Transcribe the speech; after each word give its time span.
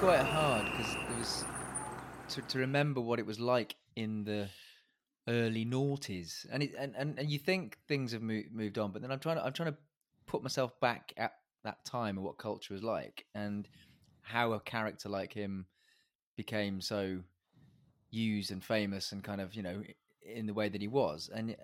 quite 0.00 0.20
hard 0.20 0.64
because 0.64 0.94
it 0.94 1.18
was 1.18 1.44
to, 2.30 2.40
to 2.40 2.58
remember 2.58 3.02
what 3.02 3.18
it 3.18 3.26
was 3.26 3.38
like 3.38 3.76
in 3.96 4.24
the 4.24 4.48
early 5.28 5.66
noughties, 5.66 6.46
and 6.50 6.62
it 6.62 6.72
and, 6.78 6.94
and, 6.96 7.18
and 7.18 7.30
you 7.30 7.38
think 7.38 7.76
things 7.86 8.12
have 8.12 8.22
moved 8.22 8.50
moved 8.50 8.78
on, 8.78 8.92
but 8.92 9.02
then 9.02 9.12
I'm 9.12 9.18
trying 9.18 9.36
to 9.36 9.44
I'm 9.44 9.52
trying 9.52 9.72
to 9.72 9.78
put 10.26 10.42
myself 10.42 10.72
back 10.80 11.12
at 11.18 11.32
that 11.64 11.84
time 11.84 12.16
and 12.16 12.24
what 12.24 12.38
culture 12.38 12.72
was 12.72 12.82
like, 12.82 13.26
and 13.34 13.68
how 14.22 14.52
a 14.52 14.60
character 14.60 15.10
like 15.10 15.34
him 15.34 15.66
became 16.34 16.80
so 16.80 17.18
used 18.10 18.50
and 18.50 18.64
famous 18.64 19.12
and 19.12 19.22
kind 19.22 19.42
of 19.42 19.54
you 19.54 19.62
know 19.62 19.82
in 20.24 20.46
the 20.46 20.54
way 20.54 20.70
that 20.70 20.80
he 20.80 20.88
was, 20.88 21.28
and 21.34 21.54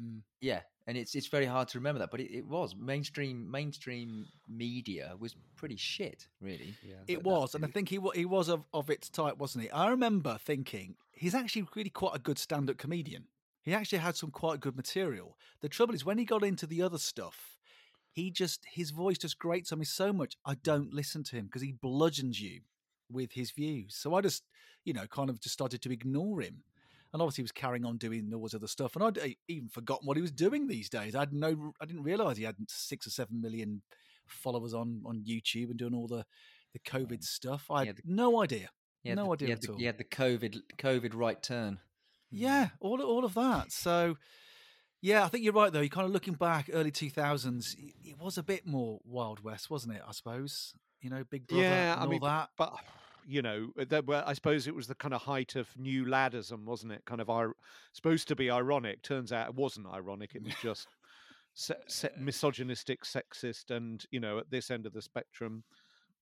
Mm. 0.00 0.20
yeah, 0.40 0.60
and 0.86 0.96
it's 0.96 1.14
it's 1.14 1.26
very 1.26 1.46
hard 1.46 1.68
to 1.68 1.78
remember 1.78 1.98
that, 1.98 2.10
but 2.10 2.20
it, 2.20 2.30
it 2.32 2.46
was 2.46 2.76
mainstream 2.76 3.50
mainstream 3.50 4.26
media 4.48 5.14
was 5.18 5.34
pretty 5.56 5.76
shit, 5.76 6.28
really. 6.40 6.74
Yeah. 6.82 6.96
It 7.06 7.24
was, 7.24 7.54
and 7.54 7.64
I 7.64 7.68
think 7.68 7.88
he 7.88 7.98
wa- 7.98 8.12
he 8.12 8.24
was 8.24 8.48
of, 8.48 8.64
of 8.72 8.90
its 8.90 9.08
type, 9.08 9.38
wasn't 9.38 9.64
he? 9.64 9.70
I 9.70 9.90
remember 9.90 10.38
thinking 10.40 10.96
he's 11.12 11.34
actually 11.34 11.66
really 11.74 11.90
quite 11.90 12.14
a 12.14 12.20
good 12.20 12.38
stand-up 12.38 12.78
comedian. 12.78 13.24
He 13.62 13.74
actually 13.74 13.98
had 13.98 14.16
some 14.16 14.30
quite 14.30 14.60
good 14.60 14.76
material. 14.76 15.36
The 15.60 15.68
trouble 15.68 15.94
is 15.94 16.04
when 16.04 16.16
he 16.16 16.24
got 16.24 16.44
into 16.44 16.66
the 16.66 16.80
other 16.80 16.98
stuff, 16.98 17.58
he 18.10 18.30
just 18.30 18.64
his 18.72 18.90
voice 18.90 19.18
just 19.18 19.38
grates 19.38 19.72
on 19.72 19.80
me 19.80 19.84
so 19.84 20.12
much. 20.12 20.36
I 20.44 20.54
don't 20.54 20.94
listen 20.94 21.24
to 21.24 21.36
him 21.36 21.46
because 21.46 21.62
he 21.62 21.72
bludgeons 21.72 22.40
you 22.40 22.60
with 23.10 23.32
his 23.32 23.50
views. 23.50 23.94
So 23.96 24.14
I 24.14 24.20
just, 24.20 24.44
you 24.84 24.92
know, 24.92 25.06
kind 25.06 25.28
of 25.28 25.40
just 25.40 25.52
started 25.54 25.82
to 25.82 25.92
ignore 25.92 26.40
him. 26.40 26.62
And 27.12 27.22
obviously, 27.22 27.42
he 27.42 27.44
was 27.44 27.52
carrying 27.52 27.84
on 27.86 27.96
doing 27.96 28.30
all 28.34 28.42
this 28.42 28.54
other 28.54 28.66
stuff, 28.66 28.94
and 28.94 29.02
I'd 29.04 29.18
e- 29.18 29.38
even 29.48 29.68
forgotten 29.68 30.06
what 30.06 30.16
he 30.18 30.20
was 30.20 30.30
doing 30.32 30.66
these 30.66 30.88
days. 30.90 31.14
I 31.14 31.20
had 31.20 31.32
no, 31.32 31.72
I 31.80 31.86
didn't 31.86 32.02
realize 32.02 32.36
he 32.36 32.44
had 32.44 32.56
six 32.68 33.06
or 33.06 33.10
seven 33.10 33.40
million 33.40 33.82
followers 34.26 34.74
on 34.74 35.02
on 35.06 35.24
YouTube 35.26 35.70
and 35.70 35.78
doing 35.78 35.94
all 35.94 36.06
the 36.06 36.26
the 36.74 36.78
COVID 36.80 37.22
stuff. 37.24 37.70
I 37.70 37.82
Yeah, 37.82 37.86
had 37.86 37.96
the- 37.96 38.02
no 38.04 38.42
idea. 38.42 38.68
Had 39.06 39.16
no 39.16 39.24
the, 39.26 39.30
idea 39.44 39.54
at 39.54 39.60
the, 39.62 39.68
all. 39.72 39.78
He 39.78 39.84
had 39.86 39.96
the 39.96 40.04
COVID 40.04 40.60
COVID 40.76 41.12
right 41.14 41.42
turn. 41.42 41.78
Hmm. 42.30 42.36
Yeah, 42.36 42.68
all 42.80 43.00
all 43.00 43.24
of 43.24 43.32
that. 43.34 43.72
So, 43.72 44.18
yeah, 45.00 45.24
I 45.24 45.28
think 45.28 45.44
you're 45.44 45.54
right 45.54 45.72
though. 45.72 45.80
You're 45.80 45.88
kind 45.88 46.04
of 46.04 46.12
looking 46.12 46.34
back, 46.34 46.68
early 46.70 46.90
two 46.90 47.08
thousands, 47.08 47.74
it 48.04 48.18
was 48.20 48.36
a 48.36 48.42
bit 48.42 48.66
more 48.66 49.00
Wild 49.06 49.42
West, 49.42 49.70
wasn't 49.70 49.94
it? 49.96 50.02
I 50.06 50.12
suppose 50.12 50.74
you 51.00 51.08
know, 51.08 51.22
Big 51.30 51.46
Brother, 51.46 51.62
Yeah, 51.62 51.92
and 51.92 52.00
I 52.00 52.04
all 52.04 52.10
mean, 52.10 52.20
that. 52.22 52.50
but 52.58 52.74
you 53.28 53.42
know, 53.42 53.68
that, 53.76 54.06
well, 54.06 54.24
I 54.26 54.32
suppose 54.32 54.66
it 54.66 54.74
was 54.74 54.86
the 54.86 54.94
kind 54.94 55.12
of 55.12 55.20
height 55.22 55.54
of 55.54 55.68
new 55.76 56.06
laddism, 56.06 56.64
wasn't 56.64 56.92
it? 56.92 57.04
Kind 57.04 57.20
of 57.20 57.28
ir- 57.28 57.54
supposed 57.92 58.26
to 58.28 58.36
be 58.36 58.50
ironic. 58.50 59.02
Turns 59.02 59.32
out 59.32 59.48
it 59.48 59.54
wasn't 59.54 59.86
ironic. 59.86 60.34
It 60.34 60.42
was 60.42 60.54
just 60.62 60.88
se- 61.52 61.74
se- 61.86 62.14
misogynistic, 62.18 63.04
sexist, 63.04 63.70
and 63.70 64.02
you 64.10 64.18
know, 64.18 64.38
at 64.38 64.50
this 64.50 64.70
end 64.70 64.86
of 64.86 64.94
the 64.94 65.02
spectrum, 65.02 65.62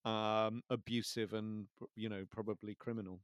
um, 0.04 0.62
abusive 0.68 1.32
and 1.32 1.66
you 1.94 2.08
know, 2.08 2.24
probably 2.28 2.74
criminal. 2.74 3.20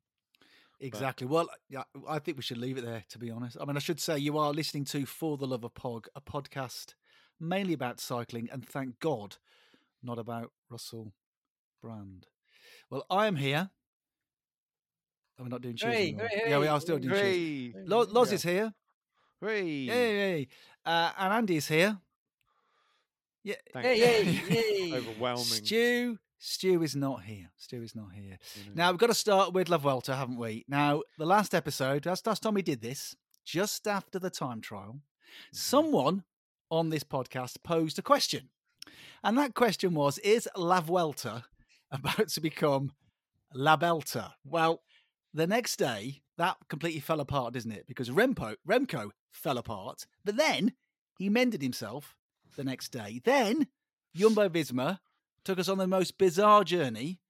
Exactly. 0.79 1.27
Well, 1.27 1.49
yeah, 1.69 1.83
I 2.09 2.21
think 2.21 2.37
we 2.37 2.43
should 2.43 2.59
leave 2.59 2.79
it 2.79 2.85
there. 2.85 3.05
To 3.11 3.19
be 3.19 3.31
honest, 3.31 3.57
I 3.61 3.65
mean, 3.65 3.77
I 3.77 3.81
should 3.81 4.01
say 4.01 4.17
you 4.17 4.39
are 4.39 4.53
listening 4.53 4.85
to 4.87 5.07
For 5.07 5.37
the 5.37 5.47
Love 5.47 5.65
of 5.65 5.75
Pog, 5.75 6.07
a 6.15 6.21
podcast 6.21 6.95
mainly 7.41 7.73
about 7.73 7.99
cycling, 7.99 8.49
and 8.53 8.65
thank 8.65 9.01
God, 9.01 9.37
not 10.03 10.19
about 10.19 10.53
Russell 10.71 11.13
Brand. 11.81 12.27
Well, 12.93 13.07
I 13.09 13.27
am 13.27 13.37
here. 13.37 13.71
Are 15.39 15.43
we 15.43 15.49
not 15.49 15.63
doing 15.63 15.77
cheers 15.77 15.95
Hooray, 15.95 16.09
anymore? 16.09 16.29
Yeah, 16.47 16.59
we 16.59 16.67
are 16.67 16.79
still 16.79 16.99
doing 16.99 17.15
cheers. 17.15 17.73
Hooray! 17.73 17.85
Lo- 17.87 18.07
Loz 18.11 18.29
Yeah. 18.29 18.35
is 18.35 18.43
here. 18.43 18.75
Hooray! 19.41 19.65
Yay! 19.65 20.49
Uh, 20.85 21.11
and 21.17 21.33
Andy 21.33 21.57
is 21.57 21.67
here. 21.67 21.99
Yeah. 23.45 23.55
Thank 23.73 23.87
Hey, 23.87 24.23
yay. 24.91 24.93
Overwhelming. 24.99 25.43
Stu, 25.43 26.19
Stu 26.37 26.83
is 26.83 26.95
not 26.95 27.23
here. 27.23 27.49
Stu 27.57 27.83
is 27.83 27.95
not 27.97 28.13
here. 28.13 28.37
know. 28.67 28.73
Now 28.75 28.91
we've 28.91 29.01
got 29.01 29.07
to 29.07 29.15
start 29.15 29.55
with 29.55 29.71
La 29.71 29.79
Vuelta, 29.79 30.15
haven't 30.15 30.37
we? 30.37 30.67
Now 30.69 31.01
the 31.17 31.25
last 31.25 31.55
episode, 31.55 32.05
last, 32.05 32.27
last 32.27 32.43
time 32.43 32.53
we 32.53 32.61
did 32.61 32.83
this, 32.83 33.17
just 33.43 33.89
after 33.89 34.19
the 34.19 34.29
time 34.29 34.61
trial, 34.61 35.01
someone 35.51 36.25
on 36.71 36.91
this 36.91 37.05
podcast 37.05 37.63
posed 37.65 37.99
a 37.99 38.03
question, 38.03 38.51
and 39.25 39.39
that 39.39 39.55
question 39.55 39.95
was: 39.95 40.19
Is 40.19 40.47
La 40.55 40.83
Vuelta 40.83 41.47
about 41.93 42.29
to 42.29 42.41
become 42.41 42.93
La 43.55 43.77
Belta? 43.77 44.35
Well, 44.45 44.83
the 45.33 45.47
next 45.47 45.77
day 45.77 46.23
that 46.39 46.57
completely 46.69 47.01
fell 47.01 47.21
apart, 47.21 47.55
didn't 47.55 47.73
it? 47.73 47.87
Because 47.87 48.11
Remco 48.11 48.57
Remco 48.69 49.11
fell 49.31 49.59
apart, 49.59 50.07
but 50.25 50.37
then 50.37 50.73
he 51.19 51.29
mended 51.29 51.63
himself 51.63 52.17
the 52.57 52.65
next 52.65 52.89
day. 52.89 53.21
Then 53.25 53.69
Jumbo 54.15 54.49
Visma 54.49 54.99
took 55.45 55.59
us 55.59 55.69
on 55.69 55.79
the 55.79 55.87
most 55.87 56.19
bizarre 56.19 56.65
journey, 56.65 57.21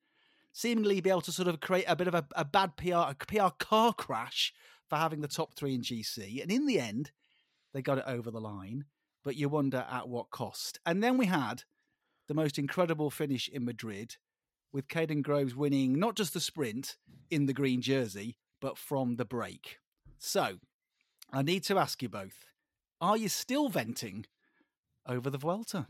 seemingly 0.53 1.01
be 1.01 1.11
able 1.11 1.21
to 1.23 1.33
sort 1.33 1.49
of 1.49 1.61
create 1.61 1.85
a 1.89 1.97
bit 1.97 2.09
of 2.09 2.15
a, 2.15 2.25
a 2.37 2.45
bad 2.45 2.77
PR, 2.77 3.11
a 3.11 3.17
PR 3.27 3.55
car 3.59 3.93
crash 3.93 4.53
for 4.89 4.97
having 4.97 5.21
the 5.21 5.29
top 5.29 5.55
three 5.55 5.75
in 5.75 5.83
GC. 5.83 6.43
And 6.43 6.51
in 6.51 6.67
the 6.67 6.79
end, 6.79 7.11
they 7.73 7.83
got 7.83 7.99
it 7.99 8.05
over 8.07 8.31
the 8.31 8.41
line, 8.41 8.85
but 9.25 9.37
you 9.37 9.49
wonder 9.49 9.87
at 9.91 10.09
what 10.09 10.31
cost. 10.31 10.79
And 10.85 11.03
then 11.03 11.17
we 11.17 11.27
had 11.27 11.65
the 12.29 12.35
most 12.35 12.59
incredible 12.59 13.11
finish 13.11 13.49
in 13.49 13.65
Madrid 13.65 14.17
with 14.73 14.89
Kaden 14.89 15.23
Groves 15.23 15.55
winning 15.55 15.99
not 15.99 16.17
just 16.17 16.35
the 16.35 16.41
sprint 16.41 16.97
in 17.31 17.47
the 17.47 17.53
green 17.53 17.81
jersey, 17.81 18.37
but 18.61 18.79
from 18.79 19.17
the 19.17 19.25
break. 19.25 19.79
So 20.19 20.59
I 21.33 21.43
need 21.43 21.65
to 21.65 21.79
ask 21.79 22.03
you 22.03 22.09
both 22.09 22.47
are 23.01 23.17
you 23.17 23.29
still 23.29 23.69
venting 23.69 24.27
over 25.07 25.29
the 25.29 25.39
Vuelta? 25.39 25.89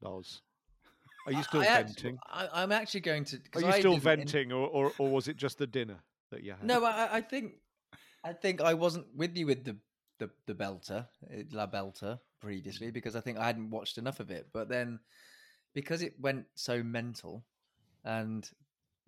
Loz. 0.00 0.40
Are 1.26 1.32
you 1.32 1.42
still 1.42 1.60
I 1.60 1.66
act- 1.66 1.88
venting? 1.88 2.18
I, 2.26 2.48
I'm 2.52 2.72
actually 2.72 3.00
going 3.00 3.24
to. 3.26 3.40
Are 3.54 3.60
you 3.60 3.66
I 3.66 3.78
still 3.80 3.92
didn't 3.92 3.94
in- 3.94 4.18
venting, 4.18 4.52
or, 4.52 4.68
or 4.68 4.92
or 4.98 5.10
was 5.10 5.28
it 5.28 5.36
just 5.36 5.58
the 5.58 5.66
dinner 5.66 5.96
that 6.30 6.42
you 6.42 6.52
had? 6.52 6.64
No, 6.64 6.84
I, 6.84 7.16
I 7.16 7.20
think 7.20 7.54
I 8.24 8.32
think 8.32 8.60
I 8.60 8.74
wasn't 8.74 9.06
with 9.14 9.36
you 9.36 9.46
with 9.46 9.64
the 9.64 9.76
the, 10.18 10.30
the 10.46 10.54
belter, 10.54 11.06
eh, 11.30 11.42
La 11.52 11.66
Belter, 11.66 12.18
previously 12.40 12.90
because 12.90 13.16
I 13.16 13.20
think 13.20 13.38
I 13.38 13.44
hadn't 13.44 13.70
watched 13.70 13.98
enough 13.98 14.20
of 14.20 14.30
it. 14.30 14.46
But 14.52 14.68
then 14.68 15.00
because 15.74 16.00
it 16.00 16.14
went 16.18 16.46
so 16.54 16.82
mental, 16.82 17.44
and 18.06 18.48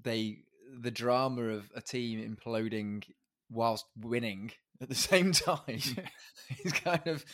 they 0.02 0.40
the 0.82 0.90
drama 0.90 1.44
of 1.44 1.70
a 1.74 1.80
team 1.80 2.20
imploding 2.20 3.02
whilst 3.50 3.86
winning 3.98 4.52
at 4.82 4.88
the 4.88 4.94
same 5.10 5.32
time 5.32 5.58
hmm. 5.66 6.00
is 6.64 6.72
kind 6.72 7.06
of 7.06 7.24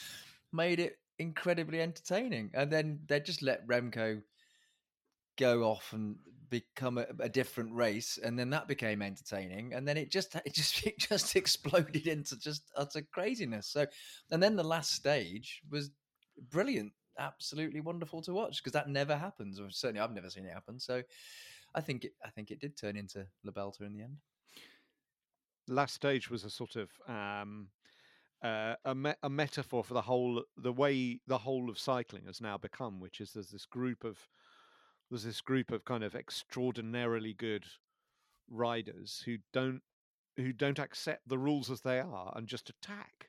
made 0.52 0.78
it 0.78 0.98
incredibly 1.18 1.80
entertaining. 1.80 2.50
And 2.54 2.70
then 2.70 3.00
they 3.06 3.20
just 3.20 3.42
let 3.42 3.66
Remco 3.66 4.22
go 5.36 5.64
off 5.64 5.92
and 5.92 6.16
become 6.50 6.98
a, 6.98 7.06
a 7.18 7.28
different 7.28 7.74
race, 7.74 8.18
and 8.22 8.38
then 8.38 8.50
that 8.50 8.68
became 8.68 9.02
entertaining. 9.02 9.74
And 9.74 9.86
then 9.86 9.96
it 9.96 10.10
just 10.10 10.34
it 10.34 10.54
just 10.54 10.86
it 10.86 10.98
just 10.98 11.36
exploded 11.36 12.06
into 12.06 12.38
just 12.38 12.70
utter 12.76 13.02
craziness. 13.02 13.68
So, 13.68 13.86
and 14.30 14.42
then 14.42 14.56
the 14.56 14.64
last 14.64 14.92
stage 14.92 15.62
was 15.70 15.90
brilliant, 16.50 16.92
absolutely 17.18 17.80
wonderful 17.80 18.22
to 18.22 18.32
watch 18.32 18.62
because 18.62 18.72
that 18.72 18.88
never 18.88 19.16
happens, 19.16 19.60
or 19.60 19.70
certainly 19.70 20.00
I've 20.00 20.14
never 20.14 20.30
seen 20.30 20.46
it 20.46 20.52
happen. 20.52 20.78
So, 20.78 21.02
I 21.74 21.80
think 21.80 22.04
it 22.04 22.12
I 22.24 22.30
think 22.30 22.50
it 22.50 22.60
did 22.60 22.76
turn 22.76 22.96
into 22.96 23.26
La 23.44 23.52
Belta 23.52 23.84
in 23.84 23.92
the 23.92 24.02
end. 24.02 24.18
last 25.68 25.94
stage 25.94 26.30
was 26.30 26.44
a 26.44 26.50
sort 26.50 26.76
of 26.76 26.90
um, 27.08 27.68
uh, 28.42 28.74
a, 28.84 28.94
me- 28.94 29.14
a 29.22 29.30
metaphor 29.30 29.82
for 29.82 29.94
the 29.94 30.02
whole 30.02 30.44
the 30.56 30.72
way 30.72 31.20
the 31.26 31.38
whole 31.38 31.70
of 31.70 31.78
cycling 31.78 32.24
has 32.26 32.40
now 32.40 32.58
become, 32.58 33.00
which 33.00 33.20
is 33.20 33.32
there's 33.32 33.50
this 33.50 33.66
group 33.66 34.04
of 34.04 34.18
there's 35.10 35.24
this 35.24 35.40
group 35.40 35.70
of 35.70 35.84
kind 35.84 36.04
of 36.04 36.14
extraordinarily 36.14 37.34
good 37.34 37.64
riders 38.50 39.22
who 39.24 39.36
don't 39.52 39.80
who 40.36 40.52
don't 40.52 40.78
accept 40.78 41.28
the 41.28 41.38
rules 41.38 41.70
as 41.70 41.80
they 41.80 42.00
are 42.00 42.32
and 42.36 42.46
just 42.48 42.70
attack. 42.70 43.28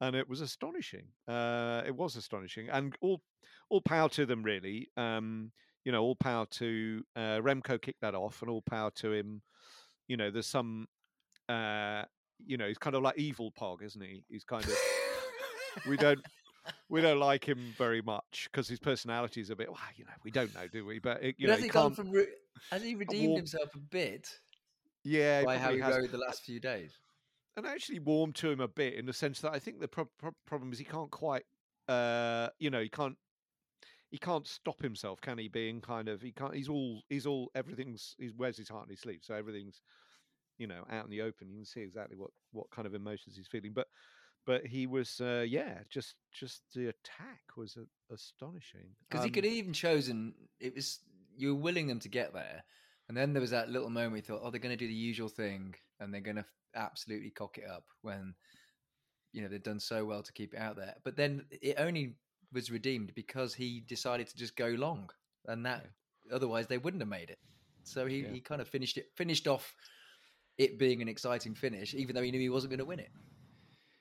And 0.00 0.16
it 0.16 0.28
was 0.28 0.40
astonishing. 0.40 1.08
Uh, 1.28 1.82
it 1.86 1.94
was 1.94 2.16
astonishing, 2.16 2.70
and 2.70 2.96
all 3.02 3.22
all 3.68 3.82
power 3.82 4.08
to 4.10 4.24
them, 4.24 4.42
really. 4.42 4.88
Um, 4.96 5.52
you 5.84 5.92
know, 5.92 6.02
all 6.02 6.16
power 6.16 6.46
to 6.52 7.02
uh, 7.16 7.38
Remco 7.40 7.80
kicked 7.80 8.00
that 8.02 8.14
off, 8.14 8.42
and 8.42 8.50
all 8.50 8.62
power 8.62 8.90
to 8.96 9.12
him. 9.12 9.42
You 10.08 10.16
know, 10.16 10.30
there's 10.30 10.46
some 10.46 10.86
uh, 11.48 12.02
you 12.46 12.56
know, 12.56 12.66
he's 12.68 12.78
kind 12.78 12.96
of 12.96 13.02
like 13.02 13.18
evil 13.18 13.52
Pog, 13.52 13.82
isn't 13.82 14.00
he? 14.02 14.24
He's 14.28 14.44
kind 14.44 14.64
of 14.64 14.76
we 15.88 15.96
don't 15.96 16.20
we 16.88 17.00
don't 17.00 17.18
like 17.20 17.44
him 17.48 17.74
very 17.76 18.02
much 18.02 18.48
because 18.50 18.68
his 18.68 18.78
personality 18.78 19.40
is 19.40 19.50
a 19.50 19.56
bit. 19.56 19.68
Well, 19.68 19.78
you 19.96 20.04
know, 20.04 20.10
we 20.24 20.30
don't 20.30 20.54
know, 20.54 20.66
do 20.68 20.84
we? 20.86 20.98
But 20.98 21.22
it, 21.22 21.34
you 21.38 21.46
But 21.46 21.52
know, 21.52 21.54
has 21.56 21.62
he 21.64 21.68
gone 21.70 21.94
from 21.94 22.10
re- 22.10 22.26
has 22.70 22.82
he 22.82 22.94
redeemed 22.94 23.28
warm- 23.28 23.38
himself 23.38 23.74
a 23.74 23.78
bit 23.78 24.28
yeah, 25.04 25.44
by 25.44 25.56
how 25.58 25.72
he 25.72 25.80
has. 25.80 25.96
rode 25.96 26.10
the 26.10 26.18
last 26.18 26.42
few 26.44 26.60
days? 26.60 26.92
and 27.56 27.66
actually 27.66 27.98
warmed 27.98 28.34
to 28.36 28.48
him 28.48 28.60
a 28.60 28.68
bit 28.68 28.94
in 28.94 29.04
the 29.04 29.12
sense 29.12 29.40
that 29.40 29.52
I 29.52 29.58
think 29.58 29.80
the 29.80 29.88
pro- 29.88 30.08
pro- 30.18 30.30
problem 30.46 30.72
is 30.72 30.78
he 30.78 30.84
can't 30.84 31.10
quite, 31.10 31.42
uh, 31.88 32.48
you 32.58 32.70
know, 32.70 32.80
he 32.80 32.88
can't, 32.88 33.16
he 34.10 34.18
can't 34.18 34.46
stop 34.46 34.82
himself, 34.82 35.20
can 35.20 35.38
he? 35.38 35.48
Being 35.48 35.80
kind 35.80 36.08
of, 36.08 36.20
he 36.20 36.32
can't. 36.32 36.54
He's 36.54 36.68
all, 36.68 37.02
he's 37.08 37.26
all, 37.26 37.50
everything's. 37.54 38.14
He 38.18 38.30
wears 38.36 38.56
his 38.56 38.68
heart 38.68 38.84
in 38.84 38.90
his 38.90 39.00
sleeve, 39.00 39.20
so 39.22 39.34
everything's, 39.34 39.82
you 40.58 40.66
know, 40.66 40.84
out 40.90 41.04
in 41.04 41.10
the 41.10 41.22
open. 41.22 41.48
You 41.48 41.56
can 41.56 41.64
see 41.64 41.80
exactly 41.80 42.16
what 42.16 42.30
what 42.52 42.70
kind 42.70 42.86
of 42.86 42.94
emotions 42.94 43.36
he's 43.36 43.48
feeling. 43.48 43.72
But, 43.72 43.88
but 44.46 44.66
he 44.66 44.86
was, 44.86 45.20
uh, 45.20 45.44
yeah, 45.48 45.82
just 45.88 46.16
just 46.32 46.62
the 46.74 46.88
attack 46.88 47.56
was 47.56 47.76
uh, 47.76 47.84
astonishing 48.12 48.96
Because 49.08 49.24
he 49.24 49.28
Um, 49.28 49.32
could 49.32 49.44
have 49.44 49.52
even 49.52 49.72
chosen. 49.72 50.34
It 50.58 50.74
was 50.74 51.00
you 51.36 51.54
were 51.54 51.60
willing 51.62 51.86
them 51.86 52.00
to 52.00 52.08
get 52.08 52.32
there, 52.32 52.64
And 53.08 53.16
then 53.16 53.32
there 53.32 53.40
was 53.40 53.50
that 53.50 53.68
little 53.70 53.90
moment 53.90 54.12
we 54.12 54.20
thought, 54.20 54.40
oh, 54.42 54.50
they're 54.50 54.60
going 54.60 54.76
to 54.76 54.84
do 54.84 54.86
the 54.86 54.94
usual 54.94 55.28
thing 55.28 55.74
and 55.98 56.14
they're 56.14 56.20
going 56.20 56.36
to 56.36 56.46
absolutely 56.76 57.30
cock 57.30 57.58
it 57.58 57.68
up 57.68 57.84
when, 58.02 58.36
you 59.32 59.42
know, 59.42 59.48
they've 59.48 59.62
done 59.62 59.80
so 59.80 60.04
well 60.04 60.22
to 60.22 60.32
keep 60.32 60.54
it 60.54 60.58
out 60.60 60.76
there. 60.76 60.94
But 61.02 61.16
then 61.16 61.46
it 61.50 61.74
only 61.78 62.18
was 62.52 62.70
redeemed 62.70 63.12
because 63.14 63.54
he 63.54 63.80
decided 63.86 64.26
to 64.28 64.36
just 64.36 64.56
go 64.56 64.68
long 64.68 65.08
and 65.46 65.64
that 65.66 65.86
otherwise 66.32 66.66
they 66.66 66.78
wouldn't 66.78 67.00
have 67.02 67.08
made 67.08 67.30
it. 67.30 67.38
So 67.84 68.06
he, 68.06 68.18
Yeah. 68.20 68.30
he 68.32 68.40
kind 68.40 68.60
of 68.60 68.68
finished 68.68 68.96
it, 68.98 69.06
finished 69.16 69.46
off 69.48 69.74
it 70.58 70.78
being 70.78 71.00
an 71.02 71.08
exciting 71.08 71.54
finish, 71.54 71.94
even 71.94 72.14
though 72.14 72.22
he 72.22 72.30
knew 72.30 72.40
he 72.40 72.48
wasn't 72.50 72.70
going 72.70 72.78
to 72.78 72.84
win 72.84 72.98
it. 73.00 73.10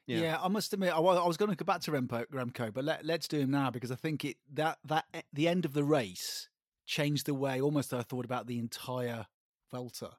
Yeah. 0.06 0.20
Yeah. 0.20 0.38
I 0.42 0.48
must 0.48 0.74
admit, 0.74 0.94
I, 0.94 1.00
wa- 1.00 1.24
I 1.24 1.28
was 1.28 1.38
going 1.38 1.50
to 1.52 1.56
go 1.56 1.64
back 1.66 1.82
to 1.82 1.92
Remco, 1.92 2.26
Remco 2.28 2.74
but 2.74 2.84
let, 2.84 3.06
let's 3.06 3.28
do 3.28 3.40
him 3.40 3.52
now 3.52 3.70
because 3.72 3.92
I 3.92 3.96
think 3.96 4.26
it 4.26 4.38
that 4.54 4.80
that 4.86 5.06
e- 5.16 5.22
the 5.34 5.48
end 5.48 5.66
of 5.66 5.74
the 5.74 5.84
race 5.84 6.50
changed 6.86 7.26
the 7.28 7.34
way 7.36 7.62
almost 7.62 7.94
I 7.94 8.02
thought 8.02 8.26
about 8.26 8.48
the 8.48 8.58
entire 8.60 9.28
Velta, 9.72 10.14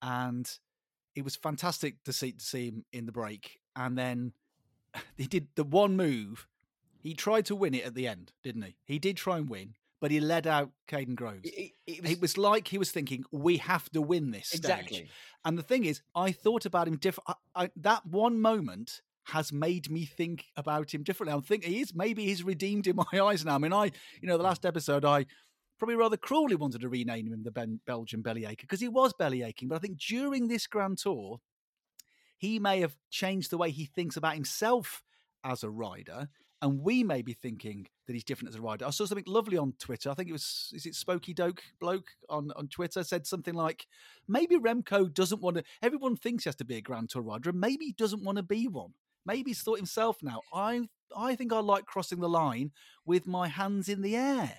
and 0.00 0.48
it 1.14 1.24
was 1.24 1.36
fantastic 1.36 2.02
to 2.04 2.12
see 2.12 2.32
to 2.32 2.44
see 2.44 2.68
him 2.68 2.84
in 2.92 3.06
the 3.06 3.12
break, 3.12 3.58
and 3.76 3.98
then 3.98 4.32
he 5.16 5.26
did 5.26 5.48
the 5.56 5.64
one 5.64 5.96
move. 5.96 6.46
He 7.02 7.14
tried 7.14 7.46
to 7.46 7.56
win 7.56 7.74
it 7.74 7.84
at 7.84 7.94
the 7.94 8.06
end, 8.06 8.32
didn't 8.42 8.62
he? 8.62 8.76
He 8.84 8.98
did 8.98 9.16
try 9.16 9.36
and 9.36 9.50
win, 9.50 9.74
but 10.00 10.12
he 10.12 10.20
led 10.20 10.46
out 10.46 10.70
Kaden 10.88 11.16
Groves. 11.16 11.40
It, 11.44 11.72
it, 11.86 12.10
It 12.10 12.20
was 12.20 12.38
like 12.38 12.68
he 12.68 12.78
was 12.78 12.92
thinking, 12.92 13.24
"We 13.32 13.56
have 13.58 13.90
to 13.90 14.00
win 14.00 14.30
this 14.30 14.48
stage." 14.48 14.60
exactly. 14.60 15.08
And 15.44 15.58
the 15.58 15.62
thing 15.62 15.84
is, 15.84 16.00
I 16.14 16.30
thought 16.30 16.64
about 16.64 16.86
him 16.86 16.96
different. 16.96 17.36
I, 17.54 17.64
I, 17.64 17.70
that 17.76 18.06
one 18.06 18.40
moment 18.40 19.02
has 19.24 19.52
made 19.52 19.90
me 19.90 20.04
think 20.04 20.46
about 20.56 20.94
him 20.94 21.02
differently. 21.02 21.34
I'm 21.34 21.42
thinking 21.42 21.72
he 21.72 21.80
is 21.80 21.94
maybe 21.94 22.24
he's 22.24 22.44
redeemed 22.44 22.86
in 22.86 22.96
my 23.12 23.20
eyes 23.20 23.44
now. 23.44 23.56
I 23.56 23.58
mean, 23.58 23.72
I 23.72 23.86
you 24.20 24.28
know 24.28 24.36
the 24.36 24.44
last 24.44 24.64
episode 24.64 25.04
I 25.04 25.26
probably 25.82 25.96
rather 25.96 26.16
cruelly 26.16 26.54
wanted 26.54 26.80
to 26.80 26.88
rename 26.88 27.26
him 27.26 27.42
the 27.42 27.50
ben, 27.50 27.80
Belgian 27.84 28.22
Bellyacher 28.22 28.60
because 28.60 28.80
he 28.80 28.88
was 28.88 29.12
belly 29.12 29.42
aching. 29.42 29.66
But 29.66 29.74
I 29.74 29.78
think 29.80 29.98
during 29.98 30.46
this 30.46 30.68
Grand 30.68 30.98
Tour, 30.98 31.40
he 32.38 32.60
may 32.60 32.80
have 32.80 32.96
changed 33.10 33.50
the 33.50 33.58
way 33.58 33.70
he 33.70 33.86
thinks 33.86 34.16
about 34.16 34.34
himself 34.34 35.02
as 35.42 35.64
a 35.64 35.70
rider. 35.70 36.28
And 36.62 36.80
we 36.80 37.02
may 37.02 37.22
be 37.22 37.32
thinking 37.32 37.88
that 38.06 38.12
he's 38.12 38.22
different 38.22 38.50
as 38.50 38.54
a 38.54 38.62
rider. 38.62 38.86
I 38.86 38.90
saw 38.90 39.04
something 39.04 39.24
lovely 39.26 39.58
on 39.58 39.74
Twitter. 39.80 40.08
I 40.10 40.14
think 40.14 40.28
it 40.28 40.32
was, 40.32 40.70
is 40.72 40.86
it 40.86 40.94
Spokey 40.94 41.34
Doke 41.34 41.60
bloke 41.80 42.10
on, 42.30 42.52
on 42.54 42.68
Twitter 42.68 43.02
said 43.02 43.26
something 43.26 43.54
like, 43.54 43.88
maybe 44.28 44.56
Remco 44.56 45.12
doesn't 45.12 45.42
want 45.42 45.56
to, 45.56 45.64
everyone 45.82 46.16
thinks 46.16 46.44
he 46.44 46.48
has 46.48 46.56
to 46.56 46.64
be 46.64 46.76
a 46.76 46.80
Grand 46.80 47.10
Tour 47.10 47.22
rider, 47.22 47.50
and 47.50 47.60
maybe 47.60 47.86
he 47.86 47.92
doesn't 47.92 48.22
want 48.22 48.36
to 48.36 48.44
be 48.44 48.68
one. 48.68 48.94
Maybe 49.26 49.50
he's 49.50 49.60
thought 49.60 49.78
himself 49.78 50.18
now, 50.22 50.40
I, 50.54 50.88
I 51.16 51.34
think 51.34 51.52
I 51.52 51.58
like 51.58 51.84
crossing 51.84 52.20
the 52.20 52.28
line 52.28 52.70
with 53.04 53.26
my 53.26 53.48
hands 53.48 53.88
in 53.88 54.00
the 54.02 54.14
air. 54.16 54.58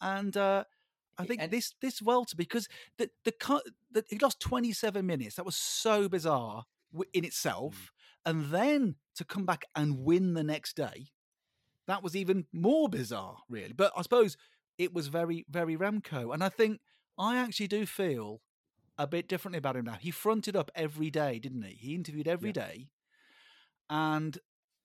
And, 0.00 0.36
uh, 0.36 0.64
I 1.18 1.26
think 1.26 1.42
And- 1.42 1.50
this 1.50 1.74
this 1.82 2.00
Welter 2.00 2.36
because 2.36 2.68
the 2.96 3.10
the, 3.24 3.32
the 3.92 4.04
he 4.08 4.18
lost 4.18 4.40
27 4.40 5.04
minutes. 5.04 5.36
That 5.36 5.44
was 5.44 5.56
so 5.56 6.08
bizarre 6.08 6.64
in 7.12 7.24
itself, 7.24 7.92
and 8.24 8.46
then 8.46 8.96
to 9.16 9.24
come 9.24 9.44
back 9.44 9.66
and 9.76 9.98
win 9.98 10.32
the 10.32 10.42
next 10.42 10.74
day, 10.74 11.08
that 11.86 12.02
was 12.02 12.16
even 12.16 12.46
more 12.52 12.88
bizarre, 12.88 13.38
really. 13.48 13.72
But 13.72 13.92
I 13.96 14.02
suppose 14.02 14.36
it 14.78 14.92
was 14.92 15.08
very 15.08 15.44
very 15.48 15.76
Remco, 15.76 16.32
and 16.32 16.42
I 16.42 16.48
think 16.48 16.80
I 17.18 17.36
actually 17.38 17.68
do 17.68 17.86
feel 17.86 18.40
a 18.98 19.06
bit 19.06 19.28
differently 19.28 19.58
about 19.58 19.76
him 19.76 19.84
now. 19.86 19.98
He 20.00 20.10
fronted 20.10 20.56
up 20.56 20.70
every 20.74 21.10
day, 21.10 21.38
didn't 21.38 21.62
he? 21.62 21.74
He 21.74 21.94
interviewed 21.94 22.28
every 22.28 22.50
Yeah. 22.50 22.52
day, 22.52 22.88
and 23.90 24.38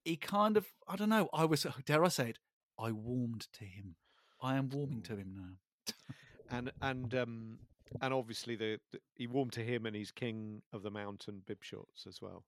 he 0.03 0.15
kind 0.15 0.57
of 0.57 0.65
I 0.87 0.95
don't 0.95 1.09
know. 1.09 1.29
I 1.33 1.45
was 1.45 1.65
dare 1.85 2.03
I 2.03 2.09
say 2.09 2.29
it? 2.29 2.39
I 2.79 2.91
warmed 2.91 3.47
to 3.53 3.65
him. 3.65 3.95
I 4.41 4.55
am 4.55 4.69
warming 4.69 5.01
to 5.03 5.15
him 5.17 5.33
now. 5.35 5.93
and 6.49 6.71
and 6.81 7.13
um 7.15 7.59
and 8.01 8.13
obviously 8.13 8.55
the, 8.55 8.79
the 8.91 8.99
he 9.15 9.27
warmed 9.27 9.53
to 9.53 9.63
him 9.63 9.85
and 9.85 9.95
he's 9.95 10.11
king 10.11 10.61
of 10.73 10.83
the 10.83 10.91
mountain 10.91 11.41
bib 11.45 11.59
shorts 11.61 12.05
as 12.07 12.21
well 12.21 12.43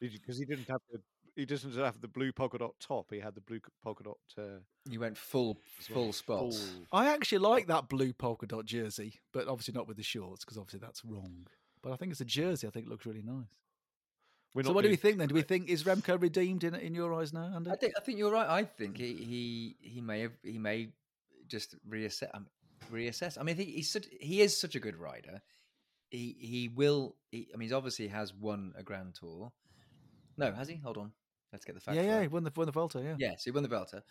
because 0.00 0.38
he 0.38 0.44
didn't 0.44 0.68
have 0.68 0.80
the 0.90 1.00
he 1.40 1.46
doesn't 1.46 1.74
have 1.74 2.00
the 2.00 2.08
blue 2.08 2.32
polka 2.32 2.58
dot 2.58 2.74
top 2.80 3.10
he 3.10 3.18
had 3.20 3.34
the 3.34 3.40
blue 3.40 3.60
polka 3.82 4.04
dot 4.04 4.18
uh, 4.38 4.60
You 4.88 5.00
went 5.00 5.16
full 5.16 5.58
as 5.78 5.88
well. 5.90 5.94
full 6.04 6.12
spots. 6.12 6.70
Full- 6.70 6.86
I 6.92 7.12
actually 7.12 7.38
like 7.38 7.66
that 7.68 7.88
blue 7.88 8.12
polka 8.12 8.46
dot 8.46 8.66
jersey, 8.66 9.20
but 9.32 9.48
obviously 9.48 9.74
not 9.74 9.88
with 9.88 9.96
the 9.96 10.02
shorts 10.02 10.44
because 10.44 10.58
obviously 10.58 10.80
that's 10.80 11.04
wrong. 11.04 11.46
But 11.82 11.92
I 11.92 11.96
think 11.96 12.12
it's 12.12 12.20
a 12.20 12.26
jersey. 12.26 12.66
I 12.66 12.70
think 12.70 12.86
it 12.86 12.90
looks 12.90 13.06
really 13.06 13.22
nice. 13.22 13.46
We're 14.54 14.64
so 14.64 14.70
not 14.70 14.74
what 14.76 14.82
do 14.84 14.90
we 14.90 14.96
think 14.96 15.18
then? 15.18 15.28
Do 15.28 15.34
we 15.34 15.42
think 15.42 15.68
is 15.68 15.84
Remco 15.84 16.20
redeemed 16.20 16.64
in 16.64 16.74
in 16.74 16.94
your 16.94 17.14
eyes 17.14 17.32
now? 17.32 17.52
Andy? 17.54 17.70
I 17.70 17.76
think 17.76 17.94
I 17.96 18.00
think 18.00 18.18
you're 18.18 18.32
right. 18.32 18.48
I 18.48 18.64
think 18.64 18.98
he 18.98 19.14
he, 19.14 19.76
he 19.80 20.00
may 20.00 20.20
have 20.22 20.32
he 20.42 20.58
may 20.58 20.88
just 21.46 21.76
reassess 21.88 22.30
um, 22.34 22.46
reassess. 22.92 23.38
I 23.38 23.42
mean, 23.44 23.54
I 23.54 23.58
think 23.58 23.70
he's 23.70 23.90
such, 23.90 24.06
he 24.20 24.40
is 24.40 24.60
such 24.60 24.74
a 24.74 24.80
good 24.80 24.96
rider. 24.96 25.40
He 26.10 26.36
he 26.40 26.68
will. 26.68 27.14
He, 27.30 27.48
I 27.54 27.56
mean, 27.56 27.68
he's 27.68 27.72
obviously 27.72 28.08
has 28.08 28.34
won 28.34 28.74
a 28.76 28.82
Grand 28.82 29.14
Tour. 29.14 29.52
No, 30.36 30.52
has 30.52 30.68
he? 30.68 30.76
Hold 30.76 30.98
on. 30.98 31.12
Let's 31.52 31.64
get 31.64 31.74
the 31.74 31.80
facts. 31.80 31.96
yeah, 31.96 32.02
yeah, 32.02 32.20
he 32.22 32.28
won 32.28 32.44
the 32.44 32.52
won 32.54 32.66
the 32.66 32.72
Volta, 32.72 33.00
yeah, 33.18 33.30
so 33.36 33.42
he 33.44 33.50
won 33.50 33.62
the 33.64 33.68
Velta. 33.68 34.02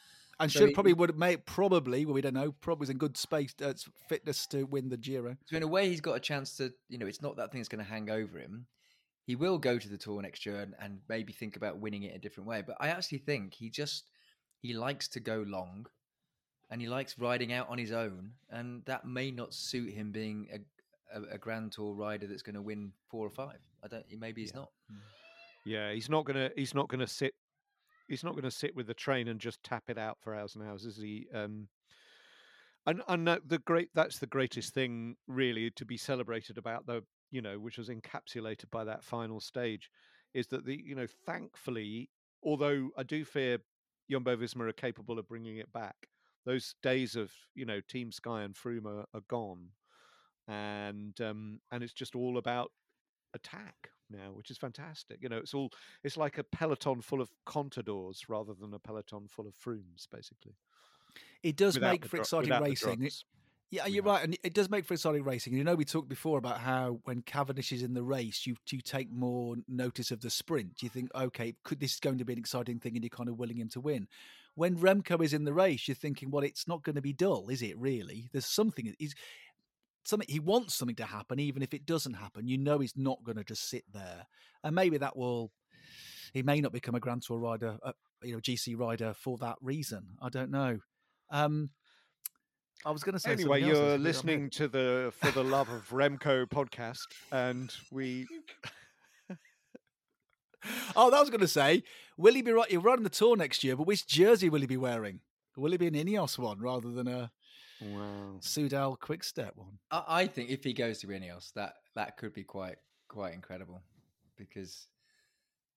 and 0.41 0.51
so 0.51 0.59
should 0.59 0.69
he- 0.69 0.74
probably 0.74 0.94
would 0.94 1.09
have 1.09 1.18
made 1.18 1.45
probably 1.45 2.06
well 2.06 2.13
we 2.13 2.21
don't 2.21 2.33
know 2.33 2.51
probably 2.51 2.81
was 2.81 2.89
in 2.89 2.97
good 2.97 3.15
space 3.15 3.53
uh, 3.63 3.74
fitness 4.09 4.45
to 4.47 4.63
win 4.65 4.89
the 4.89 4.97
Giro. 4.97 5.38
So 5.45 5.56
in 5.57 5.63
a 5.63 5.68
way, 5.68 5.88
he's 5.89 6.01
got 6.01 6.13
a 6.15 6.19
chance 6.19 6.57
to. 6.57 6.74
You 6.89 6.97
know, 6.97 7.06
it's 7.07 7.21
not 7.21 7.38
that 7.38 7.51
thing 7.51 7.62
that's 7.62 7.69
going 7.69 7.83
to 7.83 7.89
hang 7.89 8.09
over 8.09 8.38
him. 8.39 8.65
He 9.25 9.36
will 9.36 9.57
go 9.59 9.77
to 9.77 9.88
the 9.88 9.97
tour 9.97 10.21
next 10.21 10.45
year 10.45 10.59
and, 10.59 10.74
and 10.81 11.00
maybe 11.07 11.31
think 11.31 11.56
about 11.56 11.77
winning 11.77 12.01
it 12.03 12.15
a 12.15 12.19
different 12.19 12.50
way. 12.50 12.63
But 12.65 12.77
I 12.80 12.89
actually 12.89 13.19
think 13.19 13.53
he 13.53 13.69
just 13.69 14.09
he 14.62 14.74
likes 14.74 15.07
to 15.09 15.19
go 15.19 15.45
long, 15.47 15.85
and 16.69 16.81
he 16.81 16.88
likes 16.89 17.18
riding 17.18 17.53
out 17.53 17.69
on 17.69 17.77
his 17.77 17.92
own, 17.94 18.31
and 18.50 18.83
that 18.85 19.06
may 19.06 19.31
not 19.31 19.53
suit 19.53 19.94
him 19.94 20.12
being 20.12 20.47
a 20.53 21.18
a, 21.18 21.35
a 21.35 21.38
Grand 21.38 21.71
Tour 21.71 21.94
rider 21.95 22.27
that's 22.27 22.42
going 22.44 22.56
to 22.56 22.62
win 22.62 22.92
four 23.09 23.25
or 23.25 23.30
five. 23.31 23.59
I 23.83 23.88
don't. 23.88 24.03
Maybe 24.19 24.42
he's 24.42 24.51
Yeah. 24.53 24.59
not. 24.62 24.71
Yeah 25.69 25.92
he's 25.92 26.10
not 26.10 26.25
gonna 26.25 26.50
he's 26.56 26.74
not 26.74 26.89
gonna 26.89 27.07
sit 27.07 27.33
he's 28.07 28.24
not 28.24 28.36
gonna 28.36 28.51
sit 28.51 28.75
with 28.75 28.88
the 28.88 28.94
train 28.94 29.27
and 29.27 29.39
just 29.39 29.62
tap 29.63 29.83
it 29.88 29.98
out 29.98 30.18
for 30.19 30.33
hours 30.33 30.56
and 30.56 30.68
hours 30.68 30.86
is 30.86 30.98
he? 30.98 31.27
Um 31.33 31.68
and 32.85 33.02
and 33.07 33.28
the 33.28 33.59
great 33.66 33.90
that's 33.94 34.19
the 34.19 34.28
greatest 34.28 34.73
thing 34.73 35.16
really 35.28 35.69
to 35.71 35.85
be 35.85 35.97
celebrated 35.97 36.57
about 36.57 36.85
the 36.85 37.04
you 37.31 37.42
know 37.42 37.59
which 37.59 37.78
was 37.78 37.90
encapsulated 37.90 38.69
by 38.71 38.83
that 38.83 39.04
final 39.04 39.40
stage 39.40 39.90
is 40.33 40.47
that 40.47 40.66
the 40.66 40.81
you 40.83 40.95
know 40.95 41.07
thankfully 41.26 42.09
although 42.44 42.90
i 42.97 43.04
do 43.04 43.23
fear 43.23 43.59
Jumbo 44.09 44.35
Visma 44.35 44.68
are 44.68 44.73
capable 44.73 45.19
of 45.19 45.28
bringing 45.28 45.57
it 45.57 45.71
back 45.71 46.07
those 46.45 46.73
days 46.81 47.16
of 47.16 47.31
you 47.54 47.66
know 47.66 47.80
team 47.88 48.11
sky 48.11 48.42
and 48.42 48.56
Froome 48.56 48.85
are, 48.85 49.06
are 49.14 49.21
gone. 49.30 49.68
And 50.47 51.19
um 51.21 51.59
and 51.71 51.83
it's 51.83 51.94
just 51.94 52.16
all 52.16 52.38
about 52.38 52.71
attack 53.35 53.92
now 54.09 54.31
which 54.33 54.49
is 54.51 54.57
fantastic 54.57 55.18
you 55.21 55.30
know 55.30 55.37
it's 55.37 55.54
all 55.54 55.71
it's 56.04 56.18
like 56.18 56.37
a 56.37 56.44
peloton 56.44 57.01
full 57.01 57.21
of 57.21 57.30
contadors 57.45 58.21
rather 58.28 58.54
than 58.54 58.73
a 58.73 58.80
peloton 58.80 59.28
full 59.28 59.47
of 59.47 59.54
Froomes 59.56 60.07
basically 60.11 60.56
It 61.44 61.56
does 61.56 61.75
Without 61.75 61.92
make 61.94 62.06
for 62.06 62.18
dro- 62.18 62.21
exciting 62.21 62.61
racing. 62.61 63.04
It- 63.04 63.23
Yeah, 63.71 63.85
you're 63.85 64.04
have. 64.04 64.06
right, 64.13 64.23
and 64.23 64.35
it 64.44 64.56
does 64.56 64.68
make 64.69 64.83
for 64.85 64.95
exciting 64.95 65.23
racing. 65.23 65.54
You 65.54 65.63
know, 65.63 65.75
we 65.75 65.85
talked 65.85 66.09
before 66.09 66.39
about 66.39 66.59
how 66.59 67.01
when 67.04 67.21
Cavendish 67.21 67.71
is 67.71 67.83
in 67.83 67.94
the 67.94 68.01
race, 68.04 68.47
you 68.47 68.56
you 68.71 68.81
take 68.81 69.11
more 69.11 69.56
notice 69.68 70.09
of 70.09 70.21
the 70.21 70.30
sprint. 70.31 70.81
You 70.81 70.89
think, 70.89 71.11
okay, 71.13 71.54
could 71.63 71.80
this 71.80 71.94
is 71.94 71.99
going 71.99 72.18
to 72.18 72.25
be 72.25 72.33
an 72.33 72.39
exciting 72.39 72.80
thing, 72.80 72.95
and 72.95 73.04
you're 73.04 73.09
kind 73.19 73.30
of 73.30 73.37
willing 73.37 73.57
him 73.59 73.69
to 73.69 73.80
win. 73.80 74.07
When 74.56 74.75
Remco 74.75 75.23
is 75.23 75.33
in 75.33 75.44
the 75.44 75.54
race, 75.54 75.87
you're 75.87 75.94
thinking, 75.95 76.31
well, 76.31 76.44
it's 76.44 76.68
not 76.68 76.81
going 76.83 76.95
to 76.95 77.01
be 77.01 77.13
dull, 77.13 77.47
is 77.49 77.61
it? 77.61 77.78
Really, 77.78 78.28
there's 78.31 78.47
something. 78.47 78.95
He's 78.97 79.13
something 80.09 80.28
he 80.30 80.39
wants 80.39 80.75
something 80.75 80.95
to 80.97 81.06
happen, 81.06 81.39
even 81.39 81.61
if 81.61 81.73
it 81.73 81.85
doesn't 81.85 82.16
happen. 82.16 82.47
You 82.47 82.57
know, 82.57 82.80
he's 82.80 82.97
not 82.97 83.23
going 83.23 83.37
to 83.37 83.44
just 83.44 83.69
sit 83.69 83.83
there, 83.94 84.25
and 84.63 84.75
maybe 84.75 84.97
that 84.97 85.16
will. 85.16 85.51
He 86.33 86.44
may 86.44 86.61
not 86.61 86.71
become 86.71 86.94
a 86.94 86.99
Grand 86.99 87.23
Tour 87.23 87.39
rider, 87.39 87.78
uh, 87.83 87.94
you 88.21 88.33
know, 88.33 88.39
GC 88.39 88.78
rider 88.78 89.13
for 89.13 89.37
that 89.39 89.56
reason. 89.61 90.18
I 90.21 90.30
don't 90.30 90.51
know. 90.51 90.80
Um, 91.31 91.71
I 92.85 92.92
was 92.92 93.04
going 93.04 93.13
to 93.13 93.19
say 93.19 93.31
anyway 93.31 93.61
something 93.61 93.75
you're 93.75 93.75
that's 93.75 93.80
a 93.80 93.81
bit 93.81 93.83
on 93.83 93.87
my 93.87 93.92
head. 93.92 94.01
listening 94.01 94.49
to 94.51 94.68
the 94.68 95.13
for 95.16 95.31
the 95.31 95.44
love 95.44 95.69
of 95.69 95.89
remco 95.89 96.45
podcast 96.45 96.99
and 97.31 97.73
we 97.92 98.28
Oh, 100.95 101.09
that 101.09 101.19
was 101.19 101.30
going 101.30 101.42
to 101.42 101.47
say, 101.47 101.83
will 102.18 102.33
he 102.33 102.42
be 102.42 102.51
right? 102.51 102.69
He'll 102.69 102.81
run 102.81 103.04
the 103.04 103.09
tour 103.09 103.37
next 103.37 103.63
year, 103.63 103.75
but 103.75 103.87
which 103.87 104.07
jersey 104.07 104.49
will 104.49 104.61
he 104.61 104.68
be 104.68 104.78
wearing? 104.78 105.21
Will 105.56 105.71
he 105.71 105.78
be 105.78 105.87
an 105.87 105.94
Ineos 105.94 106.37
one 106.37 106.59
rather 106.59 106.92
than 106.92 107.07
a 107.07 107.31
wow 107.81 108.38
Soudal 108.42 108.98
Quickstep 109.00 109.56
one? 109.56 109.78
I, 109.92 110.04
I 110.07 110.28
think 110.28 110.50
if 110.50 110.64
he 110.64 110.74
goes 110.74 111.00
to 111.00 111.07
Ineos, 111.07 111.54
that 111.54 111.76
that 111.95 112.18
could 112.18 112.33
be 112.33 112.44
quite 112.44 112.78
quite 113.07 113.33
incredible, 113.33 113.81
because 114.38 114.88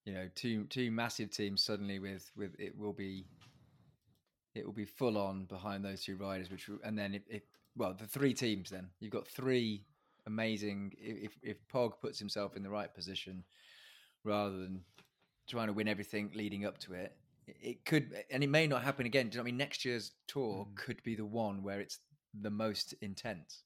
you 0.05 0.13
know 0.13 0.29
two 0.35 0.65
two 0.65 0.91
massive 0.91 1.31
teams 1.31 1.63
suddenly 1.63 1.99
with 1.99 2.31
with 2.37 2.55
it 2.59 2.77
will 2.77 2.93
be 2.93 3.25
it 4.55 4.67
will 4.67 4.73
be 4.73 4.85
full 4.85 5.17
on 5.17 5.47
behind 5.47 5.85
those 5.85 6.03
two 6.05 6.17
riders, 6.17 6.51
which 6.51 6.69
will- 6.69 6.81
and 6.85 6.99
then 6.99 7.15
if, 7.15 7.23
if 7.29 7.43
well 7.77 7.95
the 7.95 8.07
three 8.07 8.35
teams 8.35 8.69
then 8.71 8.89
you've 9.01 9.13
got 9.13 9.27
three 9.27 9.85
amazing 10.27 10.93
if 10.99 11.39
if 11.43 11.57
Pog 11.69 11.93
puts 12.01 12.19
himself 12.19 12.57
in 12.57 12.63
the 12.63 12.71
right 12.71 12.93
position 12.95 13.45
rather 14.25 14.57
than 14.59 14.85
trying 15.49 15.67
to 15.67 15.73
win 15.73 15.89
everything 15.89 16.31
leading 16.35 16.65
up 16.65 16.79
to 16.79 16.93
it. 16.93 17.17
It- 17.47 17.85
could, 17.85 18.25
and 18.31 18.43
it 18.45 18.49
may 18.51 18.67
not 18.67 18.83
happen 18.83 19.07
again. 19.07 19.29
Do 19.29 19.35
you 19.35 19.39
know 19.39 19.43
what 19.43 19.49
I 19.49 19.53
mean? 19.53 19.57
Next 19.59 19.85
year's 19.85 20.13
tour 20.29 20.67
Mm. 20.67 20.77
could 20.77 21.03
be 21.03 21.15
the 21.17 21.27
one 21.27 21.63
where 21.63 21.81
it's 21.81 22.01
the 22.35 22.51
most 22.51 22.93
intense. 23.01 23.65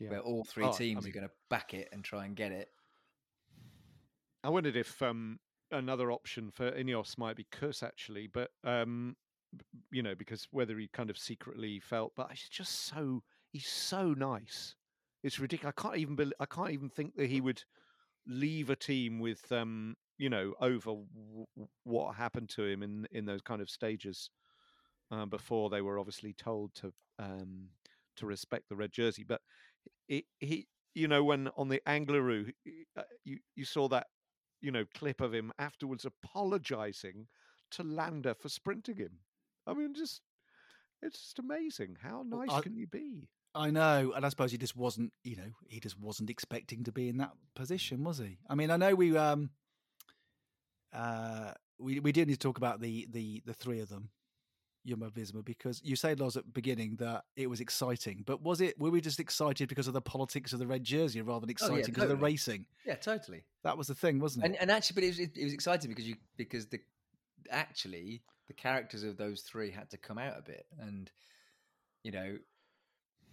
Yeah. 0.00 0.10
where 0.10 0.20
all 0.20 0.44
three 0.44 0.64
Oh, 0.64 0.70
I 0.72 0.76
teams 0.76 1.02
mean- 1.04 1.10
are 1.10 1.14
going 1.14 1.28
to 1.28 1.34
back 1.50 1.74
it 1.74 1.88
and 1.90 2.04
try 2.04 2.24
and 2.24 2.36
get 2.36 2.52
it. 2.52 2.72
I 4.44 4.48
wondered 4.48 4.76
if 4.76 5.02
um, 5.02 5.40
another 5.72 6.12
option 6.12 6.50
for 6.52 6.70
Ineos 6.70 7.18
might 7.18 7.34
be 7.36 7.48
Kuss 7.50 7.82
actually, 7.82 8.28
but 8.28 8.50
um, 8.64 9.16
you 9.90 10.02
know, 10.02 10.14
because 10.14 10.46
whether 10.52 10.78
he 10.78 10.86
kind 10.88 11.10
of 11.10 11.18
secretly 11.18 11.80
felt, 11.80 12.12
but 12.14 12.30
he's 12.30 12.48
just 12.48 12.84
so 12.86 13.22
he's 13.50 13.66
so 13.66 14.14
nice. 14.14 14.76
It's 15.24 15.40
ridiculous. 15.40 15.74
I 15.76 15.82
can't 15.82 15.96
even 15.96 16.32
I 16.38 16.46
can't 16.46 16.70
even 16.70 16.90
think 16.90 17.16
that 17.16 17.28
he 17.28 17.40
would 17.40 17.64
leave 18.26 18.70
a 18.70 18.76
team 18.76 19.18
with 19.18 19.50
um, 19.50 19.96
you 20.18 20.28
know, 20.30 20.54
over 20.60 20.90
w- 20.90 21.46
what 21.84 22.16
happened 22.16 22.50
to 22.50 22.64
him 22.64 22.82
in 22.82 23.06
in 23.12 23.24
those 23.26 23.42
kind 23.42 23.62
of 23.62 23.70
stages 23.70 24.30
uh, 25.10 25.26
before 25.26 25.70
they 25.70 25.80
were 25.82 25.98
obviously 25.98 26.32
told 26.32 26.74
to 26.74 26.92
um, 27.18 27.68
to 28.16 28.26
respect 28.26 28.68
the 28.68 28.76
red 28.76 28.92
jersey. 28.92 29.24
But 29.24 29.40
it, 30.08 30.24
he, 30.38 30.68
you 30.94 31.08
know, 31.08 31.24
when 31.24 31.48
on 31.56 31.68
the 31.68 31.82
Angliru, 31.86 32.52
uh, 32.96 33.02
you 33.24 33.38
you 33.54 33.64
saw 33.64 33.88
that 33.88 34.08
you 34.60 34.70
know 34.70 34.84
clip 34.94 35.20
of 35.20 35.34
him 35.34 35.52
afterwards 35.58 36.04
apologizing 36.04 37.28
to 37.72 37.82
Landa 37.82 38.34
for 38.34 38.48
sprinting 38.48 38.96
him. 38.96 39.18
I 39.66 39.74
mean, 39.74 39.94
just 39.94 40.22
it's 41.02 41.20
just 41.20 41.38
amazing. 41.38 41.96
How 42.02 42.22
nice 42.26 42.50
I- 42.50 42.60
can 42.60 42.74
you 42.74 42.86
be? 42.86 43.28
I 43.54 43.70
know, 43.70 44.12
and 44.14 44.24
I 44.26 44.28
suppose 44.28 44.52
he 44.52 44.58
just 44.58 44.76
wasn't, 44.76 45.12
you 45.24 45.34
know, 45.34 45.50
he 45.68 45.80
just 45.80 45.98
wasn't 45.98 46.30
expecting 46.30 46.84
to 46.84 46.92
be 46.92 47.08
in 47.08 47.16
that 47.16 47.32
position, 47.54 48.04
was 48.04 48.18
he? 48.18 48.38
I 48.48 48.54
mean, 48.54 48.70
I 48.70 48.76
know 48.76 48.94
we 48.94 49.16
um 49.16 49.50
uh 50.92 51.52
we 51.78 52.00
we 52.00 52.12
do 52.12 52.24
need 52.24 52.34
to 52.34 52.38
talk 52.38 52.58
about 52.58 52.80
the 52.80 53.06
the 53.10 53.42
the 53.46 53.54
three 53.54 53.80
of 53.80 53.88
them, 53.88 54.10
Jumbo 54.86 55.10
Visma, 55.10 55.44
because 55.44 55.80
you 55.84 55.96
said 55.96 56.18
Loz 56.20 56.36
at 56.36 56.44
the 56.44 56.50
beginning 56.50 56.96
that 56.96 57.24
it 57.36 57.48
was 57.48 57.60
exciting, 57.60 58.24
but 58.26 58.42
was 58.42 58.60
it 58.60 58.78
were 58.80 58.90
we 58.90 59.00
just 59.00 59.20
excited 59.20 59.68
because 59.68 59.86
of 59.86 59.94
the 59.94 60.00
politics 60.00 60.52
of 60.52 60.58
the 60.58 60.66
red 60.66 60.82
jersey 60.82 61.20
rather 61.20 61.46
than 61.46 61.54
Oh, 61.62 61.74
yeah, 61.76 61.82
because 61.86 62.02
of 62.04 62.08
the 62.08 62.16
racing? 62.16 62.66
Yeah, 62.84 62.96
totally. 62.96 63.44
That 63.62 63.78
was 63.78 63.86
the 63.86 63.94
thing, 63.94 64.18
wasn't 64.18 64.44
it? 64.44 64.48
And 64.48 64.56
and 64.56 64.70
actually, 64.70 64.94
but 64.94 65.04
it 65.04 65.08
was 65.08 65.18
it, 65.20 65.36
it 65.36 65.44
was 65.44 65.52
exciting 65.52 65.90
because 65.90 66.08
you 66.08 66.16
because 66.36 66.66
the 66.66 66.80
actually 67.50 68.22
the 68.48 68.54
characters 68.54 69.04
of 69.04 69.16
those 69.16 69.42
three 69.42 69.70
had 69.70 69.90
to 69.90 69.98
come 69.98 70.18
out 70.18 70.38
a 70.38 70.42
bit, 70.42 70.66
and 70.80 71.10
you 72.02 72.10
know, 72.10 72.38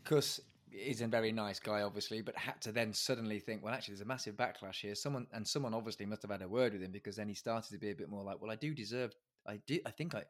Kuss 0.03 0.39
is 0.75 1.01
a 1.01 1.07
very 1.07 1.31
nice 1.31 1.59
guy, 1.59 1.81
obviously, 1.81 2.21
but 2.21 2.35
had 2.35 2.61
to 2.61 2.71
then 2.71 2.93
suddenly 2.93 3.39
think, 3.39 3.63
well, 3.63 3.73
actually, 3.73 3.93
there's 3.93 4.01
a 4.01 4.05
massive 4.05 4.35
backlash 4.35 4.81
here. 4.81 4.95
Someone 4.95 5.27
and 5.33 5.47
someone 5.47 5.73
obviously 5.73 6.05
must 6.05 6.21
have 6.21 6.31
had 6.31 6.41
a 6.41 6.47
word 6.47 6.73
with 6.73 6.81
him 6.81 6.91
because 6.91 7.15
then 7.15 7.27
he 7.27 7.33
started 7.33 7.71
to 7.71 7.77
be 7.77 7.91
a 7.91 7.95
bit 7.95 8.09
more 8.09 8.23
like, 8.23 8.41
well, 8.41 8.51
I 8.51 8.55
do 8.55 8.73
deserve, 8.73 9.13
I 9.47 9.59
do, 9.67 9.79
I 9.85 9.91
think 9.91 10.15
I, 10.15 10.23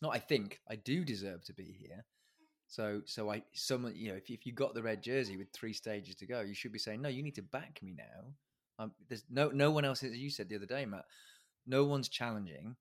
not 0.00 0.14
I 0.14 0.18
think 0.18 0.60
I 0.68 0.76
do 0.76 1.04
deserve 1.04 1.44
to 1.44 1.52
be 1.52 1.76
here. 1.78 2.04
So, 2.66 3.02
so 3.04 3.30
I, 3.30 3.42
someone, 3.52 3.94
you 3.94 4.10
know, 4.10 4.16
if, 4.16 4.30
if 4.30 4.46
you 4.46 4.52
got 4.52 4.74
the 4.74 4.82
red 4.82 5.02
jersey 5.02 5.36
with 5.36 5.52
three 5.52 5.72
stages 5.72 6.14
to 6.16 6.26
go, 6.26 6.40
you 6.40 6.54
should 6.54 6.72
be 6.72 6.78
saying, 6.78 7.02
no, 7.02 7.08
you 7.08 7.22
need 7.22 7.34
to 7.34 7.42
back 7.42 7.78
me 7.82 7.94
now. 7.96 8.32
Um, 8.78 8.92
there's 9.08 9.24
no, 9.30 9.50
no 9.50 9.70
one 9.70 9.84
else, 9.84 10.02
as 10.02 10.16
you 10.16 10.30
said 10.30 10.48
the 10.48 10.56
other 10.56 10.66
day, 10.66 10.86
Matt, 10.86 11.04
no 11.66 11.84
one's 11.84 12.08
challenging. 12.08 12.76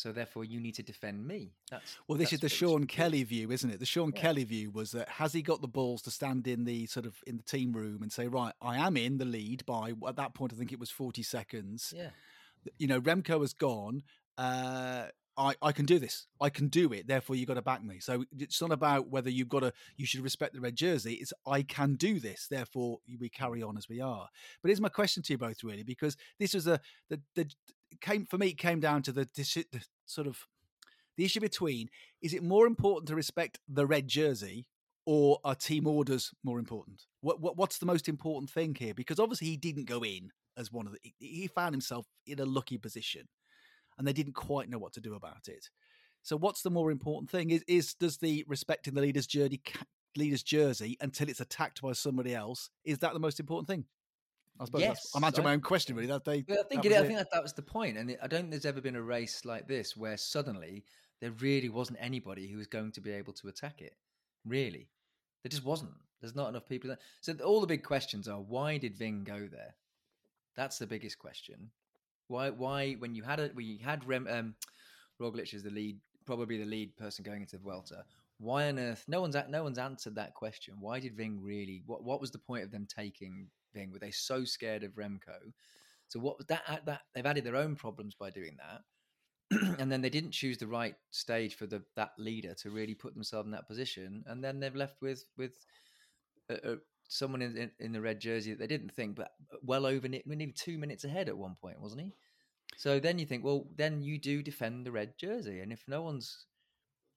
So 0.00 0.12
therefore, 0.12 0.44
you 0.44 0.60
need 0.60 0.74
to 0.76 0.82
defend 0.82 1.26
me. 1.26 1.52
That's 1.70 1.96
Well, 2.08 2.16
this 2.16 2.32
is 2.32 2.40
the 2.40 2.48
Sean. 2.48 2.86
Kelly 2.86 3.22
view, 3.22 3.50
isn't 3.52 3.70
it? 3.70 3.78
The 3.80 3.86
Sean 3.86 4.12
Yeah. 4.14 4.20
Kelly 4.22 4.44
view 4.44 4.70
was 4.70 4.92
that 4.92 5.08
has 5.08 5.32
he 5.32 5.42
got 5.42 5.60
the 5.60 5.68
balls 5.68 6.02
to 6.02 6.10
stand 6.10 6.46
in 6.46 6.64
the 6.64 6.86
sort 6.86 7.06
of 7.06 7.16
in 7.26 7.36
the 7.36 7.42
team 7.42 7.72
room 7.72 8.02
and 8.02 8.10
say, 8.10 8.26
right, 8.26 8.54
I 8.62 8.78
am 8.78 8.96
in 8.96 9.18
the 9.18 9.24
lead 9.26 9.66
by 9.66 9.92
at 10.08 10.16
that 10.16 10.34
point 10.34 10.52
I 10.52 10.56
think 10.56 10.72
it 10.72 10.80
was 10.80 10.90
forty 10.90 11.22
seconds. 11.22 11.92
Yeah, 11.94 12.10
You 12.78 12.86
know, 12.86 13.00
Remco 13.00 13.40
has 13.42 13.52
gone. 13.52 14.02
Uh, 14.38 15.06
I 15.36 15.54
I 15.62 15.72
can 15.72 15.86
do 15.86 15.98
this. 15.98 16.26
I 16.40 16.50
can 16.50 16.68
do 16.68 16.92
it. 16.92 17.06
Therefore, 17.06 17.36
you've 17.36 17.48
got 17.48 17.54
to 17.54 17.62
back 17.62 17.84
me. 17.84 18.00
So 18.00 18.24
it's 18.38 18.60
not 18.60 18.72
about 18.72 19.08
whether 19.10 19.30
you've 19.30 19.48
got 19.48 19.60
to. 19.60 19.72
You 19.96 20.06
should 20.06 20.20
respect 20.22 20.54
the 20.54 20.60
red 20.60 20.76
jersey. 20.76 21.14
It's 21.14 21.32
I 21.46 21.62
can 21.62 21.94
do 21.94 22.18
this. 22.18 22.46
Therefore, 22.50 22.98
we 23.18 23.28
carry 23.28 23.62
on 23.62 23.76
as 23.76 23.88
we 23.88 24.00
are. 24.00 24.28
But 24.62 24.68
here's 24.68 24.80
my 24.80 24.88
question 24.88 25.22
to 25.24 25.32
you 25.32 25.38
both, 25.38 25.62
really, 25.62 25.82
because 25.84 26.16
this 26.38 26.54
was 26.54 26.66
a 26.66 26.80
the 27.10 27.20
the 27.36 27.48
came 28.00 28.24
for 28.24 28.38
me. 28.38 28.52
Came 28.52 28.80
down 28.80 29.02
to 29.02 29.12
the, 29.12 29.28
the 29.34 29.66
sort 30.06 30.26
of 30.26 30.46
the 31.16 31.24
issue 31.24 31.40
between 31.40 31.88
is 32.22 32.34
it 32.34 32.42
more 32.42 32.66
important 32.66 33.08
to 33.08 33.14
respect 33.14 33.58
the 33.68 33.86
red 33.86 34.08
jersey 34.08 34.66
or 35.06 35.38
are 35.44 35.54
team 35.54 35.86
orders 35.86 36.32
more 36.44 36.58
important? 36.58 37.02
What, 37.20 37.40
what 37.40 37.56
what's 37.56 37.78
the 37.78 37.86
most 37.86 38.08
important 38.08 38.50
thing 38.50 38.74
here? 38.74 38.94
Because 38.94 39.18
obviously 39.18 39.48
he 39.48 39.56
didn't 39.56 39.86
go 39.86 40.02
in 40.02 40.30
as 40.56 40.72
one 40.72 40.86
of 40.86 40.92
the 40.92 40.98
he- 41.18 41.46
found 41.46 41.74
himself 41.74 42.06
in 42.26 42.38
a 42.40 42.44
lucky 42.44 42.78
position 42.78 43.28
and 43.98 44.06
they 44.06 44.12
didn't 44.12 44.34
quite 44.34 44.68
know 44.68 44.78
what 44.78 44.92
to 44.94 45.00
do 45.00 45.14
about 45.14 45.48
it. 45.48 45.68
So 46.22 46.36
what's 46.36 46.62
the 46.62 46.70
more 46.70 46.90
important 46.90 47.30
thing? 47.30 47.50
Is 47.50 47.64
is 47.66 47.94
does 47.94 48.18
the 48.18 48.44
respecting 48.46 48.94
the 48.94 49.00
leader's 49.00 49.26
jersey 49.26 49.60
leader's 50.16 50.42
jersey 50.42 50.96
until 51.00 51.28
it's 51.28 51.40
attacked 51.40 51.82
by 51.82 51.92
somebody 51.92 52.34
else? 52.34 52.70
Is 52.84 52.98
that 52.98 53.12
the 53.12 53.20
most 53.20 53.40
important 53.40 53.68
thing? 53.68 53.84
I 54.60 54.66
suppose 54.66 54.82
that's, 54.82 55.14
I'm 55.14 55.22
Yes, 55.22 55.28
answering 55.28 55.46
I 55.46 55.50
my 55.50 55.54
own 55.54 55.62
question. 55.62 55.96
Really, 55.96 56.08
that 56.08 56.24
they. 56.24 56.44
Well, 56.46 56.58
I 56.60 56.68
think 56.68 56.82
that 56.82 56.92
it, 56.92 56.96
I 56.96 57.00
was 57.00 57.08
think 57.08 57.18
that, 57.18 57.30
that 57.32 57.42
was 57.42 57.54
the 57.54 57.62
point, 57.62 57.96
and 57.96 58.10
it, 58.10 58.18
I 58.22 58.26
don't 58.26 58.40
think 58.40 58.50
there's 58.50 58.66
ever 58.66 58.82
been 58.82 58.96
a 58.96 59.02
race 59.02 59.44
like 59.46 59.66
this 59.66 59.96
where 59.96 60.18
suddenly 60.18 60.84
there 61.22 61.30
really 61.32 61.70
wasn't 61.70 61.98
anybody 62.00 62.46
who 62.46 62.58
was 62.58 62.66
going 62.66 62.92
to 62.92 63.00
be 63.00 63.10
able 63.10 63.32
to 63.34 63.48
attack 63.48 63.80
it. 63.80 63.94
Really, 64.44 64.88
there 65.42 65.50
just 65.50 65.64
wasn't. 65.64 65.92
There's 66.20 66.34
not 66.34 66.50
enough 66.50 66.68
people. 66.68 66.88
There. 66.88 66.98
So 67.22 67.32
all 67.42 67.62
the 67.62 67.66
big 67.66 67.82
questions 67.82 68.28
are: 68.28 68.40
Why 68.40 68.76
did 68.76 68.96
Ving 68.96 69.24
go 69.24 69.48
there? 69.50 69.74
That's 70.56 70.78
the 70.78 70.86
biggest 70.86 71.18
question. 71.18 71.70
Why? 72.28 72.50
Why 72.50 72.92
when 72.98 73.14
you 73.14 73.22
had 73.22 73.40
a 73.40 73.48
when 73.54 73.64
you 73.64 73.78
had 73.82 74.06
Rem, 74.06 74.26
um, 74.28 74.54
Roglic 75.18 75.54
as 75.54 75.62
the 75.62 75.70
lead, 75.70 75.98
probably 76.26 76.58
the 76.58 76.66
lead 76.66 76.96
person 76.98 77.24
going 77.24 77.40
into 77.40 77.56
the 77.56 77.62
Vuelta. 77.62 78.04
Why 78.38 78.68
on 78.68 78.78
earth? 78.78 79.04
No 79.08 79.22
one's 79.22 79.36
no 79.48 79.62
one's 79.62 79.78
answered 79.78 80.16
that 80.16 80.34
question. 80.34 80.74
Why 80.80 81.00
did 81.00 81.16
Ving 81.16 81.40
really? 81.42 81.82
What 81.86 82.04
what 82.04 82.20
was 82.20 82.30
the 82.30 82.38
point 82.38 82.64
of 82.64 82.70
them 82.70 82.86
taking 82.86 83.48
Ving? 83.72 83.90
Were 83.92 83.98
they 83.98 84.10
so 84.10 84.44
scared 84.44 84.82
of 84.84 84.92
Remco? 84.92 85.52
So 86.08 86.18
what 86.20 86.38
was 86.38 86.46
that? 86.46 86.82
That 86.86 87.02
they've 87.14 87.26
added 87.26 87.44
their 87.44 87.56
own 87.56 87.76
problems 87.76 88.14
by 88.14 88.30
doing 88.30 88.56
that, 88.58 89.78
and 89.80 89.90
then 89.90 90.00
they 90.00 90.10
didn't 90.10 90.32
choose 90.32 90.58
the 90.58 90.66
right 90.66 90.94
stage 91.10 91.54
for 91.56 91.66
the 91.66 91.82
that 91.96 92.12
leader 92.18 92.54
to 92.62 92.70
really 92.70 92.94
put 92.94 93.14
themselves 93.14 93.46
in 93.46 93.52
that 93.52 93.68
position, 93.68 94.24
and 94.26 94.42
then 94.42 94.60
they've 94.60 94.74
left 94.74 95.00
with 95.00 95.24
with 95.36 95.52
uh, 96.50 96.56
uh, 96.64 96.76
someone 97.08 97.42
in, 97.42 97.56
in 97.56 97.70
in 97.78 97.92
the 97.92 98.00
red 98.00 98.20
jersey 98.20 98.50
that 98.50 98.58
they 98.58 98.66
didn't 98.66 98.92
think, 98.92 99.14
but 99.16 99.30
well 99.62 99.86
over 99.86 100.08
ne- 100.08 100.22
nearly 100.26 100.52
two 100.52 100.78
minutes 100.78 101.04
ahead 101.04 101.28
at 101.28 101.38
one 101.38 101.54
point, 101.60 101.80
wasn't 101.80 102.00
he? 102.00 102.12
So 102.76 103.00
then 103.00 103.18
you 103.18 103.26
think, 103.26 103.44
well, 103.44 103.66
then 103.76 104.00
you 104.02 104.18
do 104.18 104.42
defend 104.42 104.86
the 104.86 104.92
red 104.92 105.14
jersey, 105.18 105.60
and 105.60 105.72
if 105.72 105.84
no 105.86 106.02
one's 106.02 106.46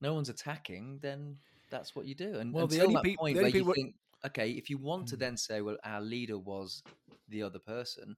no 0.02 0.14
one's 0.14 0.30
attacking, 0.30 1.00
then 1.02 1.38
that's 1.72 1.96
what 1.96 2.06
you 2.06 2.14
do. 2.14 2.36
And 2.36 2.54
Well, 2.54 2.68
the 2.68 2.82
only 2.82 3.16
point 3.16 3.36
the 3.36 3.42
where 3.42 3.46
only 3.46 3.58
you 3.58 3.60
people- 3.64 3.74
think, 3.74 3.96
okay, 4.26 4.52
if 4.52 4.70
you 4.70 4.78
want 4.78 5.08
to 5.10 5.16
Mm. 5.16 5.20
then 5.20 5.38
say, 5.38 5.62
well, 5.62 5.78
our 5.84 6.02
leader 6.02 6.38
was 6.38 6.84
the 7.30 7.44
other 7.44 7.60
person, 7.60 8.16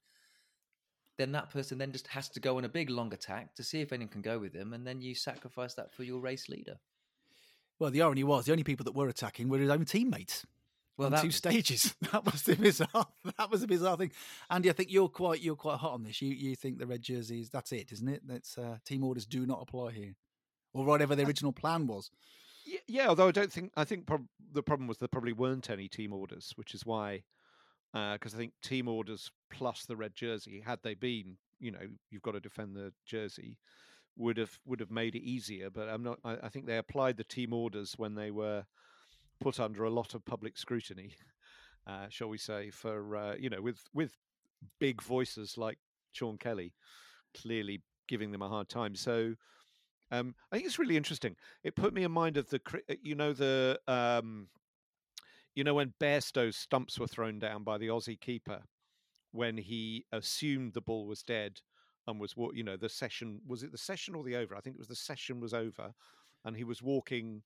then 1.18 1.32
that 1.32 1.50
person 1.50 1.78
then 1.78 1.92
just 1.92 2.08
has 2.08 2.28
to 2.30 2.40
go 2.40 2.58
on 2.58 2.66
a 2.66 2.70
big 2.70 2.90
long 2.90 3.14
attack 3.14 3.56
to 3.56 3.64
see 3.64 3.82
if 3.82 3.94
anyone 3.94 4.12
can 4.12 4.22
go 4.22 4.38
with 4.40 4.54
him, 4.54 4.74
and 4.74 4.86
then 4.86 5.02
you 5.02 5.16
sacrifice 5.16 5.74
that 5.76 5.92
for 5.92 6.04
your 6.04 6.20
race 6.20 6.50
leader. 6.50 6.78
Well, 7.80 7.92
the 7.92 8.02
irony 8.02 8.24
was 8.24 8.46
the 8.46 8.52
only 8.52 8.64
people 8.64 8.84
that 8.86 8.96
were 8.96 9.08
attacking 9.10 9.50
were 9.50 9.58
his 9.60 9.70
own 9.70 9.86
teammates. 9.86 10.46
Well, 10.98 11.10
that 11.10 11.22
two 11.22 11.28
was- 11.28 11.36
stages. 11.36 11.94
That 12.12 12.26
was 12.26 12.44
the 12.44 12.56
bizarre. 12.56 13.08
That 13.38 13.52
was 13.52 13.64
a 13.64 13.68
bizarre 13.68 13.98
thing. 13.98 14.12
Andy, 14.50 14.70
I 14.70 14.74
think 14.74 14.92
you're 14.92 15.10
quite 15.10 15.42
you're 15.42 15.58
quite 15.58 15.78
hot 15.80 15.92
on 15.94 16.04
this. 16.04 16.22
You 16.22 16.30
you 16.34 16.56
think 16.56 16.78
the 16.80 16.88
red 16.88 17.02
jerseys 17.02 17.50
that's 17.50 17.74
it, 17.74 17.92
isn't 17.92 18.08
it? 18.08 18.22
That's 18.26 18.58
uh, 18.58 18.78
team 18.86 19.04
orders 19.04 19.26
do 19.26 19.46
not 19.46 19.62
apply 19.62 19.92
here, 19.92 20.16
or 20.74 20.86
whatever 20.86 21.14
the 21.16 21.26
original 21.26 21.52
plan 21.52 21.86
was. 21.88 22.12
Yeah, 22.88 23.10
although 23.10 23.28
I 23.28 23.32
don't 23.32 23.52
think 23.52 23.72
I 23.78 23.84
think 23.84 24.06
prob- 24.08 24.28
the 24.52 24.64
problem 24.64 24.88
was 24.88 24.98
there 24.98 25.08
probably 25.08 25.34
weren't 25.34 25.70
any 25.70 25.88
team 25.88 26.14
orders, 26.14 26.52
which 26.56 26.74
is 26.74 26.86
why 26.86 27.24
because 27.94 28.36
I 28.36 28.38
think 28.38 28.54
team 28.62 28.88
orders 28.88 29.32
plus 29.52 29.86
the 29.86 29.96
red 29.96 30.16
jersey, 30.16 30.62
had 30.66 30.80
they 30.84 30.96
been, 30.96 31.38
you 31.60 31.72
know, 31.72 31.88
you've 32.12 32.22
got 32.24 32.34
to 32.34 32.42
defend 32.42 32.76
the 32.76 32.94
jersey, 33.06 33.58
would 34.18 34.38
have 34.38 34.60
would 34.66 34.80
have 34.80 34.92
made 34.92 35.16
it 35.16 35.24
easier. 35.24 35.70
But 35.70 35.90
I'm 35.90 36.04
not. 36.04 36.20
I, 36.24 36.38
I 36.44 36.50
think 36.50 36.66
they 36.68 36.78
applied 36.78 37.18
the 37.18 37.24
team 37.24 37.54
orders 37.54 37.96
when 37.98 38.16
they 38.16 38.32
were 38.32 38.66
put 39.40 39.60
under 39.60 39.84
a 39.86 39.90
lot 39.90 40.16
of 40.16 40.26
public 40.26 40.58
scrutiny, 40.58 41.16
uh, 41.88 42.08
shall 42.10 42.30
we 42.30 42.38
say, 42.38 42.72
for 42.72 43.18
uh, 43.18 43.36
you 43.40 43.50
know, 43.50 43.62
with 43.62 43.82
with 43.94 44.12
big 44.80 45.02
voices 45.02 45.58
like 45.58 45.80
Sean 46.14 46.38
Kelly, 46.38 46.74
clearly 47.36 47.82
giving 48.08 48.32
them 48.32 48.42
a 48.42 48.50
hard 48.50 48.70
time. 48.70 48.96
So. 48.96 49.36
Um, 50.12 50.36
I 50.52 50.56
think 50.56 50.68
it's 50.68 50.80
really 50.80 50.98
interesting. 50.98 51.36
It 51.64 51.76
put 51.76 51.94
me 51.94 52.04
in 52.04 52.12
mind 52.12 52.38
of 52.38 52.50
the, 52.50 52.62
uh, 52.90 52.94
you 53.02 53.16
know, 53.16 53.34
the, 53.34 53.80
um, 53.88 54.48
you 55.56 55.64
know, 55.64 55.74
when 55.74 55.94
Bairstow's 56.00 56.58
stumps 56.58 57.00
were 57.00 57.08
thrown 57.08 57.40
down 57.40 57.64
by 57.64 57.78
the 57.78 57.88
Aussie 57.88 58.20
keeper, 58.20 58.62
when 59.32 59.58
he 59.58 60.06
assumed 60.12 60.74
the 60.74 60.82
ball 60.82 61.08
was 61.08 61.24
dead 61.24 61.60
and 62.08 62.20
was, 62.20 62.38
wa- 62.38 62.52
you 62.54 62.64
know, 62.64 62.78
the 62.78 62.90
session 62.90 63.42
was 63.48 63.64
it 63.64 63.72
the 63.72 63.78
session 63.78 64.16
or 64.16 64.24
the 64.24 64.36
over? 64.36 64.56
I 64.56 64.62
think 64.62 64.76
it 64.76 64.80
was 64.80 64.88
the 64.88 64.96
session 64.96 65.40
was 65.40 65.54
over, 65.54 65.94
and 66.44 66.56
he 66.56 66.64
was 66.64 66.82
walking, 66.82 67.44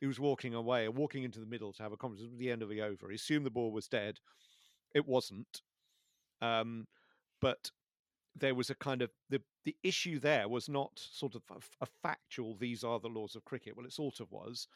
he 0.00 0.06
was 0.06 0.20
walking 0.20 0.54
away, 0.54 0.88
walking 0.88 1.24
into 1.24 1.40
the 1.40 1.46
middle 1.46 1.72
to 1.74 1.82
have 1.82 1.92
a 1.92 1.96
conversation 1.96 2.32
at 2.32 2.38
the 2.38 2.50
end 2.50 2.62
of 2.62 2.68
the 2.68 2.82
over. 2.82 3.08
He 3.08 3.16
assumed 3.16 3.46
the 3.46 3.50
ball 3.50 3.72
was 3.72 3.88
dead. 3.88 4.18
It 4.94 5.06
wasn't. 5.06 5.62
Um, 6.40 6.86
but 7.40 7.70
there 8.36 8.54
was 8.54 8.70
a 8.70 8.74
kind 8.74 9.02
of 9.02 9.10
the 9.30 9.40
the 9.64 9.76
issue 9.82 10.18
there 10.18 10.48
was 10.48 10.68
not 10.68 10.90
sort 10.94 11.34
of 11.34 11.42
a 11.80 11.86
factual 12.02 12.56
these 12.56 12.82
are 12.82 12.98
the 12.98 13.08
laws 13.08 13.36
of 13.36 13.44
cricket 13.44 13.76
well 13.76 13.86
it 13.86 13.92
sort 13.92 14.20
of 14.20 14.30
was 14.30 14.68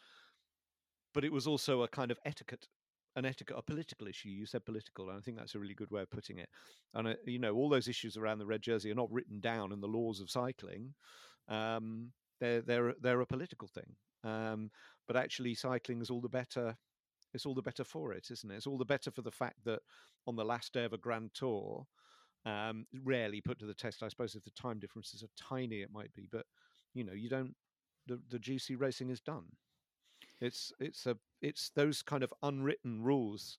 but 1.15 1.25
it 1.25 1.33
was 1.33 1.47
also 1.47 1.83
a 1.83 1.89
kind 1.89 2.11
of 2.11 2.19
etiquette 2.25 2.69
an 3.17 3.25
etiquette, 3.25 3.57
a 3.59 3.63
political 3.63 4.07
issue. 4.07 4.29
You 4.29 4.47
said 4.47 4.65
political, 4.65 5.09
and 5.09 5.19
I 5.19 5.23
think 5.23 5.39
that's 5.39 5.55
a 5.55 5.59
really 5.59 5.75
good 5.75 5.91
way 5.91 6.03
of 6.03 6.11
putting 6.11 6.39
it. 6.39 6.49
And 6.95 7.09
uh, 7.09 7.15
you 7.25 7.39
know, 7.39 7.55
all 7.55 7.69
those 7.69 7.89
issues 7.89 8.17
around 8.17 8.39
the 8.39 8.47
red 8.47 8.63
jersey 8.63 8.91
are 8.91 8.95
not 8.95 9.11
written 9.11 9.41
down 9.41 9.73
in 9.73 9.81
the 9.81 9.89
laws 9.89 10.21
of 10.21 10.31
cycling. 10.31 10.95
Um, 11.49 12.13
they're 12.41 12.61
they're 12.61 12.95
they're 13.01 13.21
a 13.23 13.27
political 13.27 13.69
thing. 13.69 13.97
Um, 14.23 14.71
but 15.09 15.17
actually, 15.17 15.55
cycling 15.55 16.03
is 16.03 16.11
all 16.11 16.21
the 16.21 16.29
better. 16.29 16.77
It's 17.33 17.47
all 17.47 17.55
the 17.55 17.63
better 17.63 17.85
for 17.85 18.13
it, 18.13 18.29
isn't 18.31 18.51
it? 18.51 18.57
It's 18.57 18.67
all 18.67 18.79
the 18.79 18.85
better 18.85 19.11
for 19.11 19.23
the 19.23 19.31
fact 19.31 19.65
that 19.65 19.81
on 20.27 20.37
the 20.37 20.45
last 20.45 20.73
day 20.73 20.85
of 20.85 20.93
a 20.93 20.99
Grand 20.99 21.31
Tour, 21.35 21.87
um, 22.47 22.87
rarely 23.05 23.41
put 23.41 23.59
to 23.59 23.67
the 23.67 23.75
test. 23.75 24.03
I 24.03 24.09
suppose 24.09 24.35
if 24.35 24.45
the 24.45 24.51
time 24.51 24.79
differences 24.79 25.23
are 25.23 25.29
tiny, 25.37 25.83
it 25.83 25.93
might 25.93 26.15
be, 26.15 26.29
but 26.31 26.47
you 26.95 27.05
know, 27.05 27.13
you 27.13 27.29
don't. 27.29 27.55
The, 28.07 28.21
the 28.31 28.39
GC 28.39 28.81
racing 28.81 29.11
is 29.11 29.21
done. 29.21 29.45
It's 30.41 30.73
it's 30.79 31.07
a 31.07 31.17
it's 31.43 31.71
those 31.75 32.03
kind 32.03 32.23
of 32.23 32.33
unwritten 32.43 33.03
rules, 33.03 33.59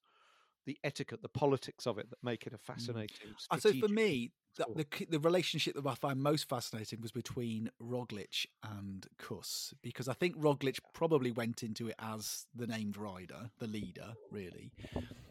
the 0.64 0.78
etiquette, 0.82 1.22
the 1.22 1.28
politics 1.28 1.86
of 1.86 1.98
it 1.98 2.08
that 2.08 2.18
make 2.22 2.46
it 2.46 2.54
a 2.54 2.58
fascinating. 2.58 3.28
Mm. 3.52 3.60
So 3.60 3.72
for 3.74 3.88
me, 3.88 4.32
the, 4.56 4.64
the, 4.74 5.06
the 5.06 5.20
relationship 5.20 5.74
that 5.74 5.86
I 5.86 5.94
find 5.94 6.20
most 6.22 6.48
fascinating 6.48 7.00
was 7.02 7.12
between 7.12 7.70
Roglic 7.80 8.46
and 8.64 9.06
Kuss 9.18 9.74
because 9.82 10.08
I 10.08 10.14
think 10.14 10.36
Roglic 10.36 10.78
probably 10.94 11.30
went 11.30 11.62
into 11.62 11.88
it 11.88 11.94
as 11.98 12.46
the 12.54 12.66
named 12.66 12.96
rider, 12.96 13.50
the 13.58 13.66
leader, 13.66 14.14
really, 14.30 14.72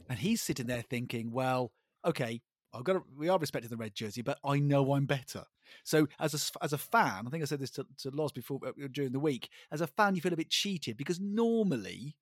and 0.09 0.19
he's 0.19 0.41
sitting 0.41 0.67
there 0.67 0.83
thinking, 0.83 1.31
well, 1.31 1.71
okay, 2.05 2.41
I've 2.77 2.83
got 2.83 2.93
to, 2.93 3.03
we 3.17 3.29
are 3.29 3.39
respecting 3.39 3.69
the 3.69 3.77
red 3.77 3.95
jersey, 3.95 4.21
but 4.21 4.39
I 4.43 4.59
know 4.59 4.93
I'm 4.93 5.05
better. 5.05 5.45
So 5.83 6.07
as 6.19 6.33
a 6.33 6.63
as 6.63 6.73
a 6.73 6.77
fan, 6.77 7.25
I 7.25 7.29
think 7.29 7.41
I 7.41 7.45
said 7.45 7.59
this 7.59 7.71
to, 7.71 7.85
to 7.99 8.11
Loz 8.11 8.31
before 8.31 8.59
uh, 8.65 8.87
during 8.91 9.11
the 9.11 9.19
week. 9.19 9.49
As 9.71 9.81
a 9.81 9.87
fan, 9.87 10.15
you 10.15 10.21
feel 10.21 10.33
a 10.33 10.37
bit 10.37 10.49
cheated 10.49 10.97
because 10.97 11.19
normally, 11.19 12.15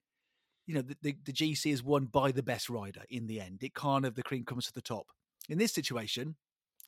you 0.65 0.73
know, 0.73 0.81
the, 0.81 0.97
the, 1.01 1.15
the 1.25 1.33
GC 1.33 1.71
is 1.71 1.83
won 1.83 2.05
by 2.05 2.31
the 2.31 2.43
best 2.43 2.69
rider 2.69 3.03
in 3.09 3.27
the 3.27 3.39
end. 3.39 3.59
It 3.61 3.73
kind 3.73 4.05
of 4.05 4.15
the 4.15 4.23
cream 4.23 4.45
comes 4.45 4.65
to 4.67 4.73
the 4.73 4.81
top. 4.81 5.07
In 5.49 5.57
this 5.57 5.73
situation, 5.73 6.35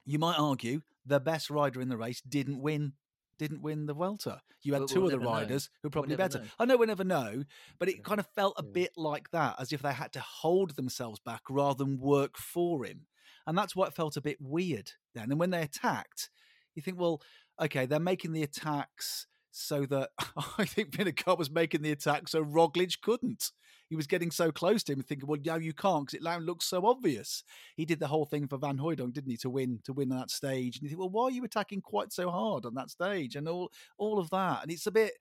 you 0.06 0.18
might 0.18 0.40
argue 0.40 0.82
the 1.06 1.20
best 1.20 1.50
rider 1.50 1.82
in 1.82 1.90
the 1.90 1.98
race 1.98 2.22
didn't 2.22 2.62
win 2.62 2.94
didn't 3.38 3.62
win 3.62 3.86
the 3.86 3.94
welter. 3.94 4.40
You 4.64 4.74
had 4.74 4.88
2 4.88 5.00
we'll 5.00 5.08
other 5.10 5.20
riders 5.20 5.70
know. 5.70 5.78
who 5.82 5.88
were 5.88 5.92
probably 5.92 6.10
we'll 6.10 6.18
better. 6.18 6.40
Know. 6.40 6.46
I 6.60 6.66
know 6.66 6.78
we 6.78 6.88
never 6.88 7.04
know, 7.04 7.44
but 7.78 7.88
it 7.88 8.04
kind 8.04 8.20
of 8.20 8.28
felt 8.36 8.56
a 8.58 8.64
yeah. 8.64 8.72
bit 8.74 8.92
like 8.98 9.30
that, 9.32 9.56
as 9.60 9.72
if 9.72 9.82
they 9.82 9.94
had 9.94 10.12
to 10.14 10.20
hold 10.20 10.76
themselves 10.76 11.20
back 11.20 11.42
rather 11.50 11.84
than 11.84 12.00
work 12.00 12.38
for 12.38 12.84
him. 12.84 13.06
And 13.48 13.58
that's 13.58 13.76
what 13.76 13.96
felt 13.96 14.18
a 14.18 14.22
bit 14.22 14.38
weird 14.40 14.92
then. 15.16 15.32
And 15.32 15.40
when 15.40 15.50
they 15.50 15.62
attacked, 15.62 16.30
you 16.76 16.82
think, 16.82 17.00
well, 17.00 17.22
okay, 17.60 17.86
they're 17.86 18.00
making 18.00 18.34
the 18.34 18.44
attacks 18.44 19.26
so 19.52 19.86
that 19.88 20.10
I 20.58 20.66
think 20.66 20.92
Vingegaard 20.92 21.38
was 21.38 21.50
making 21.50 21.82
the 21.82 21.92
attack 21.92 22.28
so 22.28 22.44
Roglic 22.44 23.02
couldn't. 23.02 23.52
He 23.90 23.96
was 23.96 24.06
getting 24.06 24.32
so 24.32 24.52
close 24.52 24.84
to 24.84 24.94
him, 24.94 25.02
thinking, 25.02 25.28
"Well, 25.28 25.40
no, 25.44 25.56
you 25.56 25.74
can't 25.74 26.06
because 26.06 26.20
it 26.20 26.24
now 26.24 26.40
looks 26.40 26.66
so 26.66 26.86
obvious." 26.86 27.44
He 27.78 27.86
did 27.86 28.00
the 28.00 28.08
whole 28.08 28.26
thing 28.26 28.46
for 28.48 28.58
Van 28.58 28.78
Hooydonck, 28.78 29.14
didn't 29.14 29.32
he, 29.32 29.38
to 29.38 29.50
win 29.50 29.80
to 29.86 29.94
win 29.94 30.10
that 30.10 30.30
stage? 30.30 30.76
And 30.76 30.84
you 30.84 30.90
think, 30.90 31.00
"Well, 31.00 31.10
why 31.10 31.24
are 31.26 31.32
you 31.32 31.46
attacking 31.46 31.82
quite 31.82 32.12
so 32.12 32.30
hard 32.30 32.66
on 32.66 32.74
that 32.76 32.90
stage?" 32.90 33.38
And 33.38 33.48
all 33.48 33.72
all 33.98 34.20
of 34.20 34.30
that, 34.32 34.64
and 34.64 34.72
it's 34.72 34.88
a 34.88 34.92
bit 34.92 35.14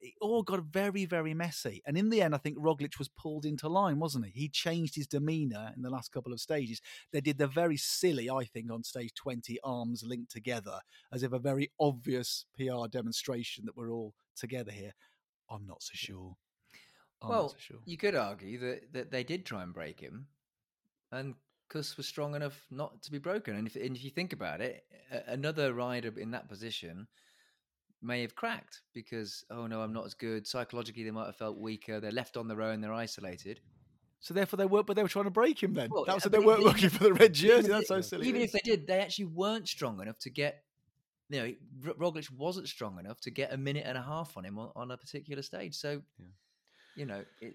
it 0.00 0.14
all 0.20 0.42
got 0.42 0.62
very, 0.64 1.04
very 1.04 1.34
messy. 1.34 1.82
And 1.86 1.96
in 1.96 2.08
the 2.08 2.22
end, 2.22 2.34
I 2.34 2.38
think 2.38 2.58
Roglic 2.58 2.98
was 2.98 3.08
pulled 3.08 3.44
into 3.44 3.68
line, 3.68 3.98
wasn't 3.98 4.26
he? 4.26 4.32
He 4.32 4.48
changed 4.48 4.94
his 4.94 5.06
demeanour 5.06 5.72
in 5.76 5.82
the 5.82 5.90
last 5.90 6.12
couple 6.12 6.32
of 6.32 6.40
stages. 6.40 6.80
They 7.12 7.20
did 7.20 7.38
the 7.38 7.46
very 7.46 7.76
silly, 7.76 8.30
I 8.30 8.44
think, 8.44 8.70
on 8.70 8.82
stage 8.82 9.12
20, 9.14 9.58
arms 9.62 10.02
linked 10.02 10.30
together, 10.30 10.80
as 11.12 11.22
if 11.22 11.32
a 11.32 11.38
very 11.38 11.70
obvious 11.78 12.46
PR 12.56 12.86
demonstration 12.90 13.66
that 13.66 13.76
we're 13.76 13.92
all 13.92 14.14
together 14.36 14.72
here. 14.72 14.92
I'm 15.50 15.66
not 15.66 15.82
so 15.82 15.92
sure. 15.94 16.36
I'm 17.22 17.28
well, 17.28 17.48
so 17.50 17.56
sure. 17.58 17.78
you 17.84 17.98
could 17.98 18.14
argue 18.14 18.58
that, 18.60 18.92
that 18.92 19.10
they 19.10 19.24
did 19.24 19.44
try 19.44 19.62
and 19.62 19.74
break 19.74 20.00
him, 20.00 20.26
and 21.12 21.34
Kuss 21.68 21.96
was 21.96 22.06
strong 22.06 22.34
enough 22.34 22.66
not 22.70 23.02
to 23.02 23.10
be 23.10 23.18
broken. 23.18 23.56
And 23.56 23.66
if, 23.66 23.76
and 23.76 23.96
if 23.96 24.02
you 24.02 24.10
think 24.10 24.32
about 24.32 24.60
it, 24.60 24.84
another 25.26 25.74
rider 25.74 26.12
in 26.18 26.30
that 26.30 26.48
position 26.48 27.06
may 28.02 28.22
have 28.22 28.34
cracked 28.34 28.82
because 28.94 29.44
oh 29.50 29.66
no, 29.66 29.82
I'm 29.82 29.92
not 29.92 30.06
as 30.06 30.14
good. 30.14 30.46
Psychologically, 30.46 31.04
they 31.04 31.10
might 31.10 31.26
have 31.26 31.36
felt 31.36 31.58
weaker. 31.58 32.00
They're 32.00 32.12
left 32.12 32.36
on 32.36 32.48
their 32.48 32.62
own. 32.62 32.80
They're 32.80 32.92
isolated. 32.92 33.60
So 34.20 34.34
therefore, 34.34 34.58
they 34.58 34.66
weren't. 34.66 34.86
But 34.86 34.96
they 34.96 35.02
were 35.02 35.08
trying 35.08 35.24
to 35.24 35.30
break 35.30 35.62
him. 35.62 35.74
Then 35.74 35.90
well, 35.90 36.04
that 36.04 36.14
was 36.14 36.24
they 36.24 36.38
weren't 36.38 36.62
looking 36.62 36.90
for 36.90 37.04
the 37.04 37.14
red 37.14 37.32
jersey. 37.32 37.68
That's 37.68 37.88
so 37.88 38.00
silly. 38.00 38.28
Even 38.28 38.42
if 38.42 38.52
they 38.52 38.60
did, 38.62 38.86
they 38.86 39.00
actually 39.00 39.26
weren't 39.26 39.68
strong 39.68 40.00
enough 40.00 40.18
to 40.20 40.30
get. 40.30 40.62
You 41.28 41.40
know, 41.82 41.92
Roglic 41.94 42.28
wasn't 42.32 42.68
strong 42.68 42.98
enough 42.98 43.20
to 43.20 43.30
get 43.30 43.52
a 43.52 43.56
minute 43.56 43.84
and 43.86 43.96
a 43.96 44.02
half 44.02 44.36
on 44.36 44.44
him 44.44 44.58
on, 44.58 44.72
on 44.74 44.90
a 44.90 44.96
particular 44.96 45.42
stage. 45.42 45.76
So, 45.76 46.02
yeah. 46.18 46.26
you 46.96 47.06
know, 47.06 47.22
it, 47.40 47.54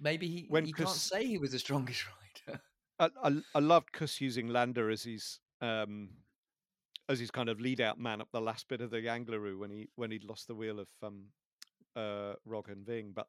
maybe 0.00 0.26
he, 0.26 0.46
when 0.48 0.64
he 0.64 0.72
can't 0.72 0.88
say 0.88 1.24
he 1.24 1.38
was 1.38 1.52
the 1.52 1.58
strongest 1.60 2.04
rider. 2.48 2.60
I, 2.98 3.08
I, 3.22 3.42
I 3.54 3.58
loved 3.60 3.92
Kuss 3.92 4.20
using 4.20 4.48
Landa 4.48 4.88
as 4.90 5.04
his 5.04 5.38
um, 5.60 6.08
as 7.08 7.18
his 7.18 7.30
kind 7.30 7.48
of 7.48 7.60
lead 7.60 7.80
out 7.80 7.98
man 7.98 8.20
up 8.20 8.28
the 8.32 8.40
last 8.40 8.68
bit 8.68 8.80
of 8.80 8.90
the 8.90 8.98
Angliru 8.98 9.58
when 9.58 9.70
he 9.70 9.88
when 9.96 10.10
he'd 10.10 10.24
lost 10.24 10.46
the 10.46 10.54
wheel 10.54 10.78
of 10.78 10.88
um, 11.02 11.24
uh, 11.96 12.34
Rog 12.44 12.68
Ving. 12.84 13.12
But 13.14 13.26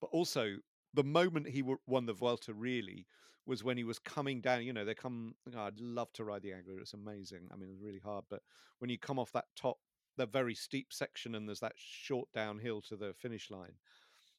but 0.00 0.10
also 0.12 0.56
the 0.92 1.04
moment 1.04 1.48
he 1.48 1.62
won 1.86 2.06
the 2.06 2.12
Vuelta 2.12 2.52
really 2.54 3.06
was 3.46 3.64
when 3.64 3.76
he 3.76 3.84
was 3.84 3.98
coming 3.98 4.40
down. 4.40 4.64
You 4.64 4.72
know, 4.72 4.84
they 4.84 4.94
come. 4.94 5.34
Oh, 5.54 5.60
I'd 5.62 5.80
love 5.80 6.12
to 6.14 6.24
ride 6.24 6.42
the 6.42 6.50
Angliru. 6.50 6.80
It's 6.80 6.94
amazing. 6.94 7.48
I 7.52 7.56
mean, 7.56 7.70
it's 7.70 7.82
really 7.82 8.00
hard. 8.02 8.24
But 8.30 8.40
when 8.78 8.90
you 8.90 8.98
come 8.98 9.18
off 9.18 9.32
that 9.32 9.46
top, 9.56 9.78
the 10.16 10.26
very 10.26 10.54
steep 10.54 10.92
section, 10.92 11.34
and 11.34 11.48
there's 11.48 11.60
that 11.60 11.74
short 11.76 12.28
downhill 12.34 12.82
to 12.82 12.96
the 12.96 13.14
finish 13.14 13.50
line, 13.50 13.74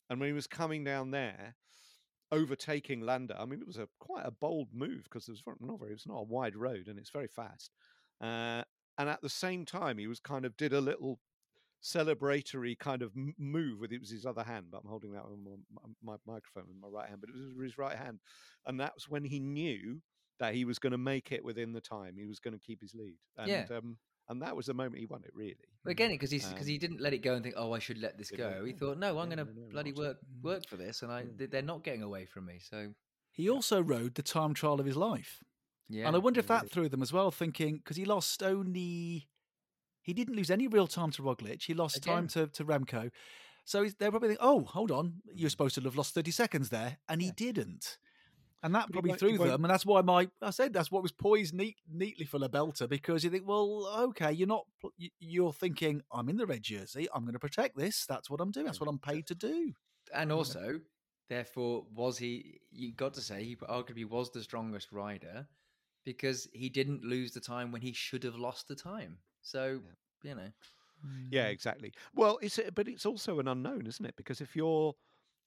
and 0.10 0.20
when 0.20 0.30
he 0.30 0.34
was 0.34 0.48
coming 0.48 0.84
down 0.84 1.12
there, 1.12 1.56
overtaking 2.32 3.02
Landa. 3.02 3.40
I 3.40 3.46
mean, 3.46 3.62
it 3.62 3.68
was 3.68 3.78
a 3.78 3.88
quite 4.00 4.26
a 4.26 4.32
bold 4.32 4.70
move 4.74 5.04
because 5.06 5.28
it 5.28 5.32
was 5.32 5.44
not 5.60 5.80
very. 5.80 5.94
It's 5.94 6.08
not 6.08 6.20
a 6.20 6.24
wide 6.24 6.56
road, 6.56 6.88
and 6.88 6.98
it's 6.98 7.10
very 7.10 7.28
fast. 7.28 7.72
Uh, 8.22 8.64
and 8.98 9.10
at 9.10 9.22
the 9.22 9.30
same 9.30 9.66
time 9.66 9.98
he 9.98 10.08
was 10.08 10.20
kind 10.20 10.46
of 10.46 10.56
did 10.58 10.74
a 10.74 10.82
little 10.82 11.20
celebratory 11.84 12.78
kind 12.78 13.02
of 13.02 13.12
move 13.38 13.80
with 13.80 13.92
it 13.92 14.00
was 14.00 14.10
his 14.10 14.26
other 14.26 14.44
hand 14.44 14.66
but 14.72 14.82
i'm 14.84 14.90
holding 14.90 15.12
that 15.12 15.22
on 15.22 15.38
my, 15.44 16.14
my 16.14 16.16
microphone 16.26 16.68
with 16.68 16.78
my 16.82 16.88
right 16.88 17.10
hand 17.10 17.22
but 17.22 17.30
it 17.30 17.36
was 17.36 17.64
his 17.64 17.78
right 17.78 17.98
hand. 17.98 18.20
And 18.66 18.80
that 18.80 18.94
was 18.96 19.08
when 19.08 19.24
he 19.24 19.40
knew 19.40 20.02
that 20.40 20.54
he 20.54 20.66
was 20.66 20.80
going 20.80 20.92
to 20.92 20.98
make 20.98 21.32
it 21.32 21.44
within 21.44 21.72
the 21.74 21.82
time 21.82 22.16
he 22.18 22.26
was 22.26 22.40
going 22.40 22.54
to 22.54 22.60
keep 22.60 22.82
his 22.82 22.94
lead. 22.94 23.18
And 23.38 23.48
yeah. 23.48 23.66
um, 23.76 23.98
and 24.28 24.42
that 24.42 24.56
was 24.56 24.66
the 24.66 24.74
moment 24.74 25.00
he 25.00 25.06
won 25.06 25.22
it 25.24 25.32
really. 25.36 25.56
Again 25.86 26.10
because 26.10 26.32
he's 26.32 26.46
because 26.48 26.66
um, 26.66 26.72
he 26.72 26.78
didn't 26.78 27.00
let 27.00 27.14
it 27.14 27.20
go 27.20 27.36
and 27.36 27.44
think 27.44 27.56
oh 27.58 27.74
i 27.74 27.80
should 27.80 28.00
let 28.00 28.18
this 28.18 28.32
go. 28.32 28.64
He 28.66 28.74
thought 28.74 28.98
no 28.98 29.20
i'm 29.20 29.30
yeah, 29.30 29.36
going 29.36 29.48
to 29.48 29.54
no, 29.54 29.68
bloody 29.70 29.94
work 29.94 30.18
work 30.42 30.68
for 30.68 30.78
this 30.78 31.04
and 31.04 31.12
i 31.12 31.26
they're 31.38 31.62
not 31.62 31.84
getting 31.84 32.02
away 32.02 32.26
from 32.26 32.48
me 32.48 32.60
so 32.60 32.88
he 33.32 33.48
also 33.48 33.84
rode 33.84 34.16
the 34.16 34.24
time 34.24 34.56
trial 34.56 34.80
of 34.80 34.86
his 34.88 34.96
life 34.96 35.44
yeah, 35.90 36.08
and 36.08 36.16
I 36.16 36.20
wonder 36.20 36.40
if 36.40 36.48
that 36.48 36.72
threw 36.72 36.90
them 36.90 37.02
as 37.02 37.14
well, 37.14 37.32
thinking 37.32 37.78
because 37.78 37.98
he 37.98 38.06
lost 38.06 38.42
only, 38.42 39.28
he 40.02 40.14
didn't 40.14 40.36
lose 40.36 40.50
any 40.50 40.68
real 40.68 40.88
time 40.88 41.12
to 41.12 41.22
Roglic. 41.22 41.64
He 41.64 41.74
lost 41.74 41.98
Again. 41.98 42.14
time 42.14 42.28
to, 42.30 42.48
to 42.48 42.66
Remco. 42.66 43.12
So 43.66 43.86
they're 44.00 44.12
probably 44.12 44.30
thinking, 44.30 44.46
oh, 44.48 44.64
hold 44.64 44.92
on, 44.92 45.22
you're 45.34 45.48
mm. 45.48 45.52
supposed 45.52 45.76
to 45.76 45.82
have 45.82 45.96
lost 45.96 46.14
30 46.14 46.32
seconds 46.32 46.70
there. 46.70 46.98
And 47.10 47.22
he 47.22 47.28
yeah. 47.28 47.34
didn't. 47.36 47.98
And 48.64 48.74
that 48.74 48.88
but 48.88 48.94
probably 48.94 49.14
threw 49.14 49.38
them. 49.38 49.64
And 49.64 49.72
that's 49.72 49.86
why 49.86 50.02
my, 50.02 50.28
I 50.42 50.50
said 50.50 50.74
that's 50.74 50.92
what 50.92 51.04
was 51.04 51.12
poised 51.12 51.54
neat, 51.54 51.76
neatly 51.92 52.26
for 52.26 52.40
La 52.40 52.48
Belta 52.48 52.88
because 52.88 53.24
you 53.24 53.30
think, 53.30 53.48
well, 53.48 53.88
okay, 54.10 54.32
you're 54.32 54.48
not, 54.48 54.66
you're 55.20 55.54
thinking, 55.54 56.02
I'm 56.12 56.30
in 56.30 56.38
the 56.38 56.48
red 56.48 56.64
jersey. 56.64 57.08
I'm 57.14 57.24
going 57.24 57.34
to 57.34 57.40
protect 57.40 57.78
this. 57.78 58.06
That's 58.08 58.30
what 58.30 58.42
I'm 58.42 58.50
doing. 58.52 58.66
That's 58.66 58.78
mm. 58.80 58.82
what 58.82 58.90
I'm 58.90 59.00
paid 59.00 59.28
to 59.28 59.36
do. 59.36 59.74
And 60.14 60.32
also, 60.32 60.80
therefore, 61.30 61.86
was 61.94 62.18
he, 62.18 62.60
you 62.72 62.94
got 62.94 63.14
to 63.16 63.22
say, 63.22 63.44
he 63.44 63.56
arguably 63.56 64.06
was 64.06 64.32
the 64.32 64.42
strongest 64.42 64.92
rider 64.92 65.48
because 66.06 66.48
he 66.54 66.70
didn't 66.70 67.04
lose 67.04 67.32
the 67.34 67.42
time 67.42 67.72
when 67.72 67.82
he 67.82 67.92
should 67.92 68.24
have 68.24 68.36
lost 68.36 68.68
the 68.68 68.76
time. 68.76 69.18
So, 69.42 69.82
yeah. 70.24 70.30
you 70.30 70.36
know. 70.36 70.50
Yeah, 71.30 71.48
mm. 71.48 71.52
exactly. 71.52 71.94
Well, 72.14 72.40
it's 72.42 72.60
but 72.74 72.88
it's 72.88 73.06
also 73.06 73.40
an 73.40 73.48
unknown, 73.48 73.86
isn't 73.88 74.06
it? 74.06 74.16
Because 74.16 74.42
if 74.42 74.56
you're 74.56 74.94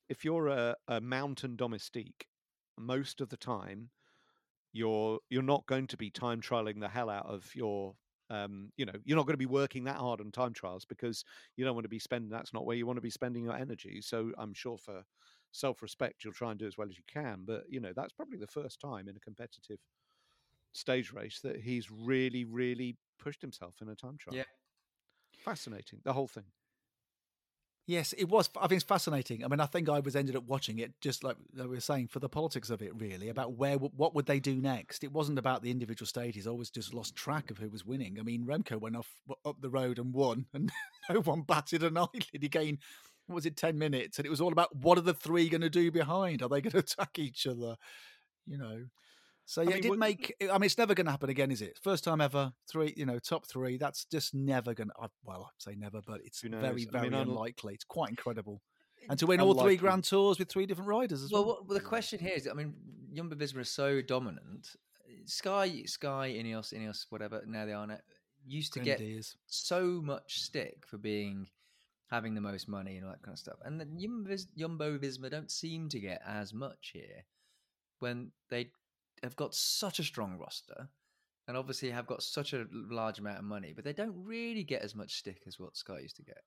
if 0.09 0.25
you're 0.25 0.49
a, 0.49 0.77
a 0.89 1.01
mountain 1.01 1.57
domestique, 1.57 2.27
most 2.79 3.21
of 3.21 3.29
the 3.29 3.37
time 3.37 3.91
you're 4.73 5.19
you're 5.31 5.43
not 5.43 5.67
going 5.67 5.87
to 5.89 5.97
be 5.97 6.11
time 6.11 6.41
trialing 6.41 6.81
the 6.81 6.89
hell 6.89 7.11
out 7.11 7.27
of 7.27 7.55
your 7.55 7.95
um, 8.31 8.71
you 8.77 8.85
know, 8.85 8.93
you're 9.05 9.17
not 9.17 9.25
going 9.25 9.35
to 9.35 9.39
be 9.39 9.47
working 9.47 9.85
that 9.85 9.97
hard 9.97 10.21
on 10.21 10.31
time 10.31 10.53
trials 10.53 10.85
because 10.85 11.25
you 11.57 11.65
don't 11.65 11.75
want 11.75 11.87
to 11.87 11.89
be 11.89 11.99
spending. 11.99 12.29
That's 12.29 12.53
not 12.53 12.67
where 12.67 12.77
you 12.77 12.87
want 12.87 12.99
to 12.99 13.03
be 13.03 13.09
spending 13.09 13.43
your 13.43 13.57
energy. 13.57 14.01
So 14.03 14.33
I'm 14.37 14.53
sure 14.53 14.77
for 14.77 15.03
self-respect, 15.53 16.25
you'll 16.25 16.35
try 16.35 16.51
and 16.51 16.61
do 16.61 16.67
as 16.67 16.77
well 16.77 16.89
as 16.91 16.99
you 16.99 17.05
can. 17.11 17.45
But 17.47 17.63
you 17.71 17.81
know, 17.81 17.93
that's 17.97 18.13
probably 18.13 18.39
the 18.39 18.47
first 18.47 18.81
time 18.81 19.09
in 19.09 19.17
a 19.17 19.21
competitive 19.21 19.79
stage 20.79 21.13
race 21.13 21.41
that 21.43 21.61
he's 21.61 21.91
really, 21.91 22.45
really 22.45 22.97
pushed 23.19 23.43
himself 23.43 23.75
in 23.81 23.89
a 23.89 23.95
time 23.95 24.17
trial. 24.19 24.37
Yeah. 24.37 24.45
Fascinating, 25.45 26.01
the 26.05 26.13
whole 26.13 26.29
thing. 26.29 26.45
Yes, 27.87 28.13
it 28.19 28.29
was. 28.29 28.51
I 28.61 28.67
think 28.67 28.83
it's 28.83 28.85
fascinating. 28.85 29.43
I 29.43 29.49
mean, 29.49 29.61
I 29.61 29.67
think 29.67 29.89
I 29.89 30.01
was 30.01 30.15
ended 30.15 30.37
up 30.37 30.45
watching 30.45 30.79
it 30.79 30.93
just 31.01 31.25
like 31.25 31.37
we 31.57 31.67
were 31.67 31.81
saying 31.81 32.09
for 32.09 32.19
the 32.19 32.29
politics 32.29 32.69
of 32.69 32.83
it, 32.83 32.93
really 32.95 33.31
about 33.31 33.55
where 33.55 33.79
what 33.79 34.15
would 34.15 34.27
they 34.27 34.41
do 34.41 34.57
next. 34.57 35.03
It 35.03 35.11
wasn't 35.11 35.39
about 35.39 35.63
the 35.63 35.71
individual 35.71 36.07
stages. 36.07 36.47
I 36.47 36.51
always 36.51 36.69
just 36.69 36.93
lost 36.93 37.17
track 37.17 37.51
of 37.51 37.57
who 37.57 37.71
was 37.71 37.87
winning. 37.87 38.19
I 38.21 38.23
mean, 38.25 38.45
Remco 38.45 38.79
went 38.79 38.95
off 38.95 39.09
up 39.43 39.63
the 39.63 39.71
road 39.71 39.99
and 39.99 40.13
won, 40.13 40.45
and 40.53 40.71
no 41.09 41.21
one 41.21 41.43
batted 41.43 41.83
an 41.83 41.97
eyelid. 41.97 42.27
He 42.31 42.49
gained 42.49 42.79
what 43.29 43.37
was 43.37 43.47
it, 43.47 43.57
10 43.57 43.79
minutes? 43.79 44.19
And 44.19 44.27
it 44.27 44.31
was 44.31 44.41
all 44.41 44.53
about 44.53 44.75
what 44.75 44.99
are 44.99 45.03
the 45.03 45.15
three 45.15 45.49
going 45.49 45.61
to 45.61 45.71
do 45.71 45.91
behind? 45.91 46.43
Are 46.43 46.49
they 46.49 46.61
going 46.61 46.73
to 46.73 46.79
attack 46.79 47.19
each 47.19 47.47
other? 47.47 47.77
You 48.47 48.59
know. 48.59 48.85
So 49.49 49.63
yeah, 49.63 49.69
mean, 49.69 49.79
it 49.79 49.83
did 49.83 49.99
make. 49.99 50.35
I 50.43 50.59
mean, 50.59 50.65
it's 50.65 50.77
never 50.77 50.95
going 50.95 51.07
to 51.07 51.11
happen 51.11 51.31
again, 51.31 51.51
is 51.51 51.63
it? 51.63 51.79
First 51.83 52.05
time 52.05 52.21
ever, 52.21 52.53
three. 52.71 52.93
You 52.99 53.07
know, 53.07 53.19
top 53.19 53.47
three. 53.47 53.79
That's 53.79 54.05
just 54.05 54.35
never 54.35 54.75
going 54.75 54.89
to. 54.89 55.09
Well, 55.25 55.51
I'd 55.51 55.63
say 55.63 55.75
never, 55.75 56.03
but 56.07 56.21
it's 56.23 56.43
Who 56.43 56.51
very. 56.51 56.87
I 56.87 56.93
very 56.93 57.09
mean, 57.09 57.19
unlikely. 57.19 57.73
It's 57.73 57.85
quite 57.85 58.11
incredible, 58.11 58.61
eh, 59.01 59.07
and 59.09 59.19
to 59.19 59.27
win 59.27 59.41
all 59.41 59.55
three 59.55 59.79
Grand 59.79 60.05
Tours 60.05 60.39
with 60.39 60.51
three 60.51 60.67
different 60.67 60.91
riders 60.91 61.23
as 61.23 61.33
well. 61.33 61.47
Well, 61.47 61.55
what, 61.55 61.67
well, 61.67 61.79
the 61.79 61.85
question 61.85 62.19
here 62.19 62.35
is, 62.37 62.47
I 62.47 62.53
mean, 62.53 62.75
Jumbo 63.15 63.37
Visma 63.37 63.61
is 63.61 63.71
so 63.71 64.03
dominant. 64.03 64.69
Sky, 65.25 65.83
Sky, 65.87 66.37
Ineos, 66.39 66.75
Ineos, 66.75 67.07
whatever. 67.09 67.43
Now 67.47 67.65
they 67.65 67.73
are 67.73 67.87
now, 67.87 68.01
used 68.47 68.75
to 68.75 68.81
get 68.81 68.99
Grenadiers. 68.99 69.35
so 69.47 70.03
much 70.05 70.43
stick 70.43 70.85
for 70.87 70.99
being 70.99 71.47
having 72.11 72.35
the 72.35 72.43
most 72.43 72.69
money 72.69 72.97
and 72.97 73.07
all 73.07 73.13
that 73.13 73.23
kind 73.23 73.35
of 73.35 73.39
stuff. 73.39 73.57
And 73.65 73.81
the 73.81 73.87
Jumbo, 73.87 74.29
Vis- 74.29 74.49
Jumbo 74.59 74.99
Visma 74.99 75.31
don't 75.31 75.51
seem 75.51 75.89
to 75.89 75.99
get 76.01 76.21
as 76.27 76.53
much 76.53 76.91
here 76.93 77.25
when 78.01 78.31
they 78.51 78.73
have 79.23 79.37
got 79.37 79.55
such 79.55 79.99
a 79.99 80.05
strong 80.05 80.39
roster 80.39 80.89
and 81.47 81.57
obviously 81.57 81.91
have 81.91 82.07
got 82.07 82.23
such 82.23 82.53
a 82.53 82.67
large 82.73 83.19
amount 83.19 83.39
of 83.39 83.45
money, 83.45 83.73
but 83.75 83.85
they 83.85 83.93
don't 83.93 84.15
really 84.25 84.65
get 84.65 84.83
as 84.83 84.95
much 84.95 85.15
stick 85.19 85.43
as 85.47 85.59
what 85.59 85.77
Sky 85.77 86.01
used 86.01 86.17
to 86.17 86.23
get. 86.23 86.43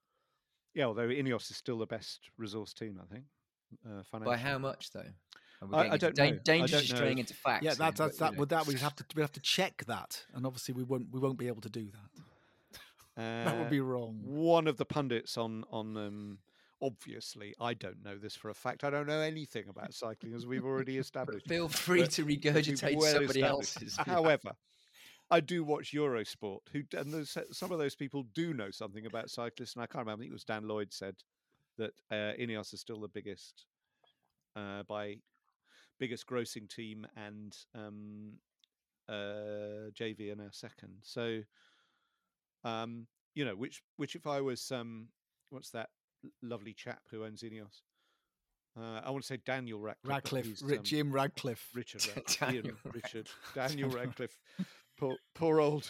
Yeah, 0.74 0.86
although 0.86 1.08
Ineos 1.08 1.50
is 1.52 1.58
still 1.58 1.78
the 1.80 1.86
best 1.86 2.20
resource 2.38 2.74
team, 2.74 3.00
I 3.02 3.14
think. 3.14 3.26
Uh, 3.86 4.20
By 4.20 4.38
how 4.38 4.58
much, 4.58 4.92
though? 4.92 5.06
I- 5.74 5.90
I 5.92 5.98
don't 5.98 6.16
dan- 6.16 6.30
know. 6.34 6.36
I 6.36 6.44
Dangerously 6.44 6.88
don't 6.88 6.90
know 6.90 6.96
straying 6.98 7.18
into 7.20 7.34
facts. 7.34 7.64
Yeah, 7.64 7.72
here, 7.72 7.76
that's, 7.78 8.00
that's 8.00 8.18
but, 8.18 8.26
you 8.26 8.30
that. 8.32 8.34
know. 8.34 8.40
Would 8.40 8.50
that 8.50 8.68
we 8.68 8.76
have 8.76 8.96
to 8.96 9.06
we 9.16 9.22
have 9.22 9.32
to 9.34 9.40
check 9.42 9.84
that, 9.86 10.26
and 10.34 10.46
obviously 10.46 10.74
we 10.74 10.84
won't 10.84 11.08
we 11.12 11.20
won't 11.20 11.38
be 11.38 11.48
able 11.48 11.62
to 11.62 11.70
do 11.70 11.90
that. 11.92 12.22
Uh, 13.22 13.46
That 13.46 13.58
would 13.58 13.68
Uh, 13.68 13.70
be 13.70 13.80
wrong. 13.80 14.20
one 14.24 14.68
of 14.68 14.78
the 14.78 14.86
pundits 14.86 15.38
on 15.38 15.64
on 15.72 15.96
um, 15.98 16.38
obviously 16.82 17.54
I 17.60 17.74
don't 17.74 18.04
know 18.04 18.18
this 18.18 18.36
for 18.36 18.50
a 18.50 18.54
fact. 18.54 18.84
I 18.84 18.90
don't 18.90 19.08
know 19.08 19.20
anything 19.20 19.66
about 19.70 19.94
cycling 19.94 20.34
as 20.34 20.46
we've 20.46 20.66
already 20.66 20.98
established. 20.98 21.48
Feel 21.48 21.70
free 21.70 22.02
but- 22.02 22.12
to 22.12 22.26
regurgitate 22.26 22.96
well 22.96 23.14
somebody 23.14 23.44
else's. 23.44 23.98
However, 23.98 24.52
I 25.30 25.40
do 25.40 25.64
watch 25.64 25.94
Eurosport. 25.94 26.60
Who 26.74 26.84
and 26.98 27.14
those, 27.14 27.38
some 27.52 27.72
of 27.72 27.80
those 27.80 27.96
people 27.96 28.26
do 28.34 28.54
know 28.54 28.70
something 28.70 29.06
about 29.06 29.30
cyclists, 29.30 29.76
and 29.76 29.84
I 29.84 29.88
can't 29.88 30.06
remember. 30.06 30.22
I 30.22 30.24
think 30.24 30.32
it 30.32 30.34
was 30.34 30.44
Dan 30.44 30.68
Lloyd 30.68 30.92
said 30.92 31.16
that 31.78 31.94
uh, 32.12 32.34
Ineos 32.40 32.74
is 32.74 32.82
still 32.82 33.00
the 33.00 33.08
biggest 33.08 33.66
uh, 34.56 34.84
by 34.84 35.16
biggest 36.00 36.28
grossing 36.28 36.70
team, 36.70 37.08
and 37.16 37.56
um, 37.76 38.34
uh, 39.08 39.90
JV 39.98 40.34
are 40.34 40.36
now 40.36 40.50
second. 40.52 40.96
So, 41.02 41.42
um, 42.66 43.08
you 43.34 43.46
know, 43.46 43.56
which 43.56 43.82
which 43.96 44.16
if 44.16 44.28
I 44.28 44.42
was 44.42 44.70
um, 44.72 45.08
what's 45.50 45.70
that 45.70 45.90
lovely 46.42 46.74
chap 46.74 47.02
who 47.12 47.24
owns 47.24 47.42
Ineos? 47.44 47.82
Uh, 48.80 49.02
I 49.04 49.10
want 49.12 49.24
to 49.24 49.28
say 49.28 49.38
Daniel 49.46 49.80
Radcliffe. 49.80 50.10
Radcliffe, 50.10 50.64
um, 50.64 50.80
Jim 50.84 51.12
Ratcliffe. 51.12 51.68
Richard, 51.76 52.08
Rad- 52.16 52.26
Daniel 52.40 52.66
Ian 52.66 52.76
Radcliffe. 52.84 52.94
Richard, 53.04 53.28
Daniel 53.54 53.90
Radcliffe. 53.98 54.38
Poor, 54.98 55.16
poor 55.36 55.60
old 55.60 55.90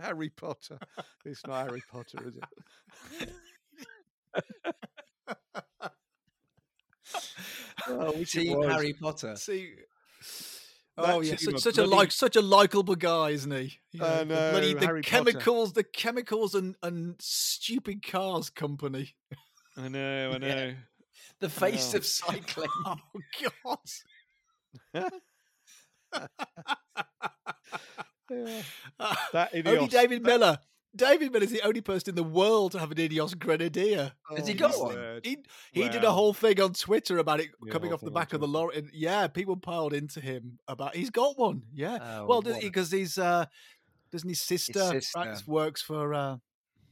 Harry 0.00 0.30
Potter. 0.30 0.78
It's 1.24 1.46
not 1.46 1.66
Harry 1.66 1.82
Potter, 1.90 2.18
is 2.26 2.36
it? 2.36 3.30
Oh, 7.86 8.12
which 8.12 8.36
it 8.36 8.44
Team. 8.44 8.62
Harry 8.62 8.92
Potter. 8.94 9.36
See. 9.36 9.74
Oh 10.96 11.20
yeah, 11.20 11.36
such, 11.36 11.58
such 11.58 11.78
a 11.78 11.84
like 11.86 12.12
such 12.12 12.36
a 12.36 12.40
likable 12.40 12.94
guy, 12.94 13.30
isn't 13.30 13.50
he? 13.50 13.78
You 13.92 14.04
I 14.04 14.18
the 14.18 14.24
bloody 14.24 14.74
the 14.74 14.86
Harry 14.86 15.02
Potter. 15.02 15.24
chemicals, 15.32 15.72
the 15.72 15.82
chemicals 15.84 16.54
and 16.54 16.76
and 16.82 17.16
stupid 17.20 18.06
cars 18.06 18.48
company. 18.50 19.16
I 19.76 19.88
know, 19.88 20.30
I 20.30 20.32
Yeah. 20.46 20.54
know. 20.54 20.74
The 21.40 21.48
face 21.48 21.94
Oh. 21.94 21.98
of 21.98 22.06
cycling. 22.06 22.68
Oh 22.86 22.96
god! 23.42 23.78
Yeah. 28.30 28.62
That 29.32 29.50
Only 29.52 29.62
Ineos- 29.62 29.90
David 29.90 30.22
Millar. 30.22 30.58
David 30.96 31.32
Millar's 31.32 31.50
the 31.50 31.62
only 31.62 31.80
person 31.80 32.10
in 32.10 32.14
the 32.14 32.22
world 32.22 32.72
to 32.72 32.78
have 32.78 32.90
an 32.90 32.96
Ineos 32.98 33.36
Grenadier. 33.38 34.12
Has 34.36 34.46
he 34.46 34.54
Oh, 34.54 34.56
got 34.56 34.78
one? 34.80 35.20
He 35.24 35.38
he 35.72 35.88
did 35.88 36.04
a 36.04 36.12
whole 36.12 36.32
thing 36.32 36.60
on 36.60 36.72
Twitter 36.74 37.18
about 37.18 37.40
it 37.40 37.50
Yeah, 37.62 37.72
coming 37.72 37.92
off 37.92 38.00
the 38.00 38.10
back 38.10 38.32
of 38.32 38.40
the 38.40 38.48
lorry. 38.48 38.76
And 38.78 38.90
yeah, 38.92 39.26
people 39.26 39.56
piled 39.56 39.92
into 39.92 40.20
him 40.20 40.58
about 40.68 40.94
he's 40.94 41.10
got 41.10 41.38
one. 41.38 41.62
Yeah, 41.72 41.98
Oh, 42.00 42.26
well, 42.26 42.42
because 42.42 42.90
his 42.92 43.18
uh, 43.18 43.46
doesn't 44.12 44.28
his 44.28 44.40
sister, 44.40 44.72
sister. 44.80 45.00
Frances 45.12 45.46
works 45.46 45.82
for 45.82 46.14
uh, 46.14 46.36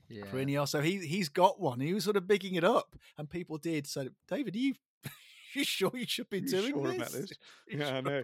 yeah. 0.09 0.25
for 0.27 0.39
Ineos, 0.39 0.69
so 0.69 0.81
he 0.81 0.99
he's 1.07 1.29
got 1.29 1.61
one. 1.61 1.79
He 1.81 1.95
was 1.95 2.05
sort 2.05 2.17
of 2.17 2.27
bigging 2.27 2.55
it 2.57 2.65
up, 2.65 2.97
and 3.19 3.31
people 3.31 3.59
did. 3.59 3.87
So, 3.87 4.09
David, 4.29 4.57
are 4.57 4.59
you 4.59 4.75
you 5.55 5.65
sure 5.65 5.91
you 5.95 6.07
should 6.07 6.29
be 6.29 6.41
You 6.41 6.47
doing 6.49 6.73
sure 6.73 6.87
this? 6.89 6.97
about 6.97 7.13
this? 7.13 7.33
You 7.69 7.79
Yeah, 7.79 7.87
I 7.87 7.91
sure 7.93 8.03
know. 8.03 8.23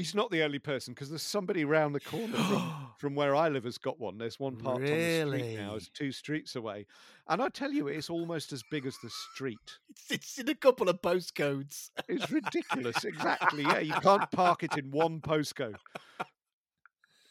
About 0.00 0.02
this? 0.02 0.06
He's 0.08 0.14
not 0.14 0.30
the 0.30 0.42
only 0.42 0.58
person 0.58 0.94
because 0.94 1.08
there's 1.10 1.22
somebody 1.22 1.64
round 1.64 1.94
the 1.94 2.00
corner 2.00 2.36
from, 2.36 2.72
from 2.98 3.14
where 3.14 3.34
I 3.34 3.48
live 3.48 3.64
has 3.64 3.78
got 3.78 3.98
one. 4.00 4.18
There's 4.18 4.40
one 4.40 4.56
parked 4.56 4.80
on 4.80 4.86
the 4.86 5.26
street 5.26 5.56
now. 5.58 5.74
It's 5.74 5.88
two 5.88 6.12
streets 6.12 6.56
away, 6.56 6.86
and 7.28 7.42
I 7.42 7.48
tell 7.48 7.72
you, 7.72 7.88
it's 7.88 8.10
almost 8.10 8.52
as 8.52 8.62
big 8.70 8.86
as 8.86 8.96
the 9.02 9.10
street. 9.34 9.58
It's, 9.90 10.10
it's 10.10 10.38
in 10.38 10.48
a 10.48 10.54
couple 10.54 10.88
of 10.88 11.00
postcodes. 11.02 11.90
It's 12.08 12.30
ridiculous. 12.30 13.04
exactly. 13.04 13.62
Yeah, 13.62 13.78
you 13.80 13.92
can't 13.94 14.30
park 14.32 14.62
it 14.62 14.76
in 14.78 14.90
one 14.90 15.20
postcode. 15.20 15.76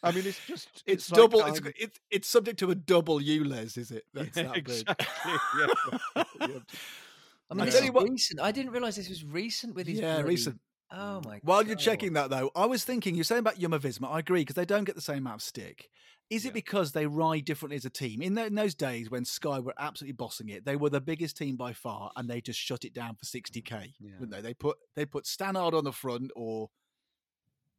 I 0.02 0.12
mean, 0.12 0.26
it's 0.26 0.40
just 0.48 0.84
It's, 0.86 1.12
like 1.12 1.18
double. 1.18 1.40
It's, 1.46 1.60
I'm- 1.62 1.74
it's 1.78 2.00
it's 2.10 2.28
subject 2.30 2.60
to 2.60 2.72
a 2.72 2.76
double 2.76 3.20
ULEZ, 3.20 3.78
is 3.78 3.92
it? 3.92 4.06
That's 4.14 4.38
Yeah, 4.38 4.44
that 4.44 4.54
big. 4.54 4.70
exactly. 4.70 5.08
Yeah. 5.58 6.24
Yeah. 6.40 6.48
I 7.52 7.54
mean, 7.56 7.62
I 7.64 7.66
this 7.66 7.82
is 7.82 7.90
recent. 7.90 8.40
I 8.40 8.52
didn't 8.52 8.72
realize 8.72 8.96
this 8.96 9.10
was 9.10 9.26
recent 9.26 9.76
with 9.76 9.88
his. 9.88 10.00
Yeah, 10.00 10.16
bloody- 10.18 10.30
recent. 10.30 10.60
Oh 10.92 11.22
my! 11.26 11.34
God. 11.36 11.42
While 11.44 11.68
you're 11.68 11.76
checking 11.76 12.14
that, 12.14 12.30
though, 12.30 12.52
I 12.56 12.66
was 12.66 12.84
thinking 12.84 13.16
you're 13.16 13.24
saying 13.24 13.40
about 13.40 13.60
Yuma 13.60 13.80
Visma. 13.80 14.12
I 14.12 14.20
agree 14.20 14.42
because 14.42 14.56
they 14.56 14.66
don't 14.66 14.86
get 14.86 14.96
the 14.96 15.02
same 15.02 15.20
amount 15.20 15.36
of 15.38 15.42
stick. 15.44 15.90
Is 16.30 16.44
Yeah. 16.46 16.50
it 16.50 16.54
because 16.54 16.92
they 16.92 17.06
ride 17.08 17.46
differently 17.46 17.76
as 17.76 17.86
a 17.86 17.90
team? 17.90 18.22
In, 18.22 18.38
in 18.38 18.56
those 18.56 18.76
days 18.76 19.10
when 19.10 19.26
Sky 19.26 19.60
were 19.60 19.74
absolutely 19.80 20.14
bossing 20.14 20.50
it, 20.50 20.64
they 20.66 20.76
were 20.76 20.90
the 20.90 21.02
biggest 21.02 21.38
team 21.38 21.56
by 21.56 21.74
far, 21.74 22.12
and 22.16 22.30
they 22.30 22.40
just 22.42 22.60
shut 22.60 22.86
it 22.86 22.94
down 22.94 23.16
for 23.16 23.26
60k. 23.26 23.94
Yeah. 24.00 24.12
Wouldn't 24.20 24.32
they? 24.32 24.42
They 24.42 24.54
put 24.54 24.78
they 24.96 25.06
put 25.06 25.26
Stannard 25.26 25.74
on 25.74 25.84
the 25.84 25.92
front 25.94 26.32
or 26.36 26.70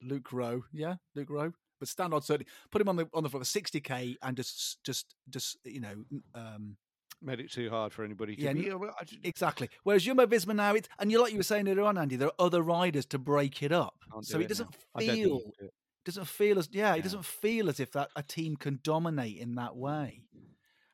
Luke 0.02 0.32
Rowe. 0.32 0.64
Yeah, 0.72 0.96
Luke 1.14 1.30
Rowe. 1.30 1.52
But 1.78 1.88
Stannard 1.88 2.24
certainly 2.24 2.46
put 2.70 2.80
him 2.80 2.88
on 2.88 2.96
the 2.96 3.08
on 3.14 3.22
the 3.22 3.28
front 3.28 3.46
for 3.46 3.60
60k 3.60 4.16
and 4.22 4.36
just 4.36 4.82
just 4.84 5.14
just 5.28 5.56
you 5.64 5.80
know 5.80 6.04
um, 6.34 6.76
Made 7.22 7.40
it 7.40 7.52
too 7.52 7.68
hard 7.68 7.92
for 7.92 8.02
anybody 8.02 8.34
to 8.34 8.42
Yeah, 8.42 8.52
be. 8.54 8.70
n- 8.70 8.78
well, 8.78 8.94
I 8.98 9.04
just 9.04 9.20
Exactly. 9.24 9.68
Whereas 9.82 10.04
Jumbo 10.04 10.26
Visma 10.26 10.54
now, 10.56 10.74
it's 10.74 10.88
and 10.98 11.10
you 11.10 11.20
like 11.20 11.32
you 11.32 11.38
were 11.38 11.42
saying 11.42 11.68
earlier 11.68 11.84
on, 11.84 11.98
Andy, 11.98 12.16
there 12.16 12.28
are 12.28 12.34
other 12.46 12.62
riders 12.62 13.04
to 13.06 13.18
break 13.18 13.62
it 13.62 13.72
up, 13.72 13.94
so 14.22 14.38
do 14.38 14.44
it 14.44 14.48
doesn't 14.48 14.70
now. 14.70 14.76
I 14.94 15.00
don't 15.00 15.08
think 15.16 15.24
feel 15.26 15.38
do 15.38 15.52
it. 15.66 15.74
doesn't 16.04 16.28
feel 16.28 16.58
as 16.58 16.68
yeah, 16.72 16.94
it 16.94 17.02
doesn't 17.02 17.26
feel 17.26 17.68
as 17.68 17.78
if 17.78 17.92
that 17.92 18.10
a 18.16 18.22
team 18.22 18.56
can 18.56 18.80
dominate 18.82 19.36
in 19.36 19.56
that 19.56 19.76
way. 19.76 20.24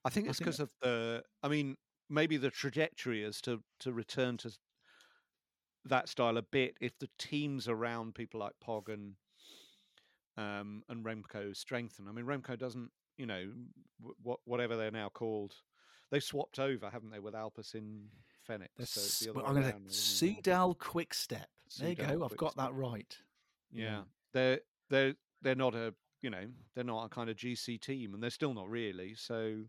I 0.05 0.11
think 0.11 0.29
it's 0.29 0.39
because 0.39 0.59
of 0.61 0.71
the. 0.83 1.23
I 1.43 1.49
mean, 1.49 1.77
maybe 2.11 2.37
the 2.37 2.51
trajectory 2.51 3.23
is 3.23 3.41
to 3.43 3.63
to 3.81 3.93
return 3.93 4.37
to 4.39 4.51
that 5.85 6.09
style 6.09 6.37
a 6.37 6.43
bit 6.43 6.77
if 6.81 6.99
the 6.99 7.09
teams 7.19 7.69
around 7.69 8.17
people 8.17 8.41
like 8.41 8.55
Pog 8.67 8.93
and 8.93 9.15
um, 10.37 10.83
and 10.89 11.05
Remco 11.05 11.57
strengthen. 11.57 12.09
I 12.09 12.13
mean, 12.13 12.25
Remco 12.25 12.59
doesn't. 12.59 12.91
You 13.17 13.27
know, 13.27 13.51
what 14.23 14.41
whatever 14.45 14.77
they're 14.77 14.91
now 14.91 15.09
called, 15.09 15.55
they've 16.11 16.23
swapped 16.23 16.59
over, 16.59 16.89
haven't 16.91 17.11
they, 17.11 17.19
with 17.19 17.35
Alpecin 17.35 18.05
Fenix? 18.47 18.71
So 18.77 18.83
it's 19.01 19.19
the 19.21 19.31
other 19.31 19.45
I'm 19.47 19.55
going 19.55 19.65
to? 19.73 19.79
Soudal 19.91 20.79
Quick 20.79 21.15
Step. 21.15 21.49
There 21.79 21.91
you 21.91 21.95
go. 21.97 22.25
I've 22.25 22.37
got 22.37 22.57
that 22.57 22.73
right. 22.75 23.17
Yeah, 23.73 24.03
they're 24.33 24.61
they're 24.89 25.15
they're 25.43 25.55
not 25.57 25.75
a 25.75 25.93
you 26.23 26.31
know 26.31 26.47
they're 26.75 26.85
not 26.85 27.05
a 27.05 27.09
kind 27.09 27.29
of 27.29 27.37
GC 27.37 27.81
team, 27.81 28.15
and 28.15 28.23
they're 28.23 28.31
still 28.31 28.55
not 28.55 28.71
really. 28.71 29.15
So, 29.15 29.63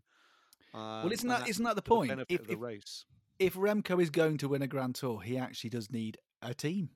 um, 0.74 1.02
Well, 1.02 1.12
isn't 1.12 1.28
that 1.28 1.48
isn't 1.48 1.64
that 1.64 1.76
the 1.76 1.82
point? 1.82 2.10
benefit 2.10 2.32
If, 2.34 2.40
of 2.42 2.46
the 2.46 2.52
if 2.54 2.60
race. 2.60 3.04
if 3.38 3.54
Remco 3.54 4.00
is 4.00 4.10
going 4.10 4.38
to 4.38 4.48
win 4.48 4.62
a 4.62 4.66
Grand 4.68 4.94
Tour, 4.94 5.20
he 5.20 5.36
actually 5.36 5.70
does 5.70 5.90
need 5.90 6.18
a 6.42 6.54
team. 6.54 6.90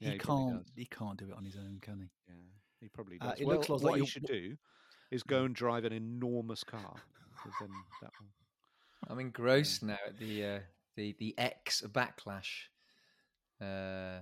Yeah, 0.00 0.08
he, 0.08 0.12
he 0.14 0.18
can't. 0.18 0.66
he 0.74 0.84
can't 0.86 1.16
do 1.18 1.26
it 1.26 1.34
on 1.36 1.44
his 1.44 1.56
own, 1.56 1.78
can 1.80 2.00
he? 2.00 2.10
Yeah, 2.28 2.34
he 2.80 2.88
probably 2.88 3.18
Uh, 3.20 3.30
does. 3.30 3.40
it 3.40 3.46
well, 3.46 3.56
looks 3.58 3.68
like 3.68 3.82
what 3.82 3.94
he 3.94 4.00
you- 4.00 4.06
should 4.06 4.24
do 4.26 4.56
is 5.12 5.22
go 5.22 5.44
and 5.44 5.54
drive 5.54 5.84
an 5.84 5.92
enormous 5.92 6.64
car. 6.64 6.94
then 7.60 7.68
that 8.00 8.10
will... 8.18 8.26
I'm 9.08 9.18
engrossed 9.18 9.82
now 9.82 9.98
at 10.06 10.18
the 10.18 10.44
uh, 10.44 10.58
the 10.96 11.14
the 11.18 11.34
X 11.38 11.82
backlash. 11.88 12.68
Uh, 13.60 14.20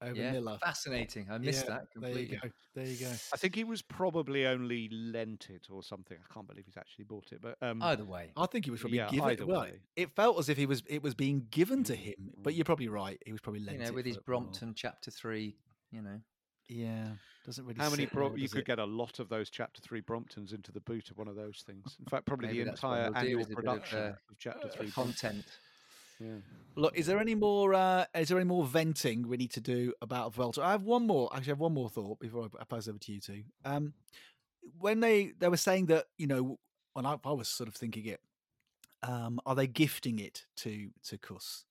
Over 0.00 0.14
yeah, 0.14 0.32
Millar. 0.32 0.58
fascinating. 0.62 1.26
I 1.30 1.38
missed 1.38 1.66
Yeah, 1.66 1.78
that 1.78 1.88
There 2.00 2.18
you 2.18 2.38
go. 2.40 2.48
There 2.74 2.86
you 2.86 2.96
go. 2.98 3.10
I 3.32 3.36
think 3.36 3.54
he 3.56 3.64
was 3.64 3.82
probably 3.82 4.46
only 4.46 4.88
lent 4.90 5.48
it 5.50 5.66
or 5.70 5.82
something. 5.82 6.16
I 6.18 6.32
can't 6.32 6.46
believe 6.46 6.64
he's 6.66 6.76
actually 6.76 7.04
bought 7.04 7.32
it. 7.32 7.40
But 7.42 7.56
um, 7.60 7.82
Either 7.82 8.04
way, 8.04 8.32
I 8.36 8.46
think 8.46 8.64
he 8.66 8.70
was 8.70 8.80
probably 8.80 8.98
Yeah, 8.98 9.08
given. 9.10 9.30
either 9.30 9.46
Well, 9.46 9.62
way. 9.62 9.80
it 9.96 10.10
felt 10.14 10.38
as 10.38 10.48
if 10.48 10.56
he 10.56 10.66
was. 10.66 10.82
It 10.86 11.02
was 11.02 11.14
being 11.14 11.46
given 11.50 11.82
to 11.84 11.96
him. 11.96 12.32
But 12.36 12.52
Mm. 12.52 12.56
you're 12.56 12.64
probably 12.64 12.88
right. 12.88 13.20
He 13.26 13.32
was 13.32 13.40
probably 13.40 13.60
lent 13.60 13.78
you 13.78 13.84
know, 13.84 13.88
it 13.90 13.94
with 13.94 14.06
his 14.06 14.16
a 14.16 14.18
while. 14.20 14.24
Brompton 14.26 14.74
Chapter 14.74 15.10
Three, 15.10 15.56
you 15.90 16.02
know, 16.02 16.20
Yeah, 16.68 17.14
doesn't 17.48 17.64
really. 17.64 17.80
how 17.80 17.88
many? 17.88 18.06
well, 18.14 18.36
you 18.36 18.46
could 18.46 18.60
it? 18.60 18.66
get 18.66 18.78
a 18.78 18.84
lot 18.84 19.20
of 19.20 19.30
those 19.30 19.48
Chapter 19.48 19.80
Three 19.80 20.02
Bromptons 20.02 20.52
into 20.52 20.70
the 20.70 20.80
boot 20.80 21.10
of 21.10 21.16
one 21.16 21.28
of 21.28 21.34
those 21.34 21.64
things. 21.66 21.96
In 21.98 22.04
fact, 22.04 22.26
probably 22.26 22.48
the 22.48 22.60
entire 22.60 23.04
they'll 23.04 23.16
annual 23.16 23.38
bit 23.38 23.48
of, 23.48 23.56
production 23.56 23.98
uh, 23.98 24.14
of 24.30 24.38
Chapter 24.38 24.68
Three. 24.68 24.90
Content. 24.90 25.46
Yeah. 26.20 26.34
Look, 26.76 26.98
is 26.98 27.06
there 27.06 27.18
any 27.18 27.34
more? 27.34 27.72
Uh, 27.72 28.04
is 28.14 28.28
there 28.28 28.36
any 28.36 28.46
more 28.46 28.66
venting 28.66 29.26
we 29.26 29.38
need 29.38 29.52
to 29.52 29.62
do 29.62 29.94
about 30.02 30.34
Vuelta? 30.34 30.62
I 30.62 30.72
have 30.72 30.82
one 30.82 31.06
more. 31.06 31.30
Actually, 31.34 31.52
I 31.52 31.54
have 31.54 31.60
one 31.60 31.72
more 31.72 31.88
thought 31.88 32.20
before 32.20 32.50
I, 32.60 32.64
pass 32.64 32.86
over 32.86 32.98
to 32.98 33.12
you 33.12 33.20
two. 33.20 33.44
Um, 33.64 33.94
when 34.78 35.00
they 35.00 35.32
they 35.38 35.48
were 35.48 35.56
saying 35.56 35.86
that, 35.86 36.04
you 36.18 36.26
know, 36.26 36.58
when 36.92 37.06
I, 37.06 37.16
I 37.24 37.32
was 37.32 37.48
sort 37.48 37.68
of 37.68 37.74
thinking 37.74 38.04
it, 38.04 38.20
um, 39.02 39.40
are 39.46 39.54
they 39.54 39.66
gifting 39.66 40.18
it 40.18 40.44
to 40.56 40.90
to 41.04 41.16
Kuss? 41.16 41.64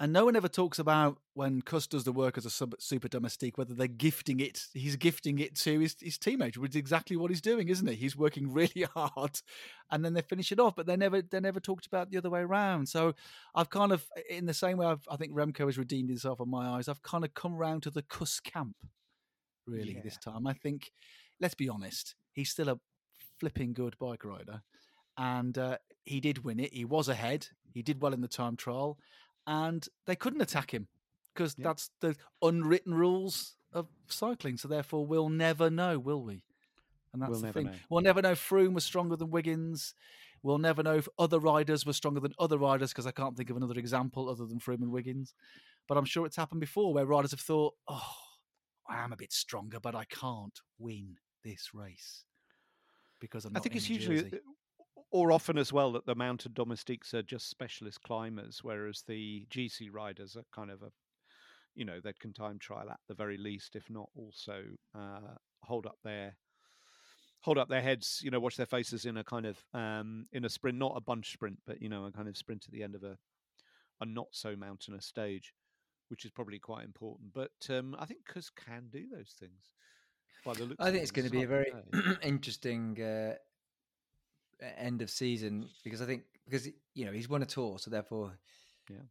And 0.00 0.12
no 0.12 0.24
one 0.24 0.34
ever 0.34 0.48
talks 0.48 0.80
about 0.80 1.18
when 1.34 1.62
Kuss 1.62 1.86
does 1.86 2.02
the 2.02 2.10
work 2.10 2.36
as 2.36 2.44
a 2.44 2.50
sub, 2.50 2.74
super 2.80 3.06
domestique, 3.06 3.56
whether 3.56 3.74
they're 3.74 3.86
gifting 3.86 4.40
it, 4.40 4.64
he's 4.72 4.96
gifting 4.96 5.38
it 5.38 5.54
to 5.60 5.78
his, 5.78 5.94
his 6.00 6.18
teammate, 6.18 6.56
which 6.56 6.72
is 6.72 6.76
exactly 6.76 7.16
what 7.16 7.30
he's 7.30 7.40
doing, 7.40 7.68
isn't 7.68 7.86
he? 7.88 7.94
He's 7.94 8.16
working 8.16 8.52
really 8.52 8.86
hard 8.94 9.40
and 9.92 10.04
then 10.04 10.12
they 10.14 10.22
finish 10.22 10.50
it 10.50 10.58
off, 10.58 10.74
but 10.74 10.86
they 10.86 10.96
never 10.96 11.22
they 11.22 11.38
never 11.38 11.60
talked 11.60 11.86
about 11.86 12.10
the 12.10 12.18
other 12.18 12.28
way 12.28 12.40
around. 12.40 12.88
So 12.88 13.14
I've 13.54 13.70
kind 13.70 13.92
of, 13.92 14.04
in 14.28 14.46
the 14.46 14.54
same 14.54 14.78
way 14.78 14.86
I've, 14.86 15.06
I 15.08 15.16
think 15.16 15.32
Remco 15.32 15.66
has 15.66 15.78
redeemed 15.78 16.08
himself 16.08 16.40
on 16.40 16.50
my 16.50 16.66
eyes, 16.70 16.88
I've 16.88 17.02
kind 17.02 17.24
of 17.24 17.32
come 17.34 17.54
around 17.54 17.84
to 17.84 17.90
the 17.90 18.02
Kuss 18.02 18.40
camp, 18.40 18.74
really, 19.66 19.94
Yeah. 19.94 20.00
this 20.02 20.18
time. 20.18 20.46
I 20.48 20.54
think, 20.54 20.90
let's 21.40 21.54
be 21.54 21.68
honest, 21.68 22.16
he's 22.32 22.50
still 22.50 22.68
a 22.68 22.80
flipping 23.38 23.72
good 23.72 23.96
bike 24.00 24.24
rider. 24.24 24.62
And 25.16 25.56
uh, 25.56 25.78
he 26.04 26.18
did 26.20 26.44
win 26.44 26.58
it. 26.58 26.74
He 26.74 26.84
was 26.84 27.08
ahead. 27.08 27.46
He 27.72 27.82
did 27.82 28.02
well 28.02 28.12
in 28.12 28.20
the 28.20 28.26
time 28.28 28.56
trial 28.56 28.98
and 29.46 29.86
they 30.06 30.16
couldn't 30.16 30.40
attack 30.40 30.72
him 30.72 30.88
because 31.32 31.54
Yeah. 31.58 31.64
that's 31.64 31.90
the 32.00 32.16
unwritten 32.42 32.94
rules 32.94 33.56
of 33.72 33.88
cycling. 34.08 34.56
So 34.56 34.68
therefore, 34.68 35.06
we'll 35.06 35.28
never 35.28 35.70
know, 35.70 35.98
will 35.98 36.22
we? 36.22 36.44
And 37.12 37.22
that's 37.22 37.30
We'll 37.30 37.40
the 37.40 37.52
thing. 37.52 37.66
know. 37.66 37.74
We'll 37.90 38.02
never 38.02 38.22
know 38.22 38.32
if 38.32 38.40
Froome 38.48 38.74
was 38.74 38.84
stronger 38.84 39.16
than 39.16 39.30
Wiggins. 39.30 39.94
We'll 40.42 40.58
never 40.58 40.82
know 40.82 40.96
if 40.96 41.08
other 41.18 41.38
riders 41.38 41.86
were 41.86 41.92
stronger 41.92 42.20
than 42.20 42.34
other 42.38 42.58
riders 42.58 42.90
because 42.92 43.06
I 43.06 43.12
can't 43.12 43.36
think 43.36 43.50
of 43.50 43.56
another 43.56 43.78
example 43.78 44.28
other 44.28 44.46
than 44.46 44.58
Froome 44.58 44.82
and 44.82 44.90
Wiggins. 44.90 45.32
But 45.88 45.96
I'm 45.96 46.04
sure 46.04 46.26
it's 46.26 46.36
happened 46.36 46.60
before 46.60 46.92
where 46.92 47.06
riders 47.06 47.30
have 47.30 47.40
thought, 47.40 47.74
"Oh, 47.88 48.16
I 48.88 49.02
am 49.02 49.12
a 49.12 49.16
bit 49.16 49.32
stronger, 49.32 49.80
but 49.80 49.94
I 49.94 50.04
can't 50.04 50.60
win 50.78 51.18
this 51.42 51.72
race 51.72 52.24
because 53.20 53.44
I'm 53.44 53.56
I 53.56 53.60
think 53.60 53.74
in 53.74 53.78
it's 53.78 53.88
usually, 53.90 54.22
jersey." 54.22 54.36
Uh, 54.36 54.52
or 55.14 55.30
often 55.30 55.56
as 55.56 55.72
well, 55.72 55.92
that 55.92 56.04
the 56.06 56.14
mounted 56.16 56.54
domestiques 56.54 57.14
are 57.14 57.22
just 57.22 57.48
specialist 57.48 58.02
climbers, 58.02 58.64
whereas 58.64 59.04
the 59.06 59.46
GC 59.48 59.88
riders 59.92 60.34
are 60.34 60.42
kind 60.52 60.72
of 60.72 60.82
a, 60.82 60.90
you 61.76 61.84
know, 61.84 62.00
they 62.02 62.12
can 62.18 62.32
time 62.32 62.58
trial 62.58 62.90
at 62.90 62.98
the 63.06 63.14
very 63.14 63.36
least, 63.36 63.76
if 63.76 63.88
not 63.88 64.08
also 64.16 64.64
uh, 64.92 65.36
hold 65.62 65.86
up 65.86 65.98
their 66.02 66.36
hold 67.42 67.58
up 67.58 67.68
their 67.68 67.80
heads, 67.80 68.22
you 68.24 68.30
know, 68.32 68.40
watch 68.40 68.56
their 68.56 68.66
faces 68.66 69.04
in 69.04 69.16
a 69.18 69.22
kind 69.22 69.46
of 69.46 69.56
um, 69.72 70.26
in 70.32 70.44
a 70.44 70.48
sprint, 70.48 70.76
not 70.76 70.94
a 70.96 71.00
bunch 71.00 71.32
sprint, 71.32 71.60
but 71.64 71.80
you 71.80 71.88
know, 71.88 72.06
a 72.06 72.10
kind 72.10 72.26
of 72.26 72.36
sprint 72.36 72.64
at 72.66 72.72
the 72.72 72.82
end 72.82 72.96
of 72.96 73.04
a 73.04 73.16
a 74.00 74.06
not 74.06 74.26
so 74.32 74.56
mountainous 74.56 75.06
stage, 75.06 75.54
which 76.08 76.24
is 76.24 76.32
probably 76.32 76.58
quite 76.58 76.84
important. 76.84 77.32
But 77.32 77.52
um, 77.70 77.94
I 78.00 78.06
think 78.06 78.26
Kuss 78.26 78.50
can 78.50 78.88
do 78.90 79.04
those 79.14 79.36
things. 79.38 79.70
By 80.44 80.54
the 80.54 80.64
looks 80.64 80.76
I 80.80 80.90
think 80.90 81.02
it's 81.02 81.12
going 81.12 81.26
to 81.26 81.30
be 81.30 81.44
a 81.44 81.46
very 81.46 81.72
interesting 82.24 83.00
uh, 83.00 83.34
end 84.60 85.02
of 85.02 85.10
season 85.10 85.68
because 85.82 86.00
I 86.02 86.06
think 86.06 86.22
because 86.44 86.68
you 86.94 87.04
know 87.04 87.12
he's 87.12 87.28
won 87.28 87.42
a 87.42 87.46
tour, 87.46 87.78
so 87.78 87.90
therefore, 87.90 88.38
Yeah. 88.88 89.02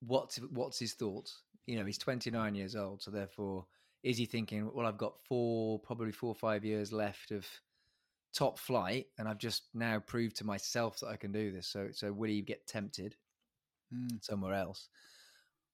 what's 0.00 0.36
what's 0.36 0.78
his 0.78 0.94
thoughts? 0.94 1.42
You 1.66 1.78
know, 1.78 1.84
he's 1.84 1.98
29 1.98 2.54
years 2.54 2.74
old, 2.74 3.02
so 3.02 3.10
therefore, 3.10 3.66
is 4.02 4.18
he 4.18 4.26
thinking, 4.26 4.72
well, 4.74 4.86
I've 4.86 4.98
got 4.98 5.22
four, 5.24 5.78
probably 5.78 6.12
four 6.12 6.30
or 6.30 6.34
five 6.34 6.64
years 6.64 6.92
left 6.92 7.30
of 7.30 7.46
top 8.32 8.58
flight, 8.58 9.06
and 9.18 9.28
I've 9.28 9.38
just 9.38 9.64
now 9.74 9.98
proved 10.00 10.36
to 10.36 10.44
myself 10.46 11.00
that 11.00 11.08
I 11.08 11.16
can 11.16 11.32
do 11.32 11.52
this. 11.52 11.66
So, 11.66 11.88
so 11.92 12.12
will 12.12 12.28
he 12.30 12.42
get 12.42 12.66
tempted 12.66 13.16
Mm. 13.92 14.22
somewhere 14.24 14.54
else? 14.54 14.88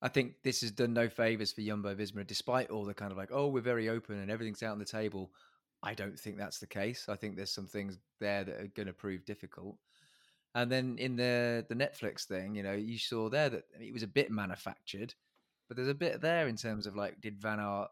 I 0.03 0.09
think 0.09 0.43
this 0.43 0.61
has 0.61 0.71
done 0.71 0.93
no 0.93 1.09
favors 1.09 1.53
for 1.53 1.63
Jumbo 1.63 1.95
Visma, 1.95 2.27
despite 2.27 2.71
all 2.71 2.85
the 2.85 2.95
kind 2.95 3.13
of 3.13 3.19
like, 3.19 3.31
oh, 3.33 3.49
we're 3.49 3.61
very 3.61 3.89
open 3.89 4.19
and 4.19 4.31
everything's 4.31 4.63
out 4.63 4.73
on 4.73 4.79
the 4.79 4.85
table. 4.85 5.33
I 5.87 5.95
don't 5.95 6.19
think 6.19 6.37
that's 6.37 6.59
the 6.59 6.67
case. 6.67 7.07
I 7.09 7.15
think 7.15 7.37
there's 7.37 7.53
some 7.53 7.69
things 7.69 7.99
there 8.19 8.43
that 8.43 8.61
are 8.61 8.67
going 8.75 8.89
to 8.89 8.93
prove 8.93 9.25
difficult. 9.25 9.77
And 10.57 10.71
then 10.71 10.97
in 10.99 11.15
the 11.15 11.65
the 11.69 11.77
Netflix 11.77 12.25
thing, 12.25 12.57
you 12.57 12.65
know, 12.65 12.73
you 12.73 12.99
saw 12.99 13.29
there 13.29 13.49
that 13.51 13.65
it 13.81 13.93
was 13.93 14.03
a 14.03 14.09
bit 14.09 14.33
manufactured, 14.33 15.15
but 15.69 15.77
there's 15.77 15.89
a 15.89 15.95
bit 15.95 16.21
there 16.21 16.49
in 16.49 16.57
terms 16.57 16.89
of 16.89 16.97
like, 16.97 17.21
did 17.21 17.39
Van 17.41 17.61
Aert 17.61 17.91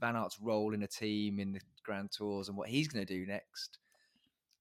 Van 0.00 0.16
Aert's 0.16 0.40
role 0.40 0.72
in 0.72 0.82
a 0.82 0.86
team 0.86 1.38
in 1.38 1.52
the 1.52 1.60
Grand 1.84 2.10
Tours 2.10 2.48
and 2.48 2.56
what 2.56 2.70
he's 2.70 2.88
going 2.88 3.04
to 3.04 3.14
do 3.14 3.26
next. 3.26 3.80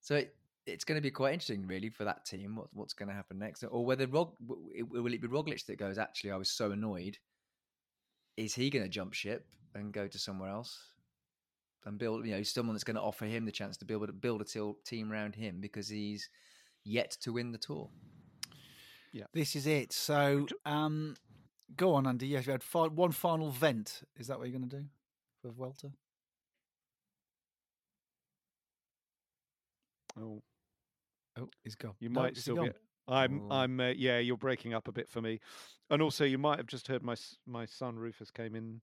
So 0.01 0.15
it, 0.15 0.35
it's 0.65 0.83
going 0.83 0.97
to 0.97 1.01
be 1.01 1.11
quite 1.11 1.33
interesting, 1.33 1.65
really, 1.65 1.89
for 1.89 2.03
that 2.03 2.25
team. 2.25 2.57
What, 2.57 2.67
what's 2.73 2.93
going 2.93 3.07
to 3.07 3.15
happen 3.15 3.39
next, 3.39 3.63
or 3.63 3.85
whether 3.85 4.05
Rog 4.05 4.33
will 4.45 5.13
it 5.13 5.21
be 5.21 5.29
Roglic 5.29 5.65
that 5.67 5.77
goes? 5.77 5.97
Actually, 5.97 6.31
I 6.31 6.37
was 6.37 6.51
so 6.51 6.71
annoyed. 6.71 7.17
Is 8.35 8.53
he 8.53 8.69
going 8.69 8.83
to 8.83 8.89
jump 8.89 9.13
ship 9.13 9.47
and 9.75 9.93
go 9.93 10.07
to 10.07 10.19
somewhere 10.19 10.49
else 10.49 10.77
and 11.85 11.97
build? 11.97 12.25
You 12.25 12.35
know, 12.35 12.43
someone 12.43 12.75
that's 12.75 12.83
going 12.83 12.95
to 12.95 13.01
offer 13.01 13.25
him 13.25 13.45
the 13.45 13.51
chance 13.51 13.77
to 13.77 13.85
build 13.85 14.21
build 14.21 14.41
a 14.41 14.45
til- 14.45 14.77
team 14.85 15.11
around 15.11 15.35
him 15.35 15.59
because 15.61 15.87
he's 15.87 16.29
yet 16.83 17.11
to 17.21 17.33
win 17.33 17.51
the 17.51 17.57
tour. 17.57 17.89
Yeah, 19.11 19.25
this 19.33 19.55
is 19.55 19.65
it. 19.65 19.93
So, 19.93 20.45
um, 20.65 21.15
go 21.77 21.93
on, 21.93 22.05
Andy. 22.05 22.27
Yes, 22.27 22.45
you 22.45 22.51
had 22.51 22.63
fi- 22.63 22.87
one 22.87 23.11
final 23.11 23.49
vent. 23.49 24.03
Is 24.17 24.27
that 24.27 24.37
what 24.37 24.47
you're 24.49 24.57
going 24.59 24.69
to 24.69 24.77
do 24.77 24.85
for 25.41 25.51
Welter? 25.51 25.91
Oh, 30.19 30.41
Oh, 31.37 31.49
he's 31.63 31.75
gone. 31.75 31.95
You 31.99 32.09
No, 32.09 32.21
might 32.21 32.37
still 32.37 32.63
be. 32.63 32.71
I'm. 33.07 33.41
Oh. 33.51 33.55
I'm. 33.55 33.79
Uh, 33.79 33.89
yeah, 33.89 34.19
you're 34.19 34.37
breaking 34.37 34.73
up 34.73 34.87
a 34.87 34.91
bit 34.91 35.09
for 35.09 35.21
me, 35.21 35.39
and 35.89 36.01
also 36.01 36.23
you 36.23 36.37
might 36.37 36.57
have 36.57 36.67
just 36.67 36.87
heard 36.87 37.03
my 37.03 37.15
my 37.45 37.65
son 37.65 37.97
Rufus 37.97 38.31
came 38.31 38.55
in 38.55 38.79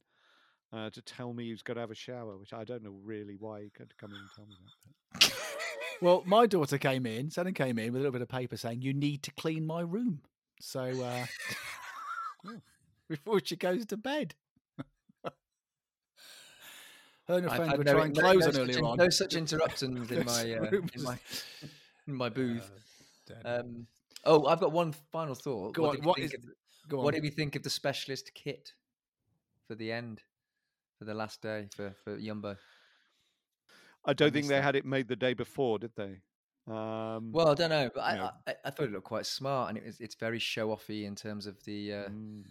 uh, 0.72 0.90
to 0.90 1.02
tell 1.02 1.32
me 1.32 1.48
he's 1.50 1.62
got 1.62 1.74
to 1.74 1.80
have 1.80 1.90
a 1.90 1.94
shower, 1.94 2.37
which 2.38 2.52
I 2.52 2.64
don't 2.64 2.82
know 2.82 2.94
really 3.04 3.37
why 3.38 3.62
he 3.62 3.70
could 3.70 3.96
come 3.98 4.11
in 4.11 4.16
and 4.16 4.28
tell 4.35 4.46
me 4.46 4.54
that. 5.20 5.32
Well, 6.00 6.22
my 6.26 6.46
daughter 6.46 6.78
came 6.78 7.06
in. 7.06 7.30
Shannon 7.30 7.54
came 7.54 7.78
in 7.78 7.92
with 7.92 8.00
a 8.02 8.04
little 8.04 8.12
bit 8.12 8.22
of 8.22 8.28
paper 8.28 8.56
saying, 8.56 8.82
"You 8.82 8.92
need 8.92 9.22
to 9.24 9.30
clean 9.32 9.64
my 9.66 9.82
room." 9.82 10.22
So 10.61 10.80
uh, 10.82 11.26
before 13.08 13.40
she 13.44 13.56
goes 13.56 13.87
to 13.87 13.96
bed. 13.96 14.35
Her 17.28 17.37
and 17.38 17.44
her 17.44 17.50
I've 17.52 17.66
had 17.68 17.78
were 17.78 17.85
no- 17.85 17.92
trying 17.92 18.12
no- 18.12 18.20
clothes 18.20 18.40
no 18.40 18.46
on 18.46 18.52
such 18.52 18.61
earlier 18.62 18.78
in- 18.78 18.85
on. 18.85 18.96
No 18.98 19.08
such 19.11 19.35
interruptions 19.35 20.11
in 20.11 20.24
my 20.24 20.32
uh, 20.56 20.70
in 20.94 21.02
my 21.02 21.18
in 22.08 22.14
my 22.14 22.28
booth. 22.28 22.68
Dead. 23.28 23.42
Um, 23.44 23.87
oh, 24.24 24.46
I've 24.46 24.58
got 24.61 24.72
one 24.72 24.92
final 25.12 25.35
thought. 25.37 25.74
Go 25.74 25.87
on, 25.87 25.94
did 25.96 26.00
we 26.04 26.06
what 26.08 26.16
think 26.18 26.35
is- 26.35 26.40
on. 26.92 26.98
what 26.98 27.14
did 27.14 27.22
we 27.22 27.30
think 27.30 27.54
of 27.54 27.62
the 27.62 27.70
specialist 27.70 28.32
kit 28.35 28.72
for 29.68 29.76
the 29.76 29.92
end, 29.92 30.20
for 31.03 31.07
the 31.07 31.15
last 31.15 31.43
day 31.43 31.69
for 31.75 31.95
for 32.05 32.17
Yumbo? 32.17 32.57
I 34.05 34.12
don't 34.12 34.33
think 34.33 34.47
they 34.47 34.55
that. 34.55 34.62
had 34.65 34.77
it 34.77 34.85
made 34.85 35.09
the 35.09 35.17
day 35.17 35.35
before, 35.35 35.79
did 35.79 35.93
they? 35.97 36.21
Um, 36.69 37.33
Well, 37.33 37.49
I 37.49 37.55
don't 37.55 37.71
know, 37.71 37.91
but 37.93 38.01
I, 38.03 38.17
No. 38.17 38.31
I, 38.47 38.55
I 38.65 38.71
thought 38.71 38.87
it 38.87 38.93
looked 38.93 39.07
quite 39.07 39.27
smart, 39.27 39.69
and 39.69 39.79
it 39.79 39.85
was, 39.85 40.01
it's 40.01 40.15
very 40.15 40.38
show 40.38 40.69
offy 40.69 41.05
in 41.05 41.15
terms 41.17 41.47
of 41.47 41.62
the 41.65 41.93
uh, 41.93 42.09
mm, 42.09 42.45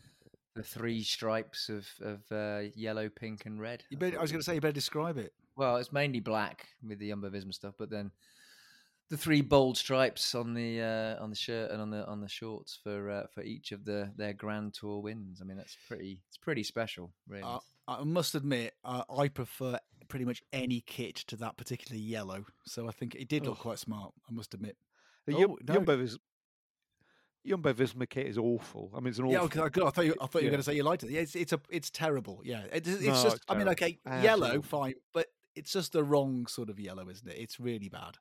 the 0.55 0.63
three 0.63 1.01
stripes 1.03 1.69
of 1.69 1.87
of 2.01 2.19
uh, 2.31 2.69
yellow, 2.75 3.07
pink, 3.09 3.45
and 3.45 3.59
red. 3.61 3.83
You 3.89 3.97
I 3.97 3.99
better, 3.99 4.11
thought 4.11 4.19
I 4.19 4.21
was 4.21 4.31
going 4.31 4.41
to 4.41 4.45
say 4.45 4.55
you 4.55 4.61
better 4.61 4.73
describe 4.73 5.17
it. 5.17 5.33
Well, 5.55 5.77
it's 5.77 5.93
mainly 5.93 6.19
black 6.19 6.67
with 6.85 6.99
the 6.99 7.09
Jumbo 7.09 7.29
Visma 7.29 7.53
stuff, 7.53 7.75
but 7.77 7.89
then 7.89 8.11
the 9.09 9.17
three 9.17 9.41
bold 9.41 9.77
stripes 9.77 10.35
on 10.35 10.53
the 10.53 10.81
uh, 10.81 11.23
on 11.23 11.29
the 11.29 11.35
shirt 11.35 11.71
and 11.71 11.81
on 11.81 11.89
the 11.89 12.05
on 12.07 12.19
the 12.21 12.29
shorts 12.29 12.79
for 12.83 13.09
uh, 13.09 13.27
for 13.33 13.43
each 13.43 13.71
of 13.71 13.85
the 13.85 14.11
their 14.17 14.33
Grand 14.33 14.73
Tour 14.73 15.01
wins. 15.01 15.39
I 15.41 15.45
mean, 15.45 15.57
that's 15.57 15.77
pretty 15.87 16.21
it's 16.27 16.37
pretty 16.37 16.63
special, 16.63 17.11
really. 17.27 17.43
I 17.87 18.03
must 18.03 18.35
admit, 18.35 18.73
uh, 18.83 19.03
I 19.09 19.27
prefer 19.27 19.79
pretty 20.07 20.25
much 20.25 20.41
any 20.53 20.81
kit 20.81 21.15
to 21.27 21.35
that 21.37 21.57
particular 21.57 21.99
yellow. 21.99 22.45
So 22.65 22.87
I 22.87 22.91
think 22.91 23.15
it 23.15 23.27
did 23.27 23.45
look 23.45 23.57
Ugh. 23.57 23.61
quite 23.61 23.79
smart. 23.79 24.13
I 24.29 24.33
must 24.33 24.53
admit. 24.53 24.77
the 25.25 25.35
Oh, 25.35 25.57
no. 25.67 26.17
Jumbo 27.45 27.73
Visma 27.73 28.07
kit 28.07 28.27
is 28.27 28.37
awful. 28.37 28.91
I 28.95 28.99
mean, 28.99 29.07
it's 29.07 29.17
an 29.17 29.25
awful. 29.25 29.33
Yeah, 29.33 29.63
okay, 29.63 29.81
I 29.81 29.89
thought 29.89 30.05
you, 30.05 30.15
I 30.21 30.27
thought 30.27 30.35
you 30.35 30.39
were 30.39 30.43
Yeah. 30.43 30.49
going 30.51 30.59
to 30.59 30.63
say 30.63 30.75
you 30.75 30.83
liked 30.83 31.03
it. 31.03 31.09
Yeah, 31.09 31.21
it's 31.21 31.35
it's 31.35 31.53
a 31.53 31.59
it's 31.69 31.89
terrible. 31.89 32.41
Yeah, 32.43 32.65
it's, 32.71 32.87
it's 32.87 33.01
No, 33.01 33.11
just. 33.23 33.35
it's 33.37 33.45
I 33.49 33.55
mean, 33.57 33.67
okay, 33.69 33.97
Absolutely 34.05 34.25
yellow, 34.47 34.61
fine, 34.61 34.93
but 35.13 35.27
it's 35.55 35.73
just 35.73 35.93
the 35.93 36.03
wrong 36.03 36.45
sort 36.45 36.69
of 36.69 36.79
yellow, 36.79 37.09
isn't 37.09 37.27
it? 37.27 37.37
It's 37.37 37.59
really 37.59 37.89
bad. 37.89 38.17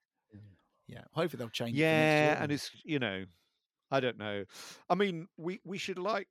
Yeah, 0.86 1.02
hopefully 1.12 1.38
they'll 1.38 1.50
change. 1.50 1.76
it 1.76 1.80
Yeah, 1.80 2.22
year 2.32 2.38
and 2.40 2.50
it's 2.50 2.70
you 2.82 2.98
know, 2.98 3.24
I 3.90 4.00
don't 4.00 4.18
know. 4.18 4.44
I 4.88 4.94
mean, 4.94 5.28
we 5.36 5.60
we 5.64 5.76
should 5.76 5.98
like 5.98 6.28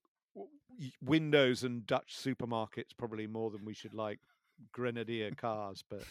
Windows 1.04 1.64
and 1.64 1.86
Dutch 1.86 2.16
supermarkets 2.18 2.96
probably 2.98 3.28
more 3.28 3.50
than 3.50 3.66
we 3.66 3.74
should 3.74 3.94
like 3.94 4.20
Grenadier 4.72 5.32
cars. 5.32 5.84
But 5.90 6.04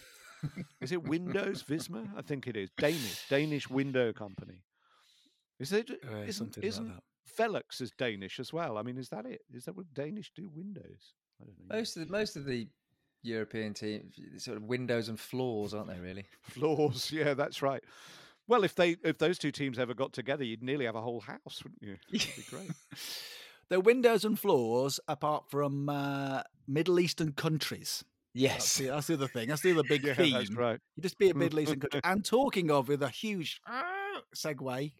is 0.80 0.92
it 0.92 1.02
Windows 1.02 1.62
Visma? 1.62 2.08
I 2.16 2.22
think 2.22 2.46
it 2.46 2.56
is 2.56 2.70
Danish 2.76 3.28
Danish 3.28 3.68
window 3.68 4.12
company. 4.12 4.62
Is 5.58 5.72
it? 5.72 5.90
Uh, 5.90 6.18
isn't 6.18 6.58
isn't 6.62 6.86
like 6.86 6.96
that. 6.96 7.02
Velux 7.38 7.80
is 7.80 7.92
Danish 7.98 8.40
as 8.40 8.52
well? 8.52 8.78
I 8.78 8.82
mean, 8.82 8.98
is 8.98 9.08
that 9.10 9.26
it? 9.26 9.42
Is 9.52 9.64
that 9.64 9.76
what 9.76 9.92
Danish 9.94 10.32
do? 10.34 10.50
Windows? 10.54 11.14
I 11.40 11.44
don't 11.44 11.68
know. 11.68 11.76
most 11.76 11.96
of 11.96 12.06
the, 12.06 12.12
most 12.12 12.36
of 12.36 12.44
the 12.44 12.66
European 13.22 13.74
teams, 13.74 14.18
sort 14.38 14.56
of 14.56 14.64
windows 14.64 15.08
and 15.08 15.18
floors, 15.18 15.74
aren't 15.74 15.88
they? 15.88 15.98
Really? 15.98 16.24
Floors, 16.42 17.12
yeah, 17.12 17.34
that's 17.34 17.62
right. 17.62 17.82
Well, 18.46 18.64
if 18.64 18.74
they 18.74 18.96
if 19.04 19.18
those 19.18 19.38
two 19.38 19.52
teams 19.52 19.78
ever 19.78 19.94
got 19.94 20.12
together, 20.12 20.44
you'd 20.44 20.62
nearly 20.62 20.86
have 20.86 20.94
a 20.94 21.02
whole 21.02 21.20
house, 21.20 21.62
wouldn't 21.62 21.82
you? 21.82 21.96
That'd 22.10 22.36
be 22.36 22.42
great. 22.50 22.70
the 23.70 23.80
windows 23.80 24.24
and 24.24 24.38
floors, 24.38 25.00
apart 25.08 25.44
from 25.50 25.88
uh, 25.88 26.42
Middle 26.66 26.98
Eastern 27.00 27.32
countries. 27.32 28.04
That's 28.34 28.42
Yes. 28.42 28.76
the, 28.78 28.86
that's 28.88 29.06
the 29.08 29.14
other 29.14 29.26
thing. 29.28 29.48
That's 29.48 29.62
the 29.62 29.72
other 29.72 29.82
big 29.88 30.04
yeah, 30.04 30.14
theme. 30.14 30.32
that's 30.34 30.52
right. 30.52 30.78
You 30.96 31.02
just 31.02 31.18
be 31.18 31.30
a 31.30 31.34
Middle 31.34 31.60
Eastern 31.60 31.80
country. 31.80 32.00
and 32.04 32.24
talking 32.24 32.70
of, 32.70 32.88
with 32.88 33.02
a 33.02 33.08
huge 33.08 33.60
ah, 33.66 34.20
segue, 34.36 34.92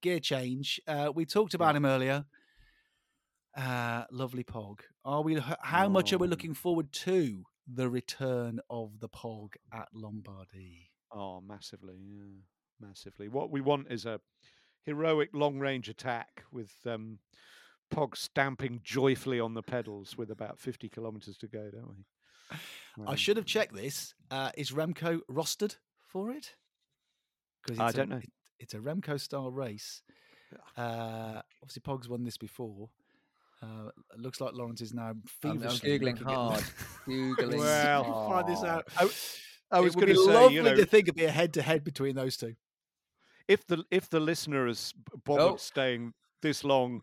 gear 0.00 0.20
change, 0.20 0.80
uh, 0.86 1.10
we 1.14 1.26
talked 1.26 1.54
about 1.54 1.76
him 1.76 1.84
earlier. 1.84 2.24
Uh, 3.56 4.04
lovely 4.12 4.44
Pog. 4.44 4.80
Are 5.04 5.22
we? 5.22 5.40
How 5.62 5.88
much 5.88 6.12
are 6.12 6.18
we 6.18 6.26
Oh. 6.26 6.30
looking 6.30 6.54
forward 6.54 6.92
to 6.92 7.44
the 7.66 7.88
return 7.88 8.60
of 8.70 9.00
the 9.00 9.08
Pog 9.08 9.54
at 9.72 9.88
Lombardy? 9.92 10.90
Oh, 11.10 11.40
massively, 11.40 11.96
yeah, 11.98 12.42
massively. 12.80 13.28
What 13.28 13.50
we 13.50 13.60
want 13.60 13.90
is 13.90 14.06
a 14.06 14.20
heroic 14.84 15.30
long 15.32 15.58
range 15.58 15.88
attack 15.88 16.44
with 16.52 16.72
um, 16.86 17.18
Pog 17.90 18.16
stamping 18.16 18.80
joyfully 18.84 19.40
on 19.40 19.54
the 19.54 19.62
pedals 19.62 20.16
with 20.16 20.30
about 20.30 20.58
fifty 20.58 20.88
kilometres 20.88 21.36
to 21.38 21.46
go, 21.48 21.70
don't 21.70 21.88
we? 21.88 22.56
I 23.06 23.10
Um, 23.10 23.16
should 23.16 23.36
have 23.36 23.46
checked 23.46 23.74
this. 23.74 24.14
Uh, 24.30 24.50
is 24.56 24.70
Remco 24.72 25.20
rostered 25.30 25.76
for 26.06 26.30
it? 26.30 26.54
Because 27.62 27.78
I 27.78 27.92
don't 27.92 28.08
know. 28.08 28.20
it's 28.58 28.74
a 28.74 28.78
Remco 28.78 29.20
style 29.20 29.50
race. 29.50 30.02
Uh, 30.76 31.42
obviously, 31.62 31.82
Pog's 31.84 32.08
won 32.08 32.24
this 32.24 32.38
before. 32.38 32.88
Uh, 33.62 33.90
it 34.14 34.20
looks 34.20 34.40
like 34.40 34.54
Lawrence 34.54 34.80
is 34.80 34.94
now 34.94 35.08
I'm, 35.08 35.22
I'm 35.44 35.58
feverishly 35.58 35.98
googling 35.98 36.22
hard. 36.22 36.62
Googling. 37.06 37.58
Well, 37.58 38.28
find 38.28 38.48
this 38.48 38.62
out. 38.62 38.84
I, 38.96 39.10
I 39.70 39.80
was 39.80 39.94
going 39.94 40.06
to 40.08 40.14
say, 40.14 40.32
lovely 40.32 40.54
you 40.54 40.62
know, 40.62 40.74
to 40.76 40.86
think 40.86 41.04
it'd 41.08 41.16
be 41.16 41.24
a 41.24 41.30
head 41.30 41.52
to 41.54 41.62
head 41.62 41.82
between 41.84 42.14
those 42.14 42.36
two. 42.36 42.54
if 43.48 43.66
the 43.66 43.84
if 43.90 44.08
the 44.08 44.20
listener 44.20 44.66
has 44.68 44.92
b- 44.92 45.18
bothered 45.24 45.52
Oh. 45.54 45.56
staying 45.56 46.14
this 46.40 46.62
long 46.64 47.02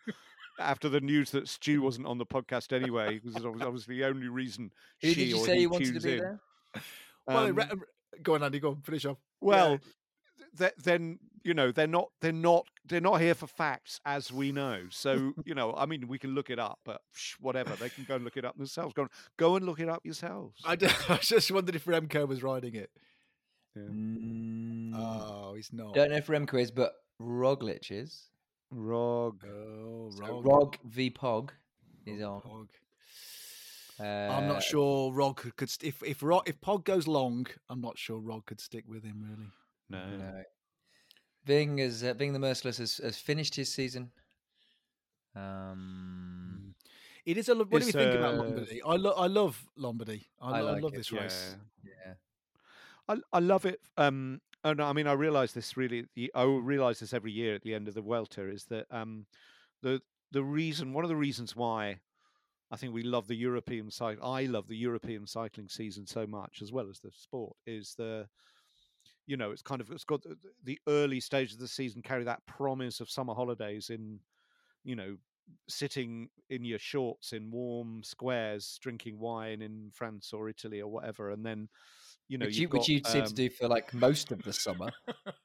after 0.60 0.90
the 0.90 1.02
news 1.02 1.32
that 1.32 1.48
Stu 1.48 1.82
wasn't 1.82 2.08
on 2.08 2.18
the 2.18 2.26
podcast 2.26 2.72
anyway, 2.74 3.20
because 3.24 3.44
was 3.44 3.62
obviously 3.62 3.98
the 3.98 4.06
only 4.06 4.28
reason 4.28 4.72
Who 5.02 5.10
she 5.10 5.16
did 5.16 5.28
you 5.30 5.38
or 5.40 5.46
say 5.46 5.56
he 5.56 5.62
you 5.62 5.70
wanted 5.70 5.86
to 5.86 5.92
tunes 5.92 6.04
be 6.04 6.14
in. 6.14 6.20
there? 6.20 6.40
well, 7.28 7.46
Um, 7.48 7.56
re- 7.56 7.66
go 8.24 8.36
on, 8.36 8.44
Andy. 8.44 8.60
Go 8.60 8.70
on, 8.72 8.82
finish 8.82 9.06
off. 9.06 9.18
Well, 9.42 9.80
th- 10.58 10.74
then 10.84 11.20
you 11.44 11.54
know 11.54 11.72
they're 11.72 11.86
not 11.88 12.10
they're 12.22 12.32
not 12.32 12.66
they're 12.88 13.00
not 13.02 13.22
here 13.22 13.36
for 13.36 13.48
facts 13.48 14.00
as 14.06 14.32
we 14.32 14.52
know. 14.52 14.84
So 14.90 15.34
you 15.46 15.54
know, 15.56 15.74
I 15.78 15.86
mean, 15.86 16.08
we 16.08 16.18
can 16.18 16.34
look 16.36 16.50
it 16.50 16.60
up, 16.60 16.80
but 16.86 17.02
psh, 17.16 17.34
whatever 17.40 17.76
they 17.76 17.90
can 17.90 18.04
go 18.06 18.16
and 18.16 18.24
look 18.24 18.38
it 18.38 18.46
up 18.46 18.58
themselves. 18.58 18.94
Go 18.94 19.04
on, 19.04 19.10
go 19.38 19.56
and 19.56 19.66
look 19.66 19.80
it 19.80 19.90
up 19.90 20.06
yourselves. 20.06 20.62
I, 20.66 20.76
d- 20.76 20.88
I 21.10 21.18
just 21.18 21.52
wondered 21.52 21.76
if 21.76 21.86
Remco 21.86 22.28
was 22.28 22.42
riding 22.44 22.76
it. 22.76 22.90
Yeah. 23.76 23.84
Mm, 23.84 24.94
Oh, 24.98 25.54
he's 25.56 25.74
not. 25.74 25.94
Don't 25.94 26.12
know 26.12 26.16
if 26.18 26.28
Remco 26.28 26.60
is, 26.62 26.72
but 26.72 26.94
Roglic 27.22 27.92
is. 27.92 28.30
Rog. 28.72 29.44
Oh, 29.46 30.12
So 30.12 30.26
Rog. 30.26 30.46
Rog 30.46 30.78
v 30.86 31.10
Pog 31.12 31.50
is 32.06 32.22
on. 32.22 32.42
Pog. 32.42 32.68
Uh, 33.98 34.04
I'm 34.34 34.48
not 34.48 34.62
sure 34.62 35.14
Rog 35.14 35.38
could, 35.38 35.56
could 35.56 35.70
st- 35.70 35.88
if 35.94 36.04
if 36.04 36.22
Rog, 36.22 36.44
if 36.50 36.60
Pog 36.60 36.84
goes 36.84 37.08
long, 37.08 37.48
I'm 37.70 37.80
not 37.82 37.98
sure 37.98 38.20
Rog 38.20 38.46
could 38.46 38.60
stick 38.60 38.84
with 38.88 39.04
him 39.04 39.24
really. 39.24 39.50
No. 39.90 40.18
No. 40.18 40.44
Ving 41.46 41.80
is 41.80 42.04
uh, 42.04 42.14
Ving 42.14 42.34
the 42.34 42.40
Merciless 42.40 42.80
has, 42.80 42.98
has 42.98 43.18
finished 43.18 43.56
his 43.56 43.72
season. 43.72 44.12
Um, 45.36 46.74
It 47.26 47.38
is 47.38 47.50
a. 47.50 47.56
What 47.56 47.70
do 47.70 47.78
you 47.78 47.86
It's, 47.88 47.92
think 47.92 48.16
about 48.16 48.34
uh, 48.36 48.38
Lombardy? 48.44 48.82
I 48.84 48.96
love 48.96 49.14
I 49.18 49.28
love 49.28 49.66
Lombardy. 49.78 50.28
I, 50.42 50.50
I 50.58 50.62
lo- 50.62 50.76
I 50.76 50.80
love 50.80 50.94
it, 50.94 50.98
this 50.98 51.12
Yeah. 51.12 51.22
race. 51.22 51.56
yeah. 51.84 52.14
I 53.08 53.16
I 53.34 53.40
love 53.40 53.66
it. 53.66 53.80
Um, 53.98 54.42
and 54.66 54.82
I 54.82 54.94
mean, 54.94 55.06
I 55.06 55.14
realise 55.14 55.52
this 55.52 55.78
really. 55.78 56.06
I 56.34 56.44
realise 56.44 57.00
this 57.00 57.14
every 57.14 57.32
year 57.32 57.54
at 57.54 57.62
the 57.62 57.76
end 57.76 57.88
of 57.88 57.94
the 57.94 58.02
Vuelta 58.02 58.50
is 58.50 58.66
that 58.66 58.88
um, 58.90 59.28
the 59.84 60.02
the 60.32 60.44
reason 60.44 60.92
one 60.92 61.06
of 61.06 61.10
the 61.10 61.16
reasons 61.16 61.56
why 61.56 62.00
I 62.72 62.76
think 62.76 62.92
we 62.92 63.04
love 63.04 63.28
the 63.28 63.36
European 63.36 63.92
cycle. 63.92 64.28
I 64.28 64.46
love 64.46 64.68
the 64.68 64.76
European 64.76 65.28
cycling 65.28 65.70
season 65.70 66.08
so 66.08 66.26
much, 66.26 66.62
as 66.64 66.72
well 66.72 66.90
as 66.90 67.00
the 67.00 67.12
sport, 67.12 67.56
is 67.68 67.94
the 67.96 68.28
you 69.28 69.38
know 69.38 69.52
it's 69.52 69.62
kind 69.62 69.82
of 69.82 69.92
it's 69.92 70.04
got 70.04 70.24
the, 70.24 70.36
the 70.64 70.80
early 70.88 71.20
stage 71.20 71.54
of 71.54 71.60
the 71.60 71.68
season 71.68 72.02
carry 72.02 72.24
that 72.24 72.46
promise 72.48 73.00
of 73.00 73.10
summer 73.10 73.36
holidays 73.36 73.92
in 73.92 74.20
you 74.84 74.96
know 74.96 75.16
sitting 75.70 76.28
in 76.50 76.66
your 76.66 76.80
shorts 76.80 77.34
in 77.34 77.52
warm 77.52 78.02
squares 78.04 78.80
drinking 78.82 79.20
wine 79.20 79.62
in 79.62 79.92
France 79.94 80.34
or 80.34 80.50
Italy 80.50 80.82
or 80.82 80.88
whatever 80.88 81.30
and 81.30 81.46
then 81.46 81.70
you 82.28 82.38
know 82.38 82.46
which 82.46 82.58
you 82.58 82.68
got, 82.68 82.88
you 82.88 83.02
seem 83.06 83.24
to 83.24 83.30
um, 83.30 83.34
do 83.34 83.50
for 83.50 83.68
like 83.68 83.94
most 83.94 84.32
of 84.32 84.42
the 84.44 84.54
summer. 84.54 84.90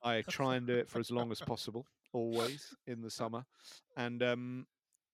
I 0.02 0.22
try 0.22 0.56
and 0.56 0.66
do 0.66 0.74
it 0.76 0.88
for 0.88 0.98
as 0.98 1.10
long 1.10 1.30
as 1.30 1.40
possible, 1.40 1.86
always 2.12 2.74
in 2.86 3.02
the 3.02 3.10
summer, 3.10 3.44
and 3.96 4.22
um, 4.22 4.66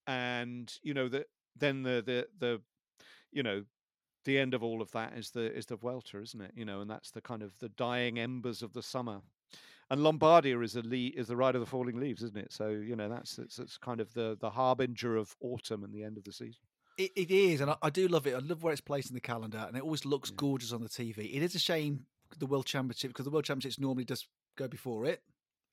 and 0.06 0.72
you 0.82 0.94
know 0.94 1.08
that 1.08 1.26
then 1.58 1.82
the 1.82 2.02
the 2.04 2.26
the 2.38 2.60
you 3.32 3.42
know 3.42 3.64
the 4.24 4.38
end 4.38 4.54
of 4.54 4.62
all 4.62 4.82
of 4.82 4.90
that 4.92 5.14
is 5.16 5.30
the 5.30 5.52
is 5.56 5.66
the 5.66 5.76
Vuelta, 5.76 6.20
isn't 6.20 6.40
it? 6.40 6.52
You 6.54 6.64
know, 6.64 6.80
and 6.80 6.90
that's 6.90 7.10
the 7.10 7.20
kind 7.20 7.42
of 7.42 7.58
the 7.58 7.68
dying 7.70 8.18
embers 8.18 8.62
of 8.62 8.72
the 8.72 8.82
summer. 8.82 9.20
And 9.88 10.00
Lombardia 10.00 10.62
is 10.64 10.74
a 10.74 10.82
le- 10.82 11.14
is 11.16 11.28
the 11.28 11.36
ride 11.36 11.54
of 11.54 11.60
the 11.60 11.66
falling 11.66 12.00
leaves, 12.00 12.22
isn't 12.22 12.36
it? 12.36 12.52
So 12.52 12.70
you 12.70 12.96
know 12.96 13.08
that's 13.08 13.38
it's, 13.38 13.58
it's 13.58 13.78
kind 13.78 14.00
of 14.00 14.12
the 14.14 14.36
the 14.40 14.50
harbinger 14.50 15.16
of 15.16 15.34
autumn 15.40 15.84
and 15.84 15.92
the 15.94 16.02
end 16.02 16.18
of 16.18 16.24
the 16.24 16.32
season. 16.32 16.62
It, 16.96 17.12
it 17.14 17.30
is, 17.30 17.60
and 17.60 17.70
I, 17.70 17.76
I 17.82 17.90
do 17.90 18.08
love 18.08 18.26
it. 18.26 18.34
I 18.34 18.38
love 18.38 18.62
where 18.62 18.72
it's 18.72 18.80
placed 18.80 19.10
in 19.10 19.14
the 19.14 19.20
calendar, 19.20 19.64
and 19.68 19.76
it 19.76 19.82
always 19.82 20.04
looks 20.04 20.30
Yeah. 20.30 20.36
gorgeous 20.36 20.72
on 20.72 20.82
the 20.82 20.88
TV. 20.88 21.34
It 21.34 21.42
is 21.42 21.54
a 21.54 21.58
shame 21.58 22.06
the 22.38 22.46
World 22.46 22.66
Championship 22.66 23.10
because 23.10 23.24
the 23.24 23.30
World 23.30 23.44
Championships 23.44 23.78
normally 23.78 24.04
just 24.04 24.26
go 24.56 24.66
before 24.66 25.04
it, 25.04 25.22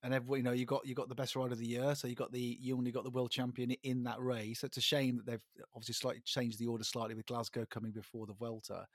and 0.03 0.13
everyone, 0.13 0.39
you 0.39 0.43
know, 0.43 0.51
you 0.51 0.65
got 0.65 0.86
you 0.86 0.93
got 0.95 1.07
the 1.07 1.15
best 1.15 1.36
rider 1.36 1.53
of 1.53 1.59
the 1.59 1.65
year, 1.65 1.95
so 1.95 2.07
you 2.07 2.15
got 2.15 2.31
the 2.33 2.57
you 2.59 2.75
only 2.75 2.91
got 2.91 3.05
the 3.05 3.09
world 3.09 3.31
champion 3.31 3.71
in 3.83 4.03
that 4.03 4.19
race. 4.19 4.59
So 4.59 4.65
it's 4.65 4.77
a 4.77 4.81
shame 4.81 5.15
that 5.17 5.25
they've 5.25 5.43
obviously 5.73 5.93
slightly 5.93 6.21
changed 6.25 6.59
the 6.59 6.67
order 6.67 6.83
slightly 6.83 7.15
with 7.15 7.25
Glasgow 7.25 7.65
coming 7.69 7.91
before 7.91 8.25
the 8.25 8.33
Vuelta, 8.33 8.86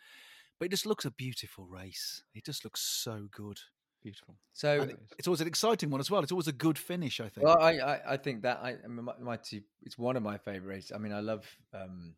but 0.58 0.66
it 0.66 0.70
just 0.70 0.86
looks 0.86 1.06
a 1.06 1.10
beautiful 1.10 1.66
race. 1.66 2.22
It 2.34 2.44
just 2.44 2.62
looks 2.64 2.82
so 2.82 3.28
good. 3.32 3.58
Beautiful. 4.02 4.36
So 4.52 4.80
And 4.82 4.90
it- 4.92 4.98
it's 5.18 5.26
always 5.28 5.40
an 5.40 5.48
exciting 5.48 5.90
one 5.90 6.00
as 6.00 6.10
well. 6.10 6.22
It's 6.22 6.32
always 6.32 6.48
a 6.48 6.52
good 6.52 6.78
finish, 6.78 7.20
I 7.20 7.28
think. 7.28 7.46
Well, 7.46 7.58
I, 7.60 7.78
I, 7.78 8.12
I 8.14 8.16
think 8.16 8.42
that 8.42 8.60
I, 8.62 8.76
I 8.84 8.86
mean, 8.88 9.04
my, 9.04 9.14
my 9.20 9.36
two, 9.36 9.62
it's 9.82 9.98
one 9.98 10.16
of 10.16 10.22
my 10.22 10.38
favorite 10.38 10.68
races. 10.68 10.92
I 10.94 10.98
mean, 10.98 11.12
I 11.12 11.20
love 11.20 11.44
um, 11.74 12.14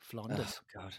Flanders. 0.00 0.60
oh, 0.76 0.80
God, 0.82 0.94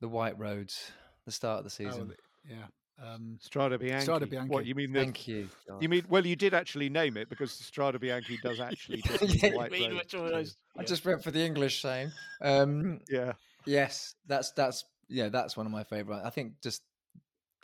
the 0.00 0.08
White 0.08 0.38
Roads, 0.38 0.90
the 1.26 1.32
start 1.32 1.58
of 1.58 1.64
the 1.64 1.86
Oh, 1.86 1.90
season. 1.90 2.08
the- 2.08 2.16
yeah. 2.54 2.66
Um, 3.02 3.38
Strada 3.40 3.76
Bianchi. 3.76 4.08
What 4.08 4.30
Bianchi. 4.30 4.68
you 4.68 4.74
mean? 4.76 4.92
The, 4.92 5.00
Thank 5.00 5.26
you. 5.26 5.48
God. 5.68 5.82
you 5.82 5.88
mean? 5.88 6.04
Well, 6.08 6.24
you 6.24 6.36
did 6.36 6.54
actually 6.54 6.88
name 6.88 7.16
it 7.16 7.28
because 7.28 7.50
Strada 7.50 7.98
Bianchi 7.98 8.38
does 8.40 8.60
actually. 8.60 9.02
just 9.02 9.20
mean 9.20 9.52
Yeah, 9.52 9.56
white 9.56 9.72
mean 9.72 9.90
road, 9.90 9.98
which 9.98 10.14
one 10.14 10.30
so- 10.30 10.36
is- 10.38 10.56
I 10.78 10.84
just 10.84 11.04
went 11.04 11.24
for 11.24 11.32
the 11.32 11.40
English 11.44 11.82
saying. 11.82 12.12
Um, 12.40 13.00
Yeah. 13.10 13.32
yes, 13.66 14.14
that's 14.26 14.52
that's 14.52 14.84
yeah, 15.08 15.28
that's 15.28 15.56
one 15.56 15.66
of 15.66 15.72
my 15.72 15.82
favorite. 15.82 16.20
I 16.24 16.30
think 16.30 16.60
just 16.62 16.82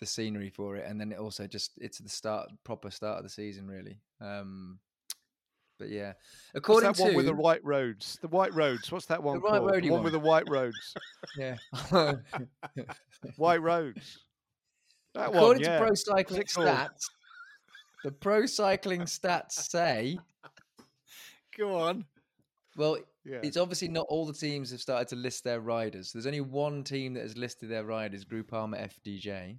the 0.00 0.06
scenery 0.06 0.50
for 0.50 0.76
it, 0.76 0.86
and 0.88 1.00
then 1.00 1.12
it 1.12 1.18
also 1.18 1.46
just 1.46 1.72
it's 1.80 1.98
the 1.98 2.08
start, 2.08 2.50
proper 2.64 2.90
start 2.90 3.18
of 3.18 3.22
the 3.22 3.30
season, 3.30 3.68
really. 3.68 3.98
Um, 4.20 4.78
but 5.78 5.88
yeah, 5.88 6.12
according 6.54 6.88
that 6.88 6.96
to 6.96 7.02
one 7.04 7.14
with 7.14 7.26
the 7.26 7.34
white 7.34 7.64
roads? 7.64 8.18
The 8.20 8.28
white 8.28 8.52
roads. 8.54 8.90
What's 8.92 9.06
that 9.06 9.22
one 9.22 9.40
white 9.40 9.60
called? 9.60 9.70
roady 9.70 9.88
the 9.88 9.92
one, 9.94 10.02
one. 10.02 10.04
with 10.04 10.12
the 10.12 10.18
white 10.18 10.48
roads. 10.48 10.94
yeah, 11.38 11.56
white 13.36 13.62
roads. 13.62 14.18
That 15.14 15.28
one. 15.30 15.36
according 15.38 15.62
Yeah. 15.64 15.78
to 15.78 15.84
Pro 15.84 15.94
Cycling? 15.94 16.42
Stats, 16.42 17.04
the 18.04 18.12
Pro 18.12 18.46
Cycling 18.46 19.02
Stats 19.02 19.52
say, 19.52 20.18
go 21.58 21.76
on. 21.76 22.04
well, 22.76 22.98
yeah. 23.24 23.40
it's 23.42 23.56
obviously 23.56 23.88
not 23.88 24.06
all 24.08 24.26
the 24.26 24.32
teams 24.32 24.70
have 24.70 24.80
started 24.80 25.08
to 25.08 25.16
list 25.16 25.44
their 25.44 25.60
riders. 25.60 26.12
There's 26.12 26.26
only 26.26 26.40
one 26.42 26.84
team 26.84 27.14
that 27.14 27.22
has 27.22 27.36
listed 27.36 27.70
their 27.70 27.84
riders, 27.84 28.24
Groupama 28.24 28.88
FDJ. 29.06 29.56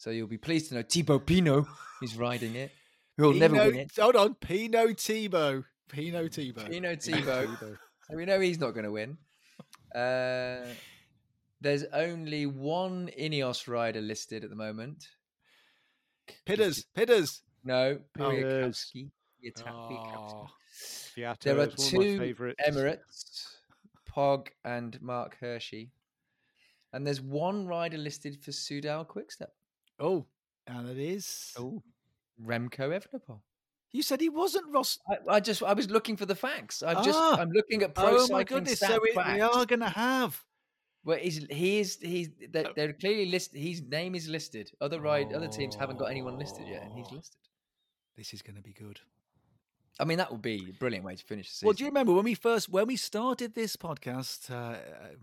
So 0.00 0.08
you'll 0.08 0.28
be 0.28 0.38
pleased 0.38 0.70
to 0.70 0.76
know 0.76 0.82
Thibaut 0.82 1.26
Pinot 1.26 1.66
is 2.02 2.16
riding 2.16 2.54
it. 2.54 2.72
He'll 3.18 3.34
never 3.34 3.56
win 3.56 3.80
it. 3.80 3.92
Hold 3.98 4.16
on, 4.16 4.34
Pinot 4.34 4.96
Tebow. 4.96 5.62
Pinot 5.90 6.32
Tebow. 6.32 6.70
Pinot 6.70 7.02
Thibaut. 7.02 7.48
So 8.08 8.16
we 8.16 8.24
know 8.24 8.40
he's 8.40 8.58
not 8.58 8.70
going 8.72 8.86
to 8.86 8.90
win. 8.90 9.18
Uh, 9.94 10.66
there's 11.60 11.84
only 11.92 12.46
one 12.46 13.10
Ineos 13.16 13.68
rider 13.68 14.00
listed 14.00 14.42
at 14.42 14.48
the 14.48 14.56
moment. 14.56 15.06
Pitters, 16.46 16.86
Pitters. 16.94 17.42
No, 17.62 17.98
Piers. 18.16 18.90
Piatkowski. 18.96 19.10
Piatkowski. 19.44 20.16
Oh, 20.16 20.46
Fiat 21.14 21.40
There 21.40 21.58
are 21.58 21.68
is 21.68 21.92
one 21.92 22.06
of 22.06 22.18
my 22.18 22.32
two. 22.32 22.54
Emirates, 22.66 23.46
Pog 24.10 24.48
and 24.64 25.00
Marc 25.02 25.36
Hirschi. 25.40 25.90
And 26.92 27.06
there's 27.06 27.20
one 27.20 27.66
rider 27.66 27.98
listed 27.98 28.42
for 28.42 28.50
Soudal 28.50 29.06
Quickstep, 29.06 29.52
oh, 30.00 30.26
and 30.66 30.88
it 30.88 30.98
is. 30.98 31.52
Oh. 31.58 31.82
Remco 32.44 32.88
Evenepoel. 32.98 33.40
You 33.92 34.02
said 34.02 34.20
he 34.20 34.28
wasn't 34.28 34.72
Ross. 34.72 34.98
I, 35.08 35.36
I 35.36 35.40
just 35.40 35.62
I 35.62 35.72
was 35.74 35.90
looking 35.90 36.16
for 36.16 36.24
the 36.26 36.34
facts. 36.34 36.82
I'm 36.82 37.04
just 37.04 37.18
Ah. 37.18 37.36
I'm 37.38 37.50
looking 37.50 37.82
at 37.82 37.94
pro 37.94 38.16
Oh 38.18 38.28
my 38.30 38.44
goodness! 38.44 38.78
So 38.78 38.98
we, 39.02 39.12
we 39.14 39.40
are 39.40 39.66
going 39.66 39.80
to 39.80 39.88
have 39.90 40.42
Well, 41.04 41.18
he's 41.18 41.44
he 41.50 41.80
is 41.80 41.98
he's 42.00 42.28
they're, 42.50 42.70
they're 42.76 42.92
clearly 42.94 43.26
listed. 43.26 43.60
His 43.60 43.82
name 43.82 44.14
is 44.14 44.28
listed. 44.28 44.70
Other 44.80 45.00
ride 45.00 45.32
other 45.32 45.48
teams 45.48 45.74
haven't 45.74 45.98
got 45.98 46.06
anyone 46.06 46.38
listed 46.38 46.66
yet, 46.68 46.82
and 46.82 46.92
he's 46.94 47.06
Oh. 47.10 47.16
listed. 47.16 47.36
This 48.16 48.32
is 48.32 48.42
going 48.42 48.56
to 48.56 48.62
be 48.62 48.72
good. 48.72 49.00
I 49.98 50.04
mean, 50.04 50.18
that 50.18 50.30
would 50.32 50.40
be 50.42 50.68
a 50.70 50.72
brilliant 50.78 51.04
way 51.04 51.16
to 51.16 51.24
finish 51.24 51.48
the 51.48 51.54
season. 51.56 51.66
Well, 51.66 51.74
do 51.74 51.84
you 51.84 51.90
remember 51.90 52.12
when 52.14 52.24
we 52.24 52.34
first 52.34 52.68
when 52.70 52.86
we 52.86 52.96
started 52.96 53.54
this 53.54 53.76
podcast 53.76 54.50
uh, 54.50 54.78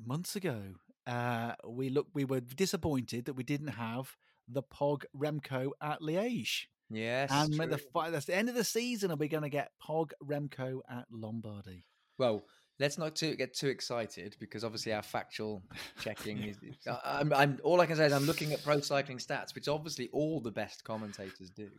months 0.06 0.36
ago? 0.36 0.60
Uh, 1.08 1.54
we 1.66 1.90
look 1.90 2.08
we 2.14 2.26
were 2.26 2.42
disappointed 2.42 3.26
that 3.26 3.34
we 3.34 3.44
didn't 3.44 3.70
have 3.70 4.18
the 4.48 4.64
Pog 4.64 5.04
Remco 5.16 5.72
at 5.82 6.02
Liège, 6.02 6.66
yes, 6.90 7.30
and 7.32 7.60
at 7.60 7.70
the 7.70 7.78
true. 7.78 7.86
fi- 7.94 8.10
that's 8.10 8.26
the 8.26 8.36
end 8.36 8.50
of 8.50 8.56
the 8.56 8.64
season. 8.64 9.12
Are 9.12 9.16
we 9.16 9.28
going 9.28 9.44
to 9.44 9.50
get 9.50 9.72
Pog 9.86 10.12
Remco 10.24 10.80
at 10.90 11.06
Lombardy? 11.12 11.86
well, 12.18 12.46
let's 12.80 12.98
not 12.98 13.16
too, 13.16 13.36
get 13.36 13.54
too 13.56 13.68
excited 13.68 14.36
because 14.40 14.64
obviously 14.64 14.94
our 14.94 15.02
factual 15.04 15.64
checking 16.02 16.38
is. 16.44 16.58
I- 16.88 17.20
I'm, 17.20 17.34
I'm 17.34 17.60
all 17.64 17.82
I 17.82 17.86
can 17.86 17.96
say 17.98 18.06
is 18.06 18.14
I'm 18.14 18.26
looking 18.26 18.54
at 18.54 18.64
pro 18.64 18.80
cycling 18.82 19.18
stats, 19.18 19.54
which 19.56 19.68
obviously 19.68 20.10
all 20.14 20.40
the 20.42 20.52
best 20.52 20.84
commentators 20.84 21.50
do. 21.50 21.70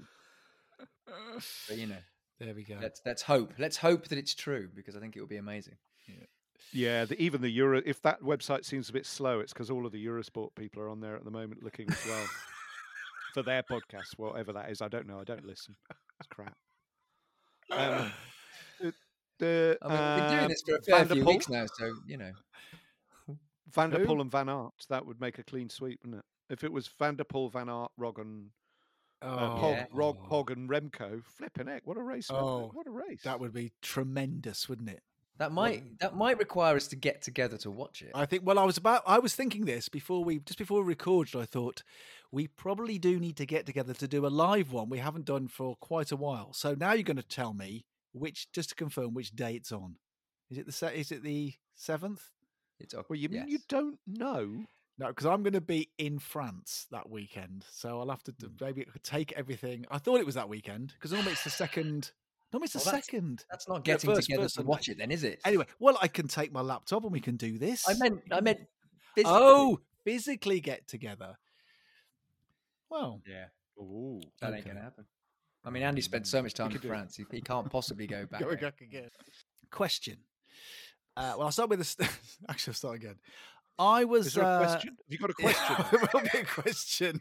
But 1.68 1.76
you 1.78 1.86
know, 1.86 1.96
There 2.38 2.54
we 2.54 2.64
go. 2.64 2.76
let's 2.80 3.00
let's 3.06 3.22
hope. 3.22 3.52
Let's 3.58 3.76
hope 3.76 4.08
that 4.08 4.18
it's 4.18 4.34
true 4.34 4.68
because 4.74 4.94
I 4.96 5.00
think 5.00 5.16
it 5.16 5.20
would 5.20 5.28
be 5.28 5.36
amazing. 5.38 5.76
Yeah, 6.72 7.04
the, 7.06 7.20
even 7.20 7.40
the 7.40 7.48
Euro. 7.50 7.80
If 7.86 8.02
that 8.02 8.20
website 8.22 8.64
seems 8.64 8.88
a 8.88 8.92
bit 8.92 9.06
slow, 9.06 9.40
it's 9.40 9.52
because 9.52 9.70
all 9.70 9.86
of 9.86 9.92
the 9.92 10.04
Eurosport 10.04 10.54
people 10.54 10.82
are 10.82 10.88
on 10.88 11.00
there 11.00 11.16
at 11.16 11.24
the 11.24 11.30
moment 11.30 11.62
looking 11.62 11.88
as 11.88 12.06
well 12.06 12.26
for 13.34 13.42
their 13.42 13.62
podcast, 13.62 14.16
whatever 14.16 14.52
that 14.52 14.70
is. 14.70 14.82
I 14.82 14.88
don't 14.88 15.06
know. 15.06 15.20
I 15.20 15.24
don't 15.24 15.44
listen. 15.44 15.76
It's 16.18 16.26
crap. 16.28 16.56
Um, 17.70 18.12
the 19.38 19.78
I 19.82 19.88
mean, 19.88 19.98
we've 19.98 20.16
been 20.16 20.30
doing 20.30 20.44
uh, 20.44 20.48
this 20.48 20.62
for 20.66 20.76
a 20.76 20.82
fair 20.82 21.04
der 21.04 21.14
few 21.14 21.24
weeks 21.24 21.48
now, 21.48 21.66
so 21.78 21.94
you 22.06 22.16
know. 22.16 22.32
Van 23.72 23.90
der 23.90 24.04
Poel 24.04 24.16
Who? 24.16 24.20
And 24.22 24.30
Van 24.30 24.48
Aert. 24.48 24.72
That 24.88 25.06
would 25.06 25.20
make 25.20 25.38
a 25.38 25.44
clean 25.44 25.68
sweep, 25.68 26.00
wouldn't 26.02 26.20
it? 26.20 26.52
If 26.52 26.64
it 26.64 26.72
was 26.72 26.88
Van 26.98 27.16
der 27.16 27.24
Poel, 27.24 27.52
Van 27.52 27.68
Aert, 27.68 27.90
Roggen, 28.00 28.46
uh, 29.20 29.56
Pog, 29.56 29.72
yeah. 29.72 29.86
Rog, 29.92 30.16
Pog, 30.28 30.50
and 30.50 30.68
Remco, 30.68 31.22
flipping 31.24 31.66
heck, 31.66 31.86
what 31.86 31.96
a 31.96 32.02
race! 32.02 32.28
Oh, 32.30 32.70
what 32.72 32.86
a 32.86 32.90
race! 32.90 33.22
That 33.24 33.40
would 33.40 33.52
be 33.52 33.72
tremendous, 33.82 34.68
wouldn't 34.68 34.90
it? 34.90 35.02
That 35.38 35.52
might 35.52 35.98
that 36.00 36.16
might 36.16 36.38
require 36.38 36.76
us 36.76 36.88
to 36.88 36.96
get 36.96 37.22
together 37.22 37.56
to 37.58 37.70
watch 37.70 38.02
it. 38.02 38.10
I 38.14 38.26
think. 38.26 38.44
Well, 38.44 38.58
I 38.58 38.64
was 38.64 38.76
about. 38.76 39.02
I 39.06 39.20
was 39.20 39.34
thinking 39.34 39.66
this 39.66 39.88
before 39.88 40.24
we 40.24 40.40
just 40.40 40.58
before 40.58 40.82
we 40.82 40.88
recorded. 40.88 41.36
I 41.36 41.44
thought 41.44 41.84
we 42.32 42.48
probably 42.48 42.98
do 42.98 43.18
need 43.20 43.36
to 43.36 43.46
get 43.46 43.64
together 43.64 43.94
to 43.94 44.08
do 44.08 44.26
a 44.26 44.28
live 44.28 44.72
one. 44.72 44.90
We 44.90 44.98
haven't 44.98 45.24
done 45.24 45.48
for 45.48 45.76
quite 45.76 46.10
a 46.12 46.16
while. 46.16 46.52
So 46.52 46.74
now 46.74 46.92
you're 46.92 47.04
going 47.04 47.16
to 47.16 47.22
tell 47.22 47.54
me 47.54 47.84
which, 48.12 48.50
just 48.52 48.70
to 48.70 48.74
confirm, 48.74 49.14
which 49.14 49.30
day 49.30 49.54
it's 49.54 49.72
on. 49.72 49.96
Is 50.50 50.58
it 50.58 50.66
the 50.66 50.98
is 50.98 51.12
it 51.12 51.22
the 51.22 51.54
seventh? 51.74 52.22
It's 52.80 52.94
okay. 52.94 53.06
well, 53.08 53.18
you 53.18 53.28
mean 53.28 53.42
yes. 53.42 53.50
you 53.50 53.58
don't 53.68 53.98
know? 54.06 54.64
No, 54.98 55.08
because 55.08 55.26
I'm 55.26 55.42
going 55.42 55.52
to 55.52 55.60
be 55.60 55.90
in 55.98 56.18
France 56.18 56.86
that 56.90 57.08
weekend, 57.08 57.64
so 57.70 58.00
I'll 58.00 58.10
have 58.10 58.24
to 58.24 58.32
do, 58.32 58.46
hmm. 58.46 58.64
maybe 58.64 58.86
take 59.02 59.32
everything. 59.32 59.84
I 59.90 59.98
thought 59.98 60.20
it 60.20 60.26
was 60.26 60.34
that 60.34 60.48
weekend 60.48 60.92
because 60.94 61.12
normally 61.12 61.32
it's 61.32 61.44
the 61.44 61.50
second. 61.50 62.12
Normally 62.52 62.64
it's 62.64 62.72
the 62.74 62.78
Well, 62.78 62.84
that's- 62.86 63.04
second. 63.06 63.44
That's 63.50 63.68
not 63.68 63.76
Yeah, 63.86 63.94
getting 63.94 64.14
first- 64.14 64.26
together 64.26 64.42
first 64.44 64.54
to 64.56 64.62
watch 64.62 64.88
it, 64.88 64.98
then, 64.98 65.10
is 65.10 65.22
it? 65.24 65.40
Anyway, 65.44 65.66
well, 65.78 65.98
I 66.00 66.08
can 66.08 66.28
take 66.28 66.50
my 66.52 66.60
laptop 66.62 67.02
and 67.04 67.12
we 67.12 67.20
can 67.20 67.36
do 67.36 67.58
this. 67.58 67.86
I 67.88 67.94
meant 67.94 68.22
I 68.30 68.40
meant. 68.40 68.60
Physically. 69.14 69.32
oh, 69.36 69.80
physically 70.04 70.60
get 70.60 70.86
together. 70.88 71.36
Well, 72.90 73.20
yeah, 73.26 73.46
Ooh. 73.78 74.20
that 74.40 74.54
ain't 74.54 74.66
gonna 74.66 74.80
happen. 74.80 75.04
I 75.64 75.70
mean, 75.70 75.82
Andy 75.82 76.00
spent 76.00 76.26
so 76.26 76.40
much 76.42 76.54
time 76.54 76.66
in 76.68 76.72
could 76.72 76.82
do 76.82 76.88
it. 76.88 76.90
France; 76.90 77.16
he, 77.16 77.24
he 77.30 77.40
can't 77.40 77.68
possibly 77.70 78.06
go 78.06 78.24
back. 78.26 78.40
Going 78.40 78.56
there. 78.58 78.70
back 78.70 78.80
again. 78.80 79.10
Question. 79.70 80.18
Uh, 81.16 81.34
well, 81.36 81.42
I'll 81.46 81.52
start 81.52 81.68
with 81.68 81.80
this. 81.80 81.96
Actually, 82.48 82.70
I'll 82.70 82.74
start 82.76 82.96
again. 82.96 83.16
I 83.78 84.04
was. 84.04 84.28
Is 84.28 84.34
there 84.34 84.44
a 84.44 84.46
uh, 84.46 84.58
question? 84.66 84.90
Have 84.90 85.12
you 85.12 85.18
got 85.18 85.30
a 85.30 85.34
question? 85.34 85.76
there 85.90 86.08
will 86.14 86.20
be 86.32 86.38
a 86.38 86.44
question. 86.44 87.20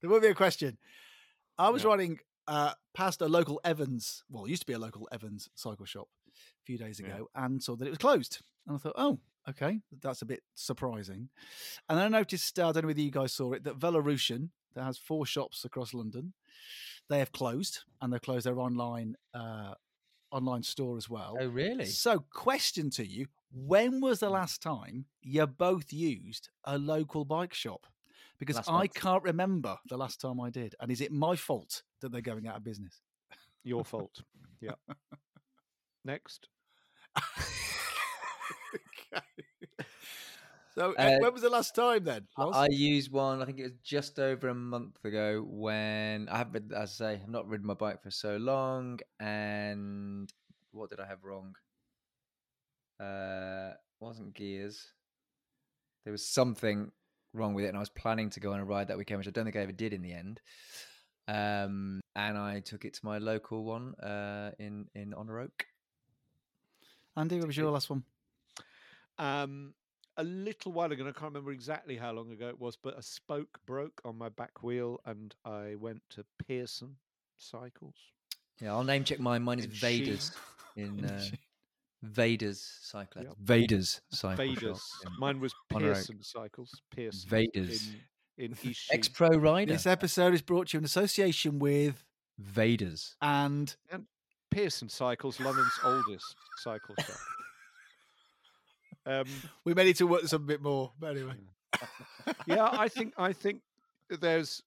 There 0.00 0.10
will 0.10 0.20
be 0.20 0.28
a 0.28 0.34
question. 0.34 0.78
I 1.58 1.70
was 1.70 1.82
Yeah. 1.82 1.88
riding 1.88 2.18
uh, 2.50 2.72
past 2.94 3.22
a 3.22 3.26
local 3.28 3.60
Evans. 3.64 4.24
Well, 4.28 4.44
it 4.44 4.50
used 4.50 4.62
to 4.62 4.66
be 4.66 4.72
a 4.74 4.78
local 4.78 5.08
Evans 5.12 5.48
cycle 5.54 5.86
shop 5.86 6.08
a 6.28 6.64
few 6.64 6.76
days 6.76 7.00
Yeah. 7.00 7.06
ago, 7.14 7.28
and 7.34 7.62
saw 7.62 7.76
that 7.76 7.86
it 7.86 7.90
was 7.90 7.98
closed. 7.98 8.42
And 8.66 8.76
I 8.76 8.78
thought, 8.78 8.94
oh, 8.96 9.20
okay, 9.48 9.80
that's 10.02 10.20
a 10.22 10.26
bit 10.26 10.42
surprising. 10.54 11.30
And 11.88 11.98
then 11.98 12.06
I 12.14 12.18
noticed, 12.18 12.58
uh, 12.58 12.68
I 12.68 12.72
don't 12.72 12.82
know 12.82 12.88
whether 12.88 13.00
you 13.00 13.10
guys 13.10 13.32
saw 13.32 13.52
it, 13.52 13.64
that 13.64 13.78
Velorution, 13.78 14.50
that 14.74 14.84
has 14.84 14.98
four 14.98 15.24
shops 15.26 15.64
across 15.64 15.94
London, 15.94 16.34
they 17.08 17.18
have 17.20 17.32
closed, 17.32 17.80
and 18.00 18.12
they've 18.12 18.20
closed 18.20 18.46
their 18.46 18.60
online 18.60 19.16
uh, 19.34 19.74
online 20.32 20.62
store 20.62 20.96
as 20.96 21.08
well. 21.08 21.36
Oh, 21.40 21.46
really? 21.46 21.86
So, 21.86 22.20
question 22.32 22.90
to 22.90 23.04
you: 23.06 23.26
When 23.52 24.00
was 24.00 24.20
the 24.20 24.30
last 24.30 24.62
time 24.62 25.06
you 25.22 25.44
both 25.46 25.92
used 25.92 26.50
a 26.64 26.78
local 26.78 27.24
bike 27.24 27.54
shop? 27.54 27.86
Because 28.40 28.56
Last 28.56 28.68
I 28.70 28.72
month. 28.72 28.94
can't 28.94 29.22
remember 29.22 29.76
the 29.88 29.96
last 29.98 30.20
time 30.20 30.40
I 30.40 30.50
did, 30.50 30.74
and 30.80 30.90
is 30.90 31.00
it 31.02 31.12
my 31.12 31.36
fault 31.36 31.82
that 32.00 32.10
they're 32.10 32.22
going 32.22 32.48
out 32.48 32.56
of 32.56 32.64
business? 32.64 33.00
Your 33.62 33.84
fault. 33.84 34.22
Yeah. 34.60 34.72
Next. 36.04 36.48
So, 40.74 40.92
uh, 40.92 41.02
Uh, 41.02 41.18
when 41.20 41.32
was 41.32 41.42
the 41.42 41.50
last 41.50 41.74
time 41.74 42.04
then? 42.04 42.28
I- 42.36 42.44
Loz? 42.44 42.56
I 42.56 42.68
used 42.70 43.10
one. 43.10 43.42
I 43.42 43.44
think 43.44 43.58
it 43.58 43.64
was 43.64 43.72
just 43.82 44.18
over 44.18 44.48
a 44.48 44.54
month 44.54 45.04
ago 45.04 45.42
when 45.46 46.28
I 46.28 46.38
haven't, 46.38 46.72
as 46.72 46.92
I 47.00 47.14
say, 47.16 47.20
I've 47.22 47.28
not 47.28 47.48
ridden 47.48 47.66
my 47.66 47.74
bike 47.74 48.02
for 48.02 48.10
so 48.10 48.36
long. 48.36 49.00
And 49.18 50.32
what 50.70 50.90
did 50.90 51.00
I 51.00 51.06
have 51.06 51.24
wrong? 51.24 51.56
Uh, 53.00 53.72
wasn't 53.98 54.32
gears. 54.34 54.92
There 56.04 56.12
was 56.12 56.26
something 56.26 56.92
wrong 57.32 57.54
with 57.54 57.64
it, 57.64 57.68
and 57.68 57.76
I 57.76 57.80
was 57.80 57.88
planning 57.88 58.30
to 58.30 58.40
go 58.40 58.52
on 58.52 58.60
a 58.60 58.64
ride 58.64 58.88
that 58.88 58.98
weekend, 58.98 59.18
which 59.18 59.28
I 59.28 59.30
don't 59.30 59.44
think 59.44 59.56
I 59.56 59.60
ever 59.60 59.72
did 59.72 59.92
in 59.92 60.02
the 60.02 60.12
end. 60.12 60.40
Um, 61.28 62.00
and 62.16 62.36
I 62.36 62.60
took 62.60 62.84
it 62.84 62.94
to 62.94 63.00
my 63.04 63.18
local 63.18 63.64
one 63.64 63.94
uh, 63.96 64.52
in 64.58 64.88
in 64.94 65.14
Honor 65.14 65.40
Oak. 65.40 65.66
Andy, 67.16 67.38
what 67.38 67.46
was 67.46 67.56
your 67.56 67.70
last 67.70 67.90
one? 67.90 68.04
Um, 69.18 69.74
a 70.16 70.24
little 70.24 70.72
while 70.72 70.90
ago, 70.90 71.02
and 71.02 71.08
I 71.08 71.12
can't 71.12 71.32
remember 71.32 71.52
exactly 71.52 71.96
how 71.96 72.12
long 72.12 72.32
ago 72.32 72.48
it 72.48 72.58
was, 72.58 72.76
but 72.76 72.98
a 72.98 73.02
spoke 73.02 73.60
broke 73.66 74.00
on 74.04 74.16
my 74.16 74.28
back 74.28 74.62
wheel, 74.62 75.00
and 75.04 75.34
I 75.44 75.74
went 75.76 76.02
to 76.10 76.24
Pearson 76.46 76.96
Cycles. 77.36 77.96
Yeah, 78.60 78.72
I'll 78.72 78.84
name 78.84 79.04
check 79.04 79.20
mine. 79.20 79.42
Mine 79.42 79.58
is 79.58 79.64
In 79.66 79.70
Sheen. 79.72 80.04
Vader's 80.04 80.32
in 80.76 80.98
In 80.98 81.04
uh, 81.04 81.20
Sheen. 81.20 81.38
Vader's 82.02 82.78
cycle. 82.82 83.22
Yep. 83.22 83.34
Vader's 83.40 84.00
cycle. 84.10 84.44
Vaders. 84.44 84.80
in 85.06 85.12
Mine 85.18 85.40
was 85.40 85.54
Honor 85.74 85.94
Pearson 85.94 86.22
Cycles. 86.22 86.80
Pearson. 86.94 87.30
Vaders. 87.30 87.88
In, 88.38 88.44
in 88.44 88.52
East 88.52 88.80
Sheen. 88.80 88.94
Ex 88.94 89.08
pro 89.08 89.28
rider. 89.28 89.72
This 89.72 89.86
episode 89.86 90.32
is 90.34 90.42
brought 90.42 90.68
to 90.68 90.76
you 90.76 90.78
in 90.78 90.84
association 90.84 91.58
with 91.58 92.04
Vader's. 92.38 93.16
and 93.20 93.74
Pearson 94.50 94.88
Cycles, 94.88 95.38
London's 95.40 95.78
oldest 95.84 96.34
cycle 96.56 96.94
shop. 96.98 97.16
Um, 99.06 99.24
we 99.64 99.74
may 99.74 99.84
need 99.84 99.96
to 99.96 100.06
work 100.06 100.22
this 100.22 100.32
up 100.32 100.40
a 100.40 100.44
bit 100.44 100.62
more. 100.62 100.92
But 100.98 101.16
anyway, 101.16 101.34
yeah, 102.46 102.68
I 102.72 102.88
think 102.88 103.14
I 103.16 103.32
think 103.32 103.62
there's 104.08 104.62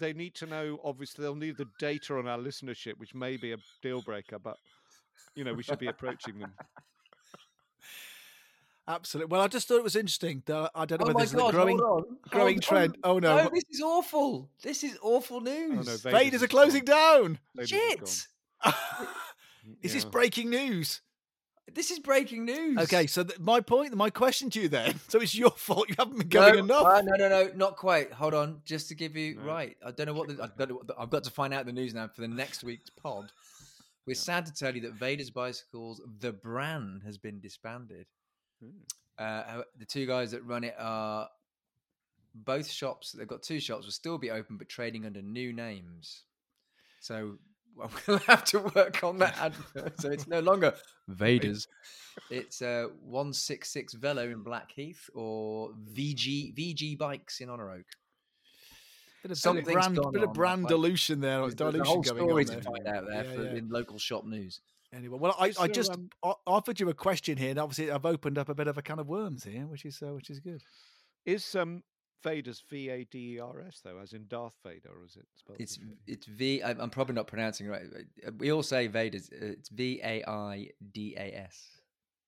they 0.00 0.12
need 0.12 0.34
to 0.36 0.46
know. 0.46 0.80
Obviously, 0.82 1.22
they'll 1.22 1.34
need 1.34 1.56
the 1.56 1.68
data 1.78 2.16
on 2.16 2.26
our 2.26 2.38
listenership, 2.38 2.94
which 2.96 3.14
may 3.14 3.36
be 3.36 3.52
a 3.52 3.56
deal 3.82 4.00
breaker, 4.00 4.38
but 4.38 4.56
you 5.34 5.44
know 5.44 5.54
we 5.54 5.62
should 5.62 5.78
be 5.78 5.88
approaching 5.88 6.38
them. 6.38 6.52
absolutely. 8.88 9.30
Well, 9.30 9.40
I 9.40 9.48
just 9.48 9.68
thought 9.68 9.76
it 9.78 9.84
was 9.84 9.96
interesting. 9.96 10.42
That 10.46 10.70
I 10.74 10.84
don't 10.84 11.00
know 11.00 11.04
Oh 11.04 11.06
whether 11.08 11.14
my 11.14 11.20
this 11.22 11.30
is 11.30 11.34
a 11.34 11.38
god! 11.38 11.52
growing 11.52 11.78
hold 11.78 12.04
on, 12.10 12.16
growing 12.28 12.54
hold 12.56 12.62
trend. 12.62 12.96
on. 13.04 13.10
Oh 13.10 13.18
no, 13.18 13.36
No, 13.44 13.50
this 13.52 13.64
is 13.70 13.80
awful. 13.80 14.50
This 14.62 14.84
is 14.84 14.98
awful 15.02 15.40
news. 15.40 15.86
no, 15.86 15.92
Vaders 16.10 16.12
Vaders 16.30 16.32
is 16.34 16.42
are 16.42 16.48
closing 16.48 16.84
down. 16.84 17.38
Ladies 17.54 17.70
Shit! 17.70 18.02
is 18.62 18.74
Is 19.82 19.92
this 19.94 20.04
breaking 20.04 20.50
news? 20.50 21.00
This 21.72 21.90
is 21.90 21.98
breaking 21.98 22.44
news. 22.44 22.76
Okay, 22.78 23.06
so 23.06 23.24
th- 23.24 23.40
my 23.40 23.58
point, 23.58 23.94
my 23.96 24.10
question 24.10 24.50
to 24.50 24.60
you 24.60 24.68
then. 24.68 25.00
So 25.08 25.18
it's 25.18 25.34
your 25.34 25.50
fault 25.50 25.88
you 25.88 25.94
haven't 25.98 26.18
been 26.18 26.28
No, 26.28 26.50
going 26.52 26.58
enough. 26.64 26.84
uh, 26.86 27.00
no, 27.00 27.16
no, 27.16 27.28
no, 27.28 27.50
not 27.56 27.76
quite. 27.76 28.12
Hold 28.12 28.34
on, 28.34 28.60
just 28.66 28.88
to 28.90 28.94
give 28.94 29.16
you 29.16 29.36
No. 29.36 29.44
right. 29.44 29.74
I 29.84 29.90
don't 29.90 30.06
know 30.06 30.12
what 30.12 30.28
the, 30.28 30.34
I 30.42 30.48
don't 30.58 30.68
know 30.68 30.76
what 30.76 30.86
the, 30.88 30.94
I've 30.98 31.08
got 31.08 31.24
to 31.24 31.30
find 31.30 31.54
out 31.54 31.64
the 31.64 31.72
news 31.72 31.94
now 31.94 32.06
for 32.06 32.20
the 32.20 32.28
next 32.28 32.64
week's 32.64 32.90
pod. 32.90 33.32
We're 34.06 34.14
sad 34.14 34.46
to 34.46 34.52
tell 34.52 34.74
you 34.74 34.82
that 34.82 34.94
Vader's 34.94 35.30
Bicycles, 35.30 36.02
the 36.20 36.32
brand, 36.32 37.02
has 37.04 37.16
been 37.16 37.40
disbanded. 37.40 38.06
Hmm. 38.62 38.70
Uh, 39.18 39.62
the 39.78 39.86
two 39.86 40.06
guys 40.06 40.32
that 40.32 40.44
run 40.44 40.64
it 40.64 40.74
are 40.78 41.28
both 42.34 42.68
shops. 42.68 43.12
They've 43.12 43.26
got 43.26 43.42
two 43.42 43.60
shops 43.60 43.84
will 43.84 43.92
still 43.92 44.18
be 44.18 44.30
open, 44.30 44.56
but 44.56 44.68
trading 44.68 45.06
under 45.06 45.22
new 45.22 45.52
names. 45.52 46.24
So 47.00 47.38
I'm 47.82 47.90
going 48.06 48.18
to 48.18 48.26
have 48.26 48.44
to 48.46 48.58
work 48.74 49.02
on 49.04 49.18
that 49.18 49.36
advert. 49.40 49.94
So 50.00 50.10
it's 50.10 50.26
no 50.26 50.40
longer 50.40 50.74
Vader's. 51.08 51.66
It's 52.30 52.62
uh, 52.62 52.86
166 53.02 53.94
Velo 53.94 54.24
in 54.24 54.42
Blackheath 54.42 55.08
or 55.14 55.70
VG 55.92 56.54
VG 56.56 56.98
Bikes 56.98 57.40
in 57.40 57.48
Honor 57.48 57.70
Oak. 57.70 57.86
Bit 59.26 59.32
of, 59.46 59.54
bit 59.54 59.66
of 59.66 59.72
brand, 59.72 59.96
gone 59.96 60.12
bit 60.12 60.22
of 60.22 60.32
brand 60.34 60.62
like- 60.64 60.68
dilution 60.68 61.20
there. 61.20 61.40
There's 61.40 61.54
a 61.54 61.56
dilution 61.56 61.84
whole 61.86 62.02
going 62.02 62.16
story 62.28 62.44
on 62.44 62.50
to 62.56 62.60
find 62.62 62.86
out 62.86 63.06
there 63.06 63.24
Yeah, 63.24 63.32
for, 63.34 63.42
yeah. 63.44 63.54
in 63.54 63.68
local 63.70 63.98
shop 63.98 64.26
news. 64.26 64.60
Anyway, 64.92 65.16
well, 65.18 65.34
I, 65.40 65.46
Is 65.48 65.56
I 65.58 65.66
just 65.66 65.90
um, 65.92 66.10
o- 66.22 66.38
offered 66.46 66.78
you 66.78 66.90
a 66.90 66.94
question 66.94 67.38
here, 67.38 67.48
and 67.50 67.58
obviously 67.58 67.90
I've 67.90 68.04
opened 68.04 68.36
up 68.36 68.50
a 68.50 68.54
bit 68.54 68.68
of 68.68 68.76
a 68.76 68.82
can 68.82 68.98
of 68.98 69.08
worms 69.08 69.42
here, 69.42 69.66
which 69.66 69.86
is 69.86 70.00
uh, 70.02 70.12
which 70.12 70.28
is 70.28 70.40
good. 70.40 70.62
Is 71.24 71.54
um 71.56 71.82
Vader's 72.22 72.62
V 72.70 72.90
A 72.90 73.04
D 73.04 73.36
E 73.36 73.38
R 73.40 73.60
S 73.66 73.80
though, 73.82 73.98
as 73.98 74.12
in 74.12 74.26
Darth 74.28 74.54
Vader, 74.62 74.90
or 74.90 75.04
is 75.06 75.16
it 75.16 75.24
spelled? 75.34 75.58
It's 75.58 75.78
it's 76.06 76.26
V. 76.26 76.62
I'm 76.62 76.78
I'm 76.80 76.90
probably 76.90 77.14
not 77.14 77.26
pronouncing 77.26 77.66
it 77.66 77.70
right. 77.70 77.82
uh, 78.26 78.30
We 78.38 78.52
all 78.52 78.62
say 78.62 78.86
Vader's. 78.88 79.30
uh, 79.32 79.36
It's 79.46 79.70
V 79.70 80.00
A 80.04 80.22
I 80.28 80.68
D 80.92 81.14
A 81.16 81.34
S. 81.38 81.66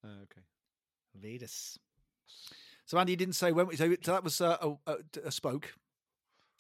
Oh, 0.03 0.09
okay. 0.23 0.41
Vetus. 1.15 1.79
So 2.87 2.99
Andy 2.99 3.13
you 3.13 3.17
didn't 3.17 3.35
say 3.35 3.53
when. 3.53 3.77
So 3.77 3.95
so 4.03 4.13
that 4.13 4.25
was 4.25 4.41
uh, 4.41 4.57
a, 4.61 4.91
a, 4.93 4.97
a 5.27 5.31
spoke, 5.31 5.73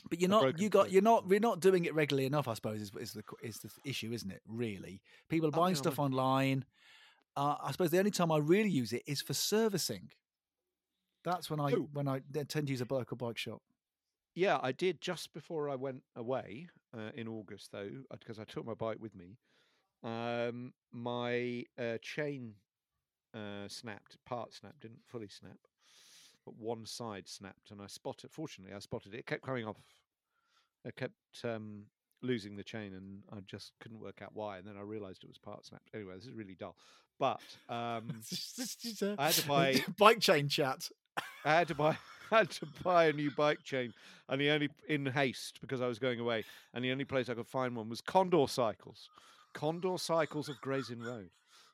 but 0.08 0.20
you're 0.20 0.30
not. 0.30 0.58
You 0.58 0.68
got. 0.68 0.90
You're 0.90 1.02
not. 1.02 1.26
We're 1.26 1.40
not 1.40 1.60
doing 1.60 1.84
it 1.84 1.94
regularly 1.94 2.26
enough. 2.26 2.48
I 2.48 2.54
suppose 2.54 2.80
is, 2.80 2.92
is 3.00 3.12
the 3.12 3.22
is 3.42 3.58
the 3.58 3.70
issue, 3.84 4.12
isn't 4.12 4.30
it? 4.30 4.42
Really, 4.46 5.00
people 5.28 5.48
are 5.48 5.52
buying 5.52 5.72
mean, 5.72 5.76
stuff 5.76 5.98
online. 5.98 6.64
Uh, 7.36 7.56
I 7.62 7.70
suppose 7.72 7.90
the 7.90 7.98
only 7.98 8.10
time 8.10 8.32
I 8.32 8.38
really 8.38 8.70
use 8.70 8.92
it 8.92 9.02
is 9.06 9.20
for 9.20 9.34
servicing. 9.34 10.10
That's 11.24 11.50
when 11.50 11.60
I 11.60 11.72
Oh. 11.72 11.88
when 11.92 12.08
I 12.08 12.20
tend 12.48 12.68
to 12.68 12.72
use 12.72 12.80
a 12.80 12.86
local 12.88 13.16
bike 13.16 13.36
shop. 13.38 13.62
Yeah, 14.34 14.58
I 14.62 14.72
did 14.72 15.00
just 15.00 15.32
before 15.32 15.70
I 15.70 15.76
went 15.76 16.02
away 16.14 16.68
uh, 16.96 17.10
in 17.14 17.26
August, 17.26 17.72
though, 17.72 17.90
because 18.10 18.38
I 18.38 18.44
took 18.44 18.66
my 18.66 18.74
bike 18.74 18.98
with 19.00 19.14
me. 19.14 19.38
Um, 20.02 20.74
my 20.92 21.64
uh, 21.78 21.96
chain 22.02 22.54
uh, 23.34 23.66
snapped, 23.66 24.18
part 24.26 24.52
snapped, 24.52 24.80
didn't 24.80 25.00
fully 25.08 25.28
snap, 25.28 25.58
but 26.46 26.56
one 26.56 26.86
side 26.86 27.28
snapped, 27.28 27.70
and 27.70 27.82
I 27.82 27.86
spotted. 27.88 28.30
Fortunately, 28.32 28.74
I 28.74 28.78
spotted 28.78 29.12
it. 29.12 29.18
It 29.18 29.26
kept 29.26 29.42
coming 29.42 29.66
off. 29.66 29.76
I 30.86 30.90
kept 30.92 31.12
um, 31.44 31.82
losing 32.22 32.56
the 32.56 32.62
chain, 32.64 32.94
and 32.94 33.22
I 33.32 33.40
just 33.46 33.72
couldn't 33.80 34.00
work 34.00 34.22
out 34.22 34.30
why. 34.32 34.56
And 34.58 34.66
then 34.66 34.76
I 34.78 34.82
realised 34.82 35.24
it 35.24 35.28
was 35.28 35.36
part 35.38 35.66
snapped. 35.66 35.90
Anyway, 35.94 36.14
this 36.14 36.24
is 36.26 36.32
really 36.32 36.54
dull. 36.58 36.76
But 37.18 37.40
um, 37.68 38.20
a- 39.02 39.14
I 39.18 39.26
had 39.26 39.34
to 39.34 39.48
buy- 39.48 39.84
bike 39.98 40.20
chain 40.20 40.48
chat. 40.48 40.88
I 41.44 41.54
had 41.58 41.68
to 41.68 41.74
buy 41.74 41.98
I 42.30 42.38
had 42.38 42.50
to 42.50 42.66
buy 42.82 43.06
a 43.06 43.12
new 43.12 43.30
bike 43.30 43.62
chain, 43.64 43.92
and 44.28 44.40
the 44.40 44.50
only 44.50 44.68
in 44.88 45.06
haste 45.06 45.60
because 45.60 45.80
I 45.80 45.86
was 45.86 45.98
going 45.98 46.20
away, 46.20 46.44
and 46.74 46.84
the 46.84 46.92
only 46.92 47.04
place 47.04 47.28
I 47.28 47.34
could 47.34 47.46
find 47.48 47.74
one 47.76 47.88
was 47.88 48.00
Condor 48.00 48.46
Cycles, 48.48 49.08
Condor 49.54 49.96
Cycles 49.98 50.48
of 50.48 50.60
Gray's 50.60 50.90
Inn 50.90 51.02
Road, 51.02 51.30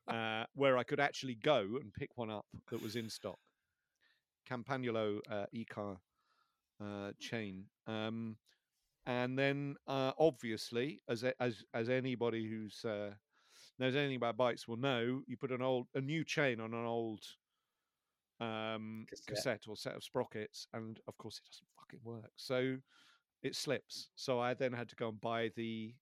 uh, 0.08 0.44
where 0.54 0.76
I 0.78 0.82
could 0.84 1.00
actually 1.00 1.34
go 1.36 1.60
and 1.80 1.92
pick 1.92 2.10
one 2.16 2.30
up 2.30 2.44
that 2.70 2.82
was 2.82 2.96
in 2.96 3.08
stock. 3.08 3.38
Campagnolo 4.50 5.20
uh, 5.30 5.46
Ekar 5.54 5.96
uh, 6.80 7.12
chain, 7.18 7.64
um, 7.86 8.36
and 9.06 9.38
then 9.38 9.76
uh, 9.86 10.12
obviously, 10.18 11.00
as 11.08 11.24
as 11.40 11.64
as 11.74 11.88
anybody 11.88 12.48
who's 12.48 12.84
uh, 12.84 13.10
knows 13.78 13.96
anything 13.96 14.16
about 14.16 14.36
bikes 14.36 14.68
will 14.68 14.76
know, 14.76 15.22
you 15.26 15.36
put 15.36 15.50
an 15.50 15.62
old 15.62 15.86
a 15.94 16.00
new 16.00 16.24
chain 16.24 16.60
on 16.60 16.72
an 16.72 16.84
old 16.86 17.20
um, 18.40 19.06
Cassette. 19.08 19.34
cassette. 19.34 19.62
or 19.68 19.76
set 19.76 19.94
of 19.96 20.04
sprockets, 20.04 20.66
and 20.72 21.00
of 21.08 21.16
course 21.18 21.38
it 21.38 21.48
doesn't 21.50 21.68
fucking 21.78 22.00
work. 22.04 22.32
So 22.36 22.76
it 23.42 23.56
slips. 23.56 24.10
So 24.14 24.40
I 24.40 24.54
then 24.54 24.72
had 24.72 24.88
to 24.90 24.96
go 24.96 25.08
and 25.08 25.20
buy 25.20 25.50
the 25.56 25.94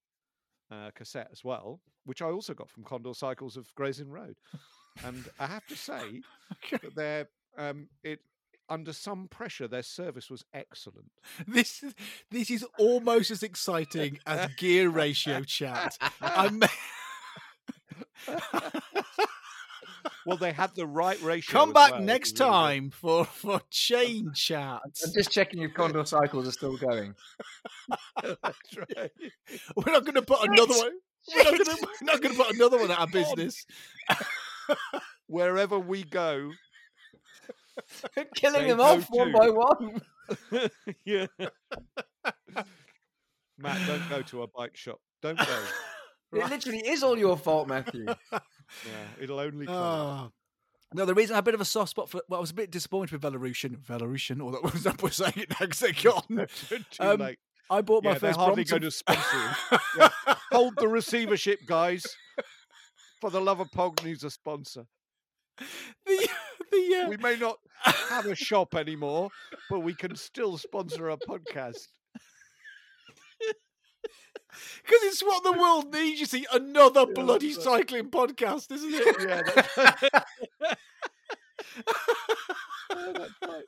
uh, 0.71 0.91
cassette 0.95 1.29
as 1.33 1.45
well, 1.45 1.81
which 2.05 2.23
I 2.23 2.27
also 2.27 2.55
got 2.55 2.71
from 2.71 2.85
Condor 2.85 3.15
Cycles 3.15 3.57
of 3.57 3.73
Gray's 3.75 4.01
Inn 4.01 4.11
Road. 4.11 4.37
And 5.05 5.29
I 5.39 5.47
have 5.47 5.67
to 5.67 5.77
say 5.77 6.23
that 6.71 6.95
they're 6.95 7.29
um, 7.57 7.89
it 8.03 8.21
under 8.71 8.93
some 8.93 9.29
pressure, 9.29 9.69
their 9.69 9.83
service 9.83 10.31
was 10.31 10.45
excellent. 10.55 11.11
This 11.47 11.83
is 11.83 11.95
this 12.31 12.51
is 12.51 12.65
almost 12.79 13.31
as 13.31 13.43
exciting 13.43 14.19
as 14.27 14.49
gear 14.57 14.89
ratio 14.89 15.43
chat. 15.43 15.99
I'm 16.21 16.63
Well, 20.27 20.37
they 20.37 20.53
had 20.53 20.75
the 20.75 20.87
right 20.87 21.21
ratio. 21.23 21.53
come 21.53 21.73
back 21.73 21.93
well, 21.93 22.03
next 22.03 22.39
really 22.39 22.51
time 22.51 22.91
for 22.91 23.25
for 23.25 23.61
chain 23.71 24.33
chat. 24.35 24.81
I'm 24.85 25.13
just 25.15 25.31
checking 25.31 25.63
if 25.63 25.75
Condor 25.75 26.05
Cycles 26.05 26.47
are 26.47 26.53
still 26.53 26.77
going. 26.77 27.15
Right. 28.23 29.11
We're 29.77 29.93
not 29.93 30.05
going 30.05 30.15
to 30.15 30.23
put 30.23 30.47
another 30.49 30.75
one. 30.75 30.93
We're 31.35 31.43
not 31.43 31.59
gonna, 31.59 31.77
we're 31.83 32.07
not 32.07 32.23
going 32.23 32.37
to 32.37 32.43
put 32.43 32.55
another 32.55 32.79
one 32.79 32.91
out 32.91 33.01
of 33.01 33.13
business. 33.13 33.67
Wherever 35.27 35.79
we 35.79 36.05
go, 36.05 36.51
Killing 38.35 38.69
them 38.69 38.79
go 38.79 38.83
off 38.83 39.07
one 39.11 39.33
by 39.33 39.51
one. 39.51 40.01
yeah. 41.05 41.27
Matt, 43.59 43.87
don't 43.87 44.09
go 44.09 44.23
to 44.23 44.43
a 44.43 44.47
bike 44.47 44.77
shop. 44.77 45.01
Don't 45.23 45.39
go. 45.39 45.45
It 46.33 46.49
literally 46.49 46.79
is 46.87 47.03
all 47.03 47.19
your 47.19 47.37
fault, 47.37 47.67
Matthew. 47.67 48.07
Yeah, 48.07 48.39
it'll 49.21 49.41
only 49.41 49.67
come. 49.67 49.75
Oh. 49.75 50.31
No, 50.95 51.05
the 51.05 51.13
reason 51.13 51.35
I 51.35 51.39
had 51.39 51.43
a 51.43 51.47
bit 51.47 51.55
of 51.55 51.61
a 51.61 51.65
soft 51.65 51.91
spot 51.91 52.09
for, 52.09 52.23
well, 52.29 52.39
I 52.39 52.41
was 52.41 52.53
a 52.53 52.55
bit 52.55 52.71
disappointed 52.71 53.13
with 53.13 53.23
Velorution, 53.23 53.77
Velorution, 53.79 54.41
or 54.41 54.53
that 54.53 54.63
was 54.63 54.85
that 54.85 55.03
was 55.03 55.17
saying 55.17 55.33
it 55.37 55.49
because 55.49 55.81
they're 55.81 55.93
gone. 55.93 56.47
Too 56.69 56.83
um, 57.01 57.19
late. 57.19 57.41
I 57.69 57.81
bought 57.81 58.05
my 58.05 58.11
Yeah, 58.11 58.19
they're 58.19 58.31
first 58.31 58.39
hardly 58.39 58.65
Brompton. 58.65 58.79
going 58.79 58.83
to 58.83 58.91
sponsor 58.91 59.37
us. 59.73 59.81
Yeah. 59.99 60.35
Hold 60.53 60.75
the 60.77 60.89
receivership, 60.89 61.67
guys. 61.67 62.05
For 63.21 63.31
the 63.31 63.41
love 63.41 63.61
of 63.61 63.71
Pog 63.71 64.05
needs 64.05 64.25
a 64.25 64.31
sponsor. 64.31 64.87
the, 66.07 66.29
We 66.73 67.17
may 67.17 67.37
not 67.37 67.59
have 67.85 68.27
a 68.27 68.35
shop 68.49 68.75
anymore, 68.75 69.31
but 69.69 69.81
we 69.81 69.95
can 69.95 70.15
still 70.17 70.57
sponsor 70.59 71.11
a 71.11 71.17
podcast. 71.17 71.89
Because 74.83 75.01
it's 75.05 75.23
what 75.23 75.45
the 75.45 75.53
world 75.53 75.93
needs. 75.93 76.19
You 76.21 76.27
see, 76.27 76.47
another 76.53 77.05
Yeah, 77.07 77.15
bloody 77.23 77.53
that's 77.53 77.63
cycling 77.65 78.11
podcast, 78.11 78.73
isn't 78.73 78.93
it? 78.93 79.17
Yeah, 79.21 79.43
that's, 80.59 80.77
Oh, 82.93 83.13
that's 83.13 83.33
right. 83.47 83.65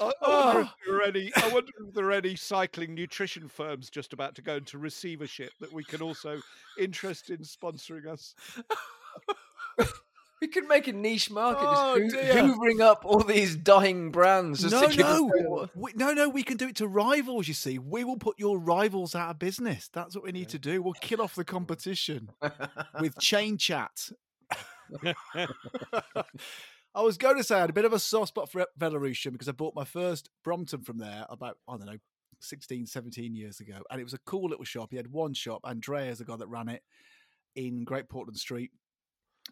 I, 0.00 0.12
I 0.22 0.54
wonder 0.54 0.70
Oh. 0.88 0.98
any. 1.06 1.32
I 1.36 1.48
wonder 1.48 1.70
if 1.86 1.94
there 1.94 2.06
are 2.06 2.12
any 2.12 2.34
cycling 2.36 2.94
nutrition 2.94 3.48
firms 3.48 3.88
just 3.88 4.12
about 4.12 4.34
to 4.34 4.42
go 4.42 4.56
into 4.56 4.78
receivership 4.78 5.52
that 5.60 5.72
we 5.72 5.84
can 5.84 6.02
also 6.02 6.40
interest 6.78 7.30
in 7.30 7.38
sponsoring 7.38 8.06
us. 8.06 8.34
We 10.42 10.48
could 10.48 10.66
make 10.66 10.88
a 10.88 10.92
niche 10.92 11.30
market, 11.30 11.62
Oh, 11.64 11.96
just 12.00 12.16
dear. 12.16 12.34
hoovering 12.34 12.80
up 12.80 13.04
all 13.04 13.20
these 13.22 13.54
dying 13.54 14.10
brands. 14.10 14.64
No, 14.68 14.88
no, 14.88 15.68
we, 15.76 15.92
no, 15.94 16.12
no. 16.12 16.28
We 16.28 16.42
can 16.42 16.56
do 16.56 16.66
it 16.66 16.74
to 16.76 16.88
rivals. 16.88 17.46
You 17.46 17.54
see, 17.54 17.78
we 17.78 18.02
will 18.02 18.16
put 18.16 18.40
your 18.40 18.58
rivals 18.58 19.14
out 19.14 19.30
of 19.30 19.38
business. 19.38 19.88
That's 19.92 20.16
what 20.16 20.24
we 20.24 20.32
need 20.32 20.48
to 20.48 20.58
do. 20.58 20.82
We'll 20.82 20.94
kill 20.94 21.22
off 21.22 21.36
the 21.36 21.44
competition 21.44 22.30
with 22.98 23.16
chain 23.20 23.56
chat. 23.56 24.10
I 26.94 27.02
was 27.02 27.16
going 27.16 27.36
to 27.36 27.44
say 27.44 27.54
I 27.56 27.60
had 27.60 27.70
a 27.70 27.74
bit 27.74 27.84
of 27.84 27.92
a 27.92 28.00
soft 28.00 28.28
spot 28.28 28.50
for 28.50 28.66
Velorution 28.78 29.30
because 29.30 29.48
I 29.48 29.52
bought 29.52 29.76
my 29.76 29.84
first 29.84 30.28
Brompton 30.42 30.82
from 30.82 30.98
there 30.98 31.24
about, 31.30 31.56
I 31.68 31.76
don't 31.76 31.86
know, 31.86 31.98
16, 32.40 32.86
17 32.86 33.36
years 33.36 33.60
ago. 33.60 33.78
And 33.90 34.00
it 34.00 34.04
was 34.04 34.12
a 34.14 34.18
cool 34.26 34.50
little 34.50 34.64
shop. 34.64 34.88
He 34.90 34.96
had 34.96 35.12
one 35.12 35.34
shop. 35.34 35.60
Andrea's 35.64 36.18
the 36.18 36.24
guy 36.24 36.36
that 36.36 36.48
ran 36.48 36.68
it 36.68 36.82
in 37.54 37.84
Great 37.84 38.08
Portland 38.08 38.38
Street. 38.38 38.72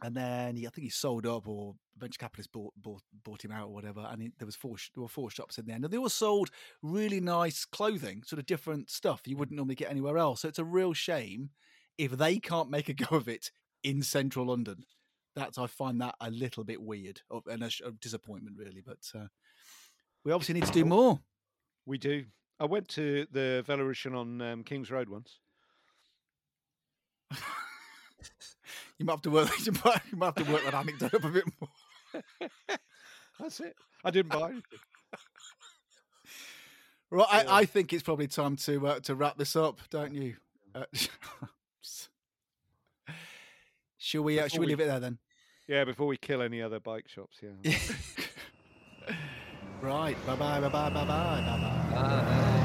And 0.03 0.15
then 0.15 0.57
he, 0.57 0.67
I 0.67 0.71
think 0.71 0.85
he 0.85 0.91
sold 0.91 1.27
up 1.27 1.47
or 1.47 1.75
venture 1.99 2.19
capitalists 2.19 2.51
bought, 2.53 2.73
bought, 2.77 3.03
bought 3.25 3.45
him 3.45 3.53
out 3.53 3.69
or 3.69 3.75
whatever. 3.75 4.07
And 4.11 4.23
he, 4.23 4.33
there 4.39 4.47
was 4.47 4.57
four, 4.57 4.77
there 4.95 5.03
were 5.03 5.09
four 5.09 5.31
shops 5.31 5.59
in 5.59 5.67
there. 5.67 5.77
And 5.77 5.85
they 5.85 5.97
all 5.99 6.09
sold 6.09 6.51
really 6.83 7.21
nice 7.21 7.65
clothing, 7.65 8.23
sort 8.25 8.39
of 8.39 8.47
different 8.47 8.91
stuff 8.91 9.23
you 9.27 9.37
wouldn't 9.37 9.57
normally 9.57 9.75
get 9.75 9.91
anywhere 9.91 10.19
else. 10.19 10.41
So 10.41 10.49
it's 10.49 10.59
a 10.59 10.65
real 10.65 10.93
shame 10.93 11.51
if 11.99 12.13
they 12.13 12.39
can't 12.39 12.71
make 12.71 12.89
a 12.89 12.95
go 13.11 13.17
of 13.17 13.29
it 13.29 13.51
in 13.83 14.03
central 14.03 14.47
London 14.47 14.85
that's 15.35 15.59
I 15.59 15.67
find 15.67 16.01
that 16.01 16.15
a 16.21 16.31
little 16.31 16.65
bit 16.65 16.81
weird 16.81 17.21
and 17.47 17.63
a, 17.63 17.71
a 17.85 17.93
disappointment, 17.93 18.57
really. 18.59 18.83
But 18.85 18.99
uh, 19.15 19.27
we 20.25 20.33
obviously 20.33 20.55
need 20.55 20.67
to 20.67 20.73
do 20.73 20.85
more. 20.85 21.21
We 21.87 21.99
do. 21.99 22.25
I 22.59 22.65
went 22.67 22.89
to 22.91 23.27
the 23.33 23.65
Velorution 23.67 24.17
on 24.17 24.43
um, 24.43 24.65
Kings 24.65 24.91
Road 24.91 25.09
once. 25.09 25.39
You 29.01 29.07
might 29.07 29.13
have 29.15 29.23
to 29.23 29.31
work. 29.31 29.51
You 29.65 29.73
might, 29.83 30.01
you 30.13 30.19
might 30.19 30.27
have 30.27 30.47
to 30.47 30.53
work 30.53 30.63
that 30.65 30.75
anecdote 30.75 31.15
up 31.15 31.25
a 31.25 31.29
bit 31.31 31.45
more. 31.59 31.71
That's 33.41 33.59
it. 33.61 33.75
I 34.05 34.11
didn't 34.11 34.31
buy 34.31 34.51
anything. 34.51 34.63
Right, 37.11 37.27
Yeah. 37.45 37.51
I, 37.51 37.59
I 37.61 37.65
think 37.65 37.95
it's 37.95 38.03
probably 38.03 38.27
time 38.29 38.57
to 38.57 38.87
uh, 38.87 39.01
to 39.01 39.15
wrap 39.15 39.39
this 39.39 39.57
up, 39.57 39.81
don't 39.89 40.13
you? 40.15 40.37
Uh, 40.75 40.85
shall 43.97 44.23
we? 44.23 44.39
Uh, 44.39 44.49
shall 44.49 44.61
we 44.61 44.67
we- 44.67 44.73
leave 44.73 44.81
it 44.81 44.87
there 44.87 45.01
then? 45.01 45.19
Yeah, 45.67 45.85
before 45.85 46.07
we 46.07 46.17
kill 46.19 46.43
any 46.43 46.61
other 46.61 46.79
bike 46.79 47.09
shops. 47.09 47.39
Yeah. 47.43 47.79
right. 49.81 50.17
Bye 50.27 50.37
bye. 50.37 50.61
Bye 50.61 50.69
bye. 50.69 50.91
Bye 50.91 51.05
bye. 51.07 51.07
Bye 51.07 51.93
bye. 51.95 52.57